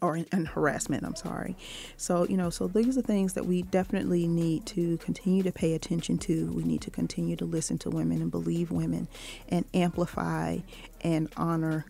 Or 0.00 0.18
and 0.32 0.48
harassment. 0.48 1.04
I'm 1.04 1.16
sorry. 1.16 1.56
So 1.96 2.26
you 2.26 2.36
know, 2.36 2.50
so 2.50 2.66
these 2.66 2.96
are 2.96 3.02
things 3.02 3.34
that 3.34 3.46
we 3.46 3.62
definitely 3.62 4.26
need 4.26 4.66
to 4.66 4.96
continue 4.98 5.42
to 5.42 5.52
pay 5.52 5.74
attention 5.74 6.18
to. 6.18 6.52
We 6.52 6.62
need 6.62 6.82
to 6.82 6.90
continue 6.90 7.36
to 7.36 7.44
listen 7.44 7.78
to 7.78 7.90
women 7.90 8.22
and 8.22 8.30
believe 8.30 8.70
women, 8.70 9.08
and 9.48 9.64
amplify 9.74 10.58
and 11.02 11.28
honor 11.36 11.86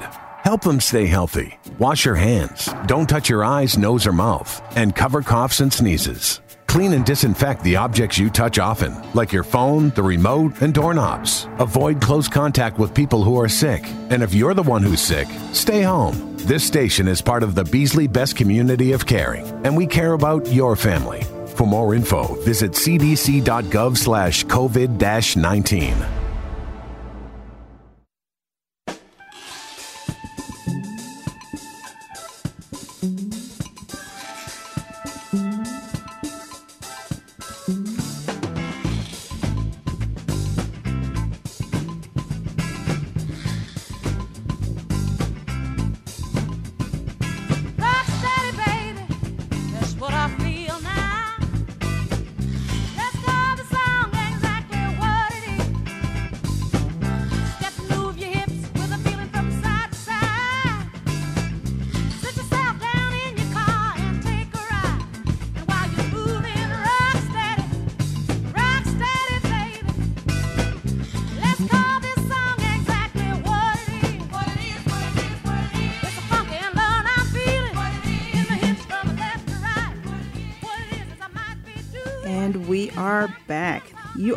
Help 0.50 0.62
them 0.62 0.80
stay 0.80 1.06
healthy. 1.06 1.56
Wash 1.78 2.04
your 2.04 2.16
hands. 2.16 2.74
Don't 2.86 3.08
touch 3.08 3.28
your 3.28 3.44
eyes, 3.44 3.78
nose, 3.78 4.04
or 4.04 4.12
mouth. 4.12 4.60
And 4.76 4.96
cover 4.96 5.22
coughs 5.22 5.60
and 5.60 5.72
sneezes. 5.72 6.40
Clean 6.66 6.92
and 6.92 7.06
disinfect 7.06 7.62
the 7.62 7.76
objects 7.76 8.18
you 8.18 8.30
touch 8.30 8.58
often, 8.58 8.92
like 9.14 9.32
your 9.32 9.44
phone, 9.44 9.90
the 9.90 10.02
remote, 10.02 10.60
and 10.60 10.74
doorknobs. 10.74 11.46
Avoid 11.60 12.02
close 12.02 12.26
contact 12.26 12.80
with 12.80 12.92
people 12.92 13.22
who 13.22 13.38
are 13.38 13.48
sick. 13.48 13.84
And 14.10 14.24
if 14.24 14.34
you're 14.34 14.54
the 14.54 14.64
one 14.64 14.82
who's 14.82 15.00
sick, 15.00 15.28
stay 15.52 15.82
home. 15.82 16.36
This 16.38 16.64
station 16.64 17.06
is 17.06 17.22
part 17.22 17.44
of 17.44 17.54
the 17.54 17.62
Beasley 17.62 18.08
Best 18.08 18.34
Community 18.34 18.90
of 18.90 19.06
Caring, 19.06 19.46
and 19.64 19.76
we 19.76 19.86
care 19.86 20.14
about 20.14 20.48
your 20.48 20.74
family. 20.74 21.22
For 21.54 21.64
more 21.64 21.94
info, 21.94 22.34
visit 22.42 22.72
cdc.gov 22.72 23.96
slash 23.96 24.44
COVID 24.46 25.36
19. 25.36 26.19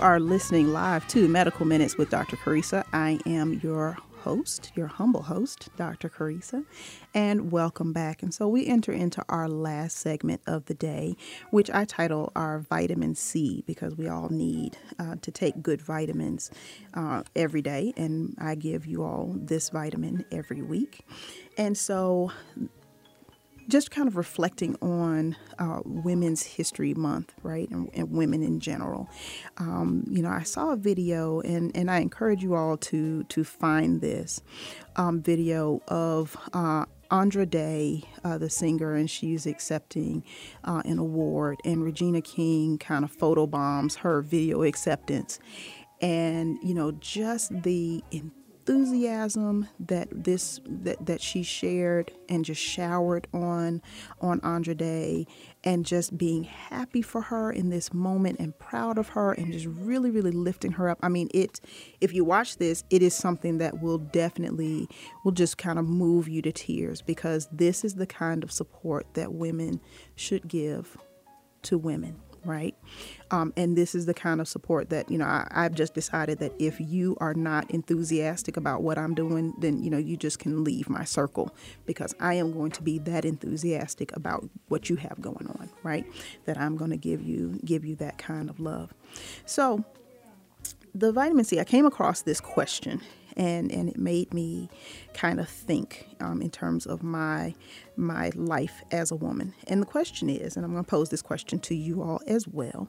Are 0.04 0.20
listening 0.20 0.74
live 0.74 1.08
to 1.08 1.30
Medical 1.30 1.66
Minutes 1.66 1.98
with 1.98 2.10
Dr. 2.10 2.36
Carissa. 2.36 2.84
I 2.92 3.20
am 3.26 3.62
your 3.64 3.98
host, 4.18 4.74
your 4.76 4.88
humble 4.88 5.22
host, 5.22 5.70
Dr. 5.78 6.10
Carissa, 6.10 6.66
and 7.14 7.54
welcome 7.54 7.94
back. 7.94 8.22
And 8.22 8.34
so 8.34 8.50
we 8.50 8.68
enter 8.68 8.92
into 8.92 9.24
our 9.30 9.48
last 9.48 9.96
segment 9.96 10.42
of 10.46 10.66
the 10.66 10.74
day, 10.74 11.16
which 11.52 11.72
I 11.72 11.86
title 11.86 12.34
our 12.36 12.60
vitamin 12.60 13.16
C 13.16 13.64
because 13.66 13.96
we 13.96 14.10
all 14.10 14.28
need 14.28 14.78
uh, 15.00 15.16
to 15.22 15.32
take 15.32 15.64
good 15.64 15.82
vitamins 15.82 16.52
uh, 16.96 17.24
every 17.34 17.62
day. 17.62 17.94
And 17.96 18.36
I 18.38 18.56
give 18.56 18.86
you 18.86 19.04
all 19.04 19.34
this 19.34 19.70
vitamin 19.70 20.26
every 20.34 20.62
week. 20.62 21.06
And 21.58 21.78
so 21.78 22.30
just 23.68 23.92
kind 23.92 24.08
of 24.08 24.18
reflecting 24.18 24.76
on 24.82 25.36
uh, 25.60 25.82
Women's 25.86 26.44
History 26.44 26.94
Month, 26.94 27.34
right, 27.44 27.70
and, 27.70 27.90
and 27.94 28.12
women 28.12 28.44
in 28.44 28.60
general. 28.60 29.10
Um, 29.58 30.06
you 30.10 30.22
know, 30.22 30.30
I 30.30 30.44
saw 30.44 30.72
a 30.72 30.76
video, 30.76 31.42
and, 31.42 31.76
and 31.76 31.90
I 31.90 32.00
encourage 32.00 32.44
you 32.44 32.56
all 32.56 32.78
to 32.78 33.24
to 33.24 33.44
find 33.44 34.02
this 34.02 34.42
um, 34.96 35.22
video 35.22 35.82
of. 35.88 36.38
Uh, 36.54 36.86
Andra 37.12 37.46
Day, 37.46 38.06
uh, 38.24 38.40
the 38.40 38.50
singer, 38.50 38.96
and 38.96 39.08
she's 39.08 39.46
accepting 39.46 40.24
uh, 40.64 40.82
an 40.84 40.98
award, 40.98 41.60
and 41.64 41.84
Regina 41.84 42.24
King 42.24 42.80
kind 42.80 43.06
of 43.06 43.16
photobombs 43.16 43.98
her 43.98 44.24
video 44.24 44.64
acceptance, 44.64 45.38
and 46.02 46.58
you 46.64 46.74
know 46.74 46.92
just 46.94 47.52
the 47.62 48.04
enthusiasm 48.10 48.43
that 48.66 50.08
this 50.12 50.60
that, 50.66 51.06
that 51.06 51.22
she 51.22 51.44
shared 51.44 52.12
and 52.30 52.46
just 52.46 52.62
showered 52.62 53.28
on 53.34 53.82
on 54.22 54.40
Andra 54.42 54.76
Day 54.76 55.28
and 55.64 55.86
just 55.86 56.18
being 56.18 56.44
happy 56.44 57.02
for 57.02 57.22
her 57.22 57.52
in 57.52 57.70
this 57.70 57.94
moment 57.94 58.40
and 58.40 58.58
proud 58.58 58.98
of 58.98 59.10
her 59.10 59.34
and 59.34 59.52
just 59.52 59.66
really 59.66 60.10
really 60.10 60.32
lifting 60.32 60.74
her 60.74 60.90
up. 60.90 61.00
I 61.02 61.10
mean 61.10 61.30
it 61.34 61.60
if 62.02 62.14
you 62.14 62.24
watch 62.24 62.58
this 62.58 62.84
it 62.90 63.02
is 63.02 63.14
something 63.14 63.58
that 63.58 63.82
will 63.82 63.98
definitely 63.98 64.88
will 65.24 65.32
just 65.32 65.58
kind 65.58 65.80
of 65.80 65.88
move 65.88 66.28
you 66.28 66.42
to 66.42 66.52
tears 66.52 67.02
because 67.02 67.48
this 67.52 67.84
is 67.84 67.96
the 67.96 68.08
kind 68.08 68.44
of 68.44 68.52
support 68.52 69.06
that 69.14 69.34
women 69.34 69.82
should 70.16 70.48
give 70.48 70.98
to 71.64 71.78
women 71.78 72.20
right? 72.46 72.76
Um, 73.32 73.54
and 73.58 73.78
this 73.78 73.96
is 73.96 74.06
the 74.06 74.14
kind 74.14 74.42
of 74.42 74.48
support 74.48 74.90
that, 74.90 75.10
you 75.10 75.18
know, 75.18 75.26
I, 75.26 75.48
I've 75.52 75.74
just 75.74 75.94
decided 75.94 76.40
that 76.40 76.54
if 76.60 76.80
you 76.80 77.18
are 77.20 77.34
not 77.34 77.70
enthusiastic 77.72 78.58
about 78.58 78.84
what 78.84 78.98
I'm 78.98 79.16
doing, 79.16 79.54
then, 79.60 79.84
you 79.84 79.90
know, 79.90 79.98
you 79.98 80.18
just 80.18 80.40
can 80.40 80.64
leave 80.64 80.90
my 80.90 81.04
circle 81.04 81.56
because 81.86 82.14
I 82.20 82.36
am 82.36 82.54
going 82.54 82.72
to 82.72 82.84
be 82.84 83.00
that 83.00 83.26
enthusiastic 83.26 84.16
about 84.16 84.50
what 84.68 84.90
you 84.90 84.96
have 84.98 85.22
going 85.22 85.48
on, 85.48 85.70
right? 85.84 86.06
That 86.46 86.58
I'm 86.58 86.78
going 86.78 86.92
to 86.92 86.98
give 86.98 87.22
you, 87.22 87.60
give 87.66 87.86
you 87.86 87.96
that 87.98 88.18
kind 88.18 88.50
of 88.50 88.60
love. 88.60 88.94
So, 89.46 89.84
the 90.96 91.12
vitamin 91.12 91.44
C, 91.44 91.60
I 91.60 91.64
came 91.64 91.88
across 91.88 92.22
this 92.22 92.40
question 92.40 93.02
and, 93.36 93.72
and 93.72 93.90
it 93.90 93.98
made 93.98 94.34
me 94.34 94.70
kind 95.14 95.40
of 95.40 95.50
think 95.50 96.08
um, 96.20 96.42
in 96.42 96.50
terms 96.50 96.86
of 96.86 97.04
my 97.04 97.54
my 97.96 98.32
life 98.36 98.82
as 98.92 99.12
a 99.12 99.16
woman. 99.16 99.54
And 99.68 99.82
the 99.82 99.86
question 99.86 100.30
is, 100.30 100.56
and 100.56 100.66
I'm 100.66 100.72
going 100.72 100.84
to 100.84 100.90
pose 100.90 101.10
this 101.10 101.22
question 101.22 101.60
to 101.60 101.76
you 101.76 102.02
all 102.02 102.22
as 102.28 102.48
well 102.48 102.88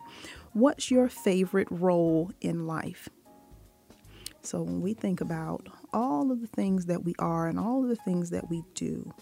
what's 0.54 0.90
your 0.90 1.08
favorite 1.08 1.68
role 1.70 2.30
in 2.40 2.66
life? 2.66 3.08
So 4.42 4.62
when 4.62 4.82
we 4.82 4.94
think 4.94 5.20
about 5.20 5.68
all 5.92 6.30
of 6.30 6.40
the 6.40 6.46
things 6.46 6.86
that 6.86 7.02
we 7.02 7.14
are 7.18 7.48
and 7.48 7.58
all 7.58 7.82
of 7.82 7.88
the 7.88 7.96
things 7.96 8.30
that 8.30 8.50
we 8.50 8.62
do, 8.74 9.12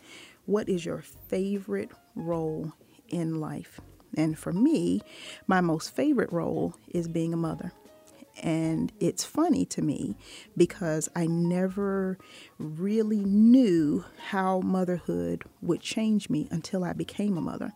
what 0.47 0.69
is 0.69 0.85
your 0.85 1.03
favorite 1.29 1.91
role 2.15 2.73
in 3.09 3.41
life? 3.41 3.81
And 4.17 4.39
for 4.39 4.53
me, 4.53 5.01
my 5.47 5.61
most 5.61 5.95
favorite 5.95 6.33
role 6.33 6.75
is 6.89 7.09
being 7.09 7.33
a 7.33 7.37
mother. 7.37 7.73
And 8.41 8.93
it's 8.99 9.25
funny 9.25 9.65
to 9.67 9.83
me 9.83 10.17
because 10.57 11.09
I 11.15 11.27
never 11.27 12.19
really 12.59 13.25
knew 13.25 14.05
how 14.29 14.61
motherhood 14.61 15.45
would 15.61 15.81
change 15.81 16.31
me 16.31 16.49
until 16.51 16.85
I 16.85 16.93
became 16.93 17.37
a 17.37 17.43
mother. 17.43 17.73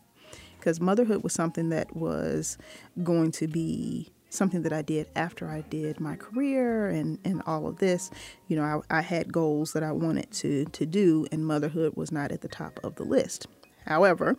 Because 0.58 0.80
motherhood 0.80 1.22
was 1.22 1.32
something 1.32 1.68
that 1.68 1.94
was 1.94 2.58
going 3.02 3.30
to 3.32 3.46
be 3.46 4.10
something 4.30 4.62
that 4.62 4.72
I 4.72 4.82
did 4.82 5.08
after 5.14 5.48
I 5.48 5.62
did 5.62 6.00
my 6.00 6.16
career 6.16 6.88
and, 6.88 7.18
and 7.24 7.42
all 7.46 7.66
of 7.66 7.78
this. 7.78 8.10
You 8.48 8.56
know, 8.56 8.82
I, 8.90 8.98
I 8.98 9.00
had 9.00 9.32
goals 9.32 9.72
that 9.72 9.82
I 9.82 9.92
wanted 9.92 10.30
to, 10.32 10.64
to 10.64 10.86
do, 10.86 11.26
and 11.30 11.46
motherhood 11.46 11.94
was 11.96 12.10
not 12.10 12.32
at 12.32 12.40
the 12.40 12.48
top 12.48 12.80
of 12.82 12.96
the 12.96 13.04
list. 13.04 13.46
However, 13.86 14.36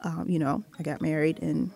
um, 0.00 0.26
you 0.28 0.38
know, 0.38 0.64
I 0.78 0.82
got 0.82 1.00
married 1.00 1.42
and 1.42 1.70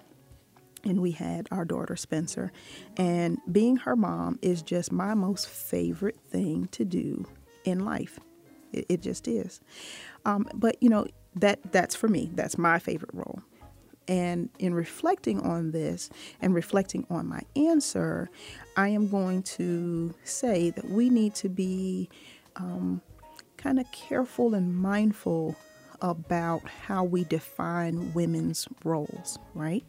and 0.84 1.00
we 1.00 1.12
had 1.12 1.48
our 1.50 1.64
daughter 1.64 1.96
Spencer. 1.96 2.52
And 2.96 3.38
being 3.50 3.76
her 3.76 3.96
mom 3.96 4.38
is 4.42 4.62
just 4.62 4.92
my 4.92 5.14
most 5.14 5.48
favorite 5.48 6.18
thing 6.30 6.68
to 6.72 6.84
do 6.84 7.26
in 7.64 7.84
life. 7.84 8.18
It, 8.72 8.86
it 8.88 9.02
just 9.02 9.28
is. 9.28 9.60
Um, 10.24 10.48
but 10.54 10.76
you 10.80 10.88
know 10.88 11.06
that 11.36 11.72
that's 11.72 11.94
for 11.94 12.08
me. 12.08 12.30
That's 12.34 12.58
my 12.58 12.78
favorite 12.78 13.12
role. 13.12 13.42
And 14.08 14.48
in 14.58 14.74
reflecting 14.74 15.40
on 15.40 15.70
this 15.70 16.10
and 16.40 16.52
reflecting 16.52 17.06
on 17.10 17.28
my 17.28 17.42
answer, 17.54 18.28
I 18.76 18.88
am 18.88 19.08
going 19.08 19.44
to 19.44 20.14
say 20.24 20.70
that 20.70 20.88
we 20.90 21.10
need 21.10 21.36
to 21.36 21.48
be 21.48 22.10
um, 22.56 23.02
kind 23.56 23.78
of 23.78 23.90
careful 23.92 24.54
and 24.54 24.74
mindful 24.74 25.54
about 26.02 26.62
how 26.66 27.04
we 27.04 27.24
define 27.24 28.12
women's 28.14 28.66
roles, 28.84 29.38
right? 29.54 29.84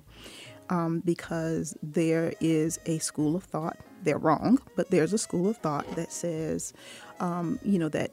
Um, 0.72 1.01
because 1.03 1.76
there 1.84 2.34
is 2.39 2.80
a 2.86 2.97
school 2.99 3.36
of 3.36 3.43
thought, 3.43 3.78
they're 4.03 4.17
wrong, 4.17 4.57
but 4.78 4.89
there's 4.89 5.11
a 5.11 5.17
school 5.17 5.49
of 5.49 5.57
thought 5.57 5.86
that 5.97 6.13
says, 6.13 6.74
um, 7.19 7.59
you 7.61 7.78
know, 7.78 7.89
that 7.89 8.11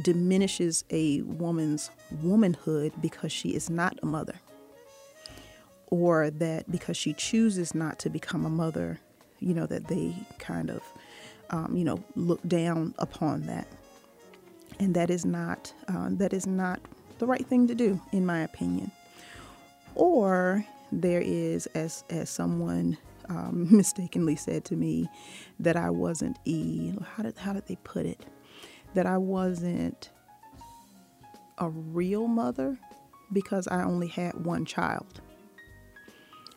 diminishes 0.00 0.84
a 0.88 1.20
woman's 1.20 1.90
womanhood 2.22 2.94
because 3.02 3.30
she 3.30 3.50
is 3.50 3.68
not 3.68 3.98
a 4.02 4.06
mother, 4.06 4.40
or 5.88 6.30
that 6.30 6.70
because 6.70 6.96
she 6.96 7.12
chooses 7.12 7.74
not 7.74 7.98
to 7.98 8.08
become 8.08 8.46
a 8.46 8.50
mother, 8.50 8.98
you 9.40 9.52
know, 9.52 9.66
that 9.66 9.88
they 9.88 10.14
kind 10.38 10.70
of, 10.70 10.82
um, 11.50 11.76
you 11.76 11.84
know, 11.84 12.02
look 12.16 12.40
down 12.48 12.94
upon 12.98 13.42
that. 13.42 13.68
And 14.80 14.94
that 14.94 15.10
is 15.10 15.26
not 15.26 15.74
uh, 15.88 16.08
that 16.12 16.32
is 16.32 16.46
not 16.46 16.80
the 17.18 17.26
right 17.26 17.44
thing 17.46 17.66
to 17.66 17.74
do, 17.74 18.00
in 18.12 18.24
my 18.24 18.40
opinion. 18.40 18.92
Or 19.94 20.64
there 20.92 21.20
is, 21.20 21.66
as 21.66 22.04
as 22.10 22.30
someone 22.30 22.96
um, 23.28 23.68
mistakenly 23.76 24.36
said 24.36 24.64
to 24.66 24.76
me, 24.76 25.08
that 25.60 25.76
I 25.76 25.90
wasn't 25.90 26.38
e. 26.44 26.92
How 27.14 27.22
did 27.22 27.36
how 27.36 27.52
did 27.52 27.66
they 27.66 27.76
put 27.84 28.06
it? 28.06 28.24
That 28.94 29.06
I 29.06 29.18
wasn't 29.18 30.10
a 31.58 31.68
real 31.68 32.28
mother 32.28 32.78
because 33.32 33.68
I 33.68 33.82
only 33.82 34.08
had 34.08 34.44
one 34.44 34.64
child. 34.64 35.20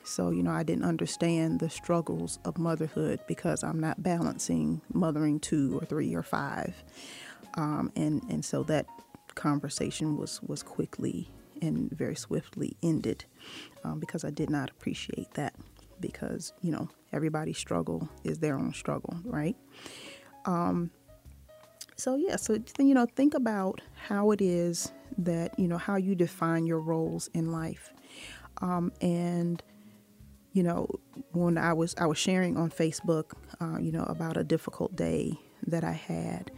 So, 0.03 0.31
you 0.31 0.43
know, 0.43 0.51
I 0.51 0.63
didn't 0.63 0.85
understand 0.85 1.59
the 1.59 1.69
struggles 1.69 2.39
of 2.43 2.57
motherhood 2.57 3.19
because 3.27 3.63
I'm 3.63 3.79
not 3.79 4.01
balancing 4.01 4.81
mothering 4.93 5.39
two 5.39 5.79
or 5.79 5.85
three 5.85 6.13
or 6.15 6.23
five. 6.23 6.75
Um, 7.55 7.91
and, 7.95 8.23
and 8.29 8.43
so 8.43 8.63
that 8.63 8.87
conversation 9.35 10.17
was, 10.17 10.41
was 10.43 10.63
quickly 10.63 11.29
and 11.61 11.91
very 11.91 12.15
swiftly 12.15 12.75
ended 12.81 13.25
um, 13.83 13.99
because 13.99 14.23
I 14.23 14.29
did 14.29 14.49
not 14.49 14.69
appreciate 14.69 15.33
that 15.35 15.53
because, 15.99 16.53
you 16.61 16.71
know, 16.71 16.89
everybody's 17.13 17.57
struggle 17.57 18.09
is 18.23 18.39
their 18.39 18.57
own 18.57 18.73
struggle, 18.73 19.15
right? 19.23 19.55
Um, 20.45 20.91
so, 21.95 22.15
yeah, 22.15 22.35
so, 22.35 22.57
you 22.79 22.93
know, 22.93 23.05
think 23.05 23.33
about 23.33 23.81
how 24.07 24.31
it 24.31 24.41
is 24.41 24.91
that, 25.17 25.57
you 25.59 25.67
know, 25.67 25.77
how 25.77 25.97
you 25.97 26.15
define 26.15 26.65
your 26.65 26.79
roles 26.79 27.29
in 27.33 27.51
life. 27.51 27.91
Um, 28.61 28.91
and 29.01 29.61
you 30.53 30.63
know, 30.63 30.87
when 31.31 31.57
I 31.57 31.73
was 31.73 31.95
I 31.97 32.05
was 32.05 32.17
sharing 32.17 32.57
on 32.57 32.69
Facebook, 32.69 33.31
uh, 33.61 33.77
you 33.79 33.91
know, 33.91 34.03
about 34.03 34.37
a 34.37 34.43
difficult 34.43 34.95
day 34.95 35.33
that 35.67 35.83
I 35.83 35.93
had, 35.93 36.51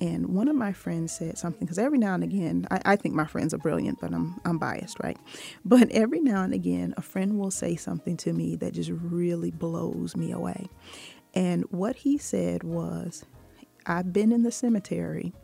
and 0.00 0.34
one 0.34 0.48
of 0.48 0.56
my 0.56 0.72
friends 0.72 1.12
said 1.12 1.36
something 1.36 1.60
because 1.60 1.78
every 1.78 1.98
now 1.98 2.14
and 2.14 2.24
again, 2.24 2.66
I, 2.70 2.80
I, 2.86 2.96
think 2.96 3.14
my 3.14 3.26
friends 3.26 3.52
are 3.52 3.58
brilliant, 3.58 4.00
but 4.00 4.12
I'm 4.14 4.40
I'm 4.46 4.58
biased, 4.58 4.98
right? 5.00 5.18
But 5.64 5.90
every 5.90 6.20
now 6.20 6.42
and 6.42 6.54
again, 6.54 6.94
a 6.96 7.02
friend 7.02 7.38
will 7.38 7.50
say 7.50 7.76
something 7.76 8.16
to 8.18 8.32
me 8.32 8.56
that 8.56 8.72
just 8.72 8.90
really 8.90 9.50
blows 9.50 10.16
me 10.16 10.32
away. 10.32 10.68
And 11.34 11.64
what 11.70 11.96
he 11.96 12.16
said 12.16 12.64
was, 12.64 13.24
"I've 13.86 14.12
been 14.12 14.32
in 14.32 14.42
the 14.42 14.50
cemetery, 14.50 15.34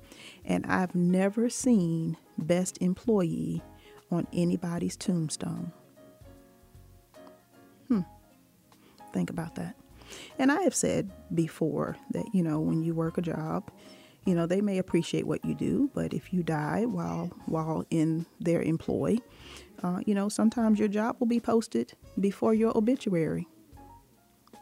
and 0.44 0.64
I've 0.66 0.94
never 0.94 1.50
seen 1.50 2.16
best 2.38 2.78
employee 2.80 3.62
on 4.11 4.26
anybody's 4.32 4.96
tombstone." 4.96 5.70
Hmm. 7.88 8.00
Think 9.12 9.28
about 9.28 9.57
that. 9.57 9.76
And 10.38 10.50
I 10.50 10.62
have 10.62 10.74
said 10.74 11.11
before 11.34 11.96
that, 12.12 12.26
you 12.32 12.42
know, 12.42 12.61
when 12.61 12.82
you 12.82 12.94
work 12.94 13.18
a 13.18 13.22
job, 13.22 13.70
you 14.27 14.35
know, 14.35 14.45
they 14.45 14.61
may 14.61 14.79
appreciate 14.79 15.27
what 15.27 15.45
you 15.45 15.55
do, 15.55 15.89
but 15.95 16.12
if 16.12 16.33
you 16.33 16.43
die 16.43 16.85
while 16.85 17.31
while 17.47 17.87
in 17.91 18.27
their 18.41 18.61
employ, 18.61 19.18
uh, 19.83 20.01
you 20.05 20.14
know, 20.14 20.29
sometimes 20.29 20.79
your 20.79 20.89
job 20.89 21.16
will 21.20 21.29
be 21.29 21.41
posted 21.41 21.95
before 22.18 22.53
your 22.53 22.77
obituary. 22.77 23.47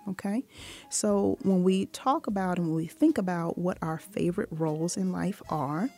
Okay? 0.09 0.45
So 0.91 1.39
when 1.43 1.65
we 1.65 1.87
talk 1.87 2.27
about 2.27 2.59
and 2.59 2.69
when 2.69 2.77
we 2.77 2.87
think 2.87 3.17
about 3.17 3.57
what 3.57 3.79
our 3.81 3.99
favorite 3.99 4.51
roles 4.51 4.99
in 4.99 5.12
life 5.12 5.41
are, 5.49 5.89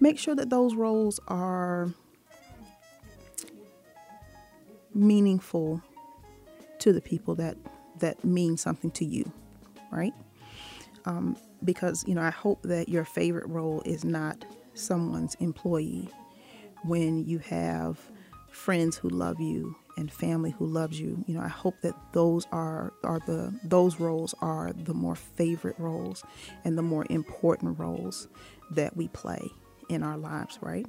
make 0.00 0.18
sure 0.18 0.34
that 0.34 0.50
those 0.50 0.74
roles 0.74 1.20
are 1.28 1.92
meaningful 4.92 5.80
to 6.80 6.92
the 6.92 7.00
people 7.00 7.36
that 7.36 7.56
that 8.00 8.24
mean 8.24 8.56
something 8.56 8.90
to 8.90 9.04
you, 9.04 9.30
right? 9.92 10.14
Um, 11.04 11.36
because 11.64 12.04
you 12.06 12.14
know, 12.14 12.22
I 12.22 12.30
hope 12.30 12.62
that 12.62 12.88
your 12.88 13.04
favorite 13.04 13.48
role 13.48 13.82
is 13.84 14.04
not 14.04 14.44
someone's 14.74 15.34
employee. 15.36 16.08
When 16.84 17.24
you 17.26 17.38
have 17.40 17.98
friends 18.50 18.96
who 18.96 19.08
love 19.08 19.40
you 19.40 19.76
and 19.96 20.10
family 20.10 20.50
who 20.50 20.66
loves 20.66 20.98
you, 20.98 21.22
you 21.26 21.34
know, 21.34 21.42
I 21.42 21.48
hope 21.48 21.80
that 21.82 21.94
those 22.12 22.46
are 22.52 22.92
are 23.04 23.20
the 23.20 23.54
those 23.64 24.00
roles 24.00 24.34
are 24.40 24.72
the 24.72 24.94
more 24.94 25.16
favorite 25.16 25.78
roles 25.78 26.24
and 26.64 26.76
the 26.78 26.82
more 26.82 27.06
important 27.10 27.78
roles 27.78 28.28
that 28.70 28.96
we 28.96 29.08
play 29.08 29.50
in 29.88 30.02
our 30.02 30.16
lives, 30.16 30.58
right? 30.62 30.86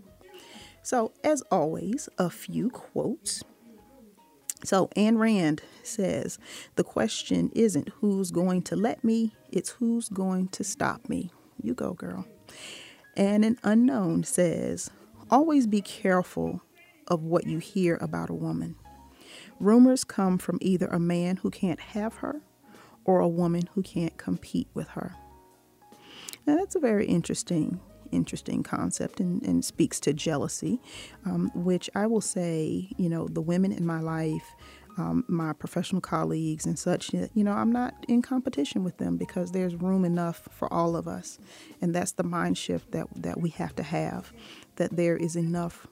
So, 0.84 1.12
as 1.24 1.42
always, 1.52 2.10
a 2.18 2.30
few 2.30 2.70
quotes 2.70 3.44
so, 4.64 4.88
Ayn 4.96 5.18
Rand 5.18 5.62
says 5.84 6.38
the 6.76 6.84
question 6.84 7.52
isn't 7.56 7.90
who's 8.00 8.32
going 8.32 8.62
to 8.64 8.76
let 8.76 9.04
me, 9.04 9.34
it's 9.52 9.72
who's 9.72 10.10
going 10.10 10.50
to 10.50 10.64
stop 10.64 11.10
me. 11.10 11.32
You 11.62 11.74
go, 11.74 11.94
girl. 11.94 12.26
And 13.18 13.44
an 13.44 13.58
unknown 13.64 14.24
says 14.24 14.92
always 15.30 15.68
be 15.68 15.82
careful 15.82 16.62
of 17.08 17.24
what 17.24 17.48
you 17.48 17.58
hear 17.58 17.98
about 18.02 18.30
a 18.30 18.34
woman. 18.34 18.76
Rumors 19.60 20.04
come 20.04 20.38
from 20.38 20.58
either 20.62 20.88
a 20.88 21.00
man 21.00 21.38
who 21.38 21.50
can't 21.50 21.80
have 21.80 22.16
her 22.16 22.42
or 23.04 23.20
a 23.20 23.28
woman 23.28 23.64
who 23.74 23.82
can't 23.82 24.18
compete 24.18 24.68
with 24.74 24.90
her. 24.90 25.16
Now, 26.46 26.56
that's 26.58 26.76
a 26.76 26.80
very 26.80 27.06
interesting 27.06 27.80
interesting 28.12 28.64
concept 28.64 29.20
and, 29.20 29.42
and 29.44 29.64
speaks 29.64 30.00
to 30.02 30.14
jealousy, 30.14 30.82
um, 31.26 31.52
which 31.54 31.90
I 31.96 32.08
will 32.08 32.22
say, 32.22 32.90
you 32.98 33.10
know, 33.10 33.28
the 33.28 33.42
women 33.42 33.72
in 33.72 33.86
my 33.86 34.00
life, 34.00 34.56
um, 34.98 35.24
my 35.28 35.54
professional 35.54 36.02
colleagues 36.02 36.66
and 36.66 36.78
such, 36.78 37.14
you 37.14 37.44
know, 37.44 37.54
I'm 37.54 37.72
not 37.72 37.94
in 38.08 38.22
competition 38.22 38.84
with 38.84 38.98
them 38.98 39.18
because 39.18 39.52
there's 39.52 39.76
room 39.76 40.06
enough 40.06 40.48
for 40.52 40.72
all 40.72 40.96
of 40.96 41.08
us. 41.08 41.40
And 41.82 41.96
that's 41.96 42.12
the 42.14 42.24
mind 42.24 42.58
shift 42.58 42.92
that, 42.92 43.08
that 43.16 43.40
we 43.40 43.50
have 43.52 43.76
to 43.78 43.84
have, 43.84 44.34
that 44.76 44.96
there 44.96 45.16
is 45.16 45.36
enough 45.36 45.88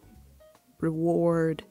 reward, 0.82 1.64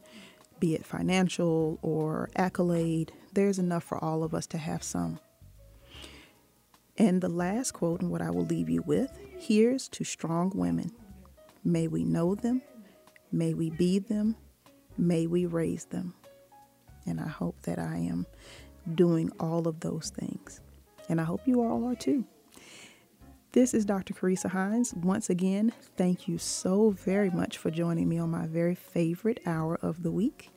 be 0.59 0.75
it 0.75 0.85
financial 0.85 1.79
or 1.83 2.31
accolade, 2.37 3.13
there's 3.33 3.59
enough 3.59 3.85
for 3.85 4.03
all 4.03 4.25
of 4.25 4.35
us 4.35 4.47
to 4.49 4.59
have 4.59 4.83
some. 4.83 5.21
And 6.99 7.21
the 7.21 7.29
last 7.29 7.73
quote, 7.73 8.01
and 8.01 8.11
what 8.11 8.21
I 8.21 8.31
will 8.31 8.45
leave 8.45 8.69
you 8.69 8.83
with 8.83 9.17
here's 9.39 9.89
to 9.91 10.05
strong 10.05 10.51
women. 10.55 10.91
May 11.65 11.87
we 11.87 12.05
know 12.05 12.35
them, 12.35 12.61
may 13.31 13.55
we 13.55 13.71
be 13.71 14.01
them, 14.01 14.35
may 14.97 15.27
we 15.29 15.47
raise 15.47 15.85
them. 15.87 16.15
And 17.07 17.21
I 17.21 17.29
hope 17.29 17.63
that 17.63 17.79
I 17.79 17.97
am 17.97 18.27
doing 18.95 19.31
all 19.39 19.69
of 19.69 19.81
those 19.81 20.11
things. 20.11 20.61
And 21.09 21.21
I 21.21 21.25
hope 21.25 21.47
you 21.47 21.63
all 21.63 21.85
are 21.89 21.95
too. 21.95 22.25
This 23.53 23.73
is 23.73 23.87
Dr. 23.87 24.13
Carissa 24.13 24.51
Hines. 24.51 24.93
Once 24.95 25.31
again, 25.31 25.73
thank 25.97 26.29
you 26.29 26.37
so 26.37 26.91
very 26.91 27.31
much 27.31 27.57
for 27.57 27.71
joining 27.71 28.09
me 28.09 28.19
on 28.19 28.31
my 28.31 28.47
very 28.47 28.75
favorite 28.75 29.41
hour 29.47 29.79
of 29.81 30.03
the 30.03 30.11
week. 30.11 30.51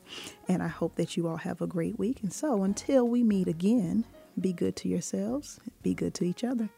And 0.46 0.62
I 0.62 0.68
hope 0.68 0.96
that 0.96 1.16
you 1.16 1.26
all 1.26 1.38
have 1.38 1.62
a 1.62 1.66
great 1.66 1.98
week. 1.98 2.22
And 2.22 2.32
so 2.32 2.64
until 2.64 3.08
we 3.08 3.22
meet 3.22 3.48
again, 3.48 4.04
be 4.40 4.52
good 4.52 4.76
to 4.76 4.88
yourselves, 4.88 5.60
be 5.82 5.94
good 5.94 6.14
to 6.14 6.24
each 6.24 6.44
other. 6.44 6.68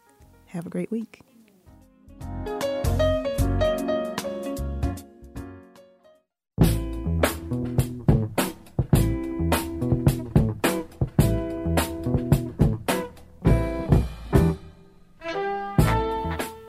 Have 0.46 0.66
a 0.66 0.70
great 0.70 0.90
week. 0.90 1.20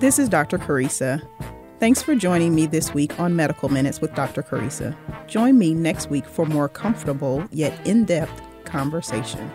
This 0.06 0.20
is 0.20 0.30
Dr. 0.30 0.60
Carissa. 0.60 1.20
Thanks 1.80 2.04
for 2.04 2.14
joining 2.16 2.54
me 2.54 2.68
this 2.68 2.94
week 2.94 3.20
on 3.20 3.36
Medical 3.36 3.70
Minutes 3.70 4.02
with 4.02 4.14
Dr. 4.14 4.44
Carissa. 4.44 4.96
Join 5.28 5.58
me 5.58 5.74
next 5.74 6.12
week 6.12 6.26
for 6.26 6.46
more 6.46 6.70
comfortable 6.70 7.44
yet 7.52 7.88
in 7.88 8.06
depth 8.06 8.42
conversation. 8.66 9.50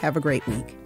Have 0.00 0.16
a 0.16 0.20
great 0.20 0.46
week. 0.46 0.85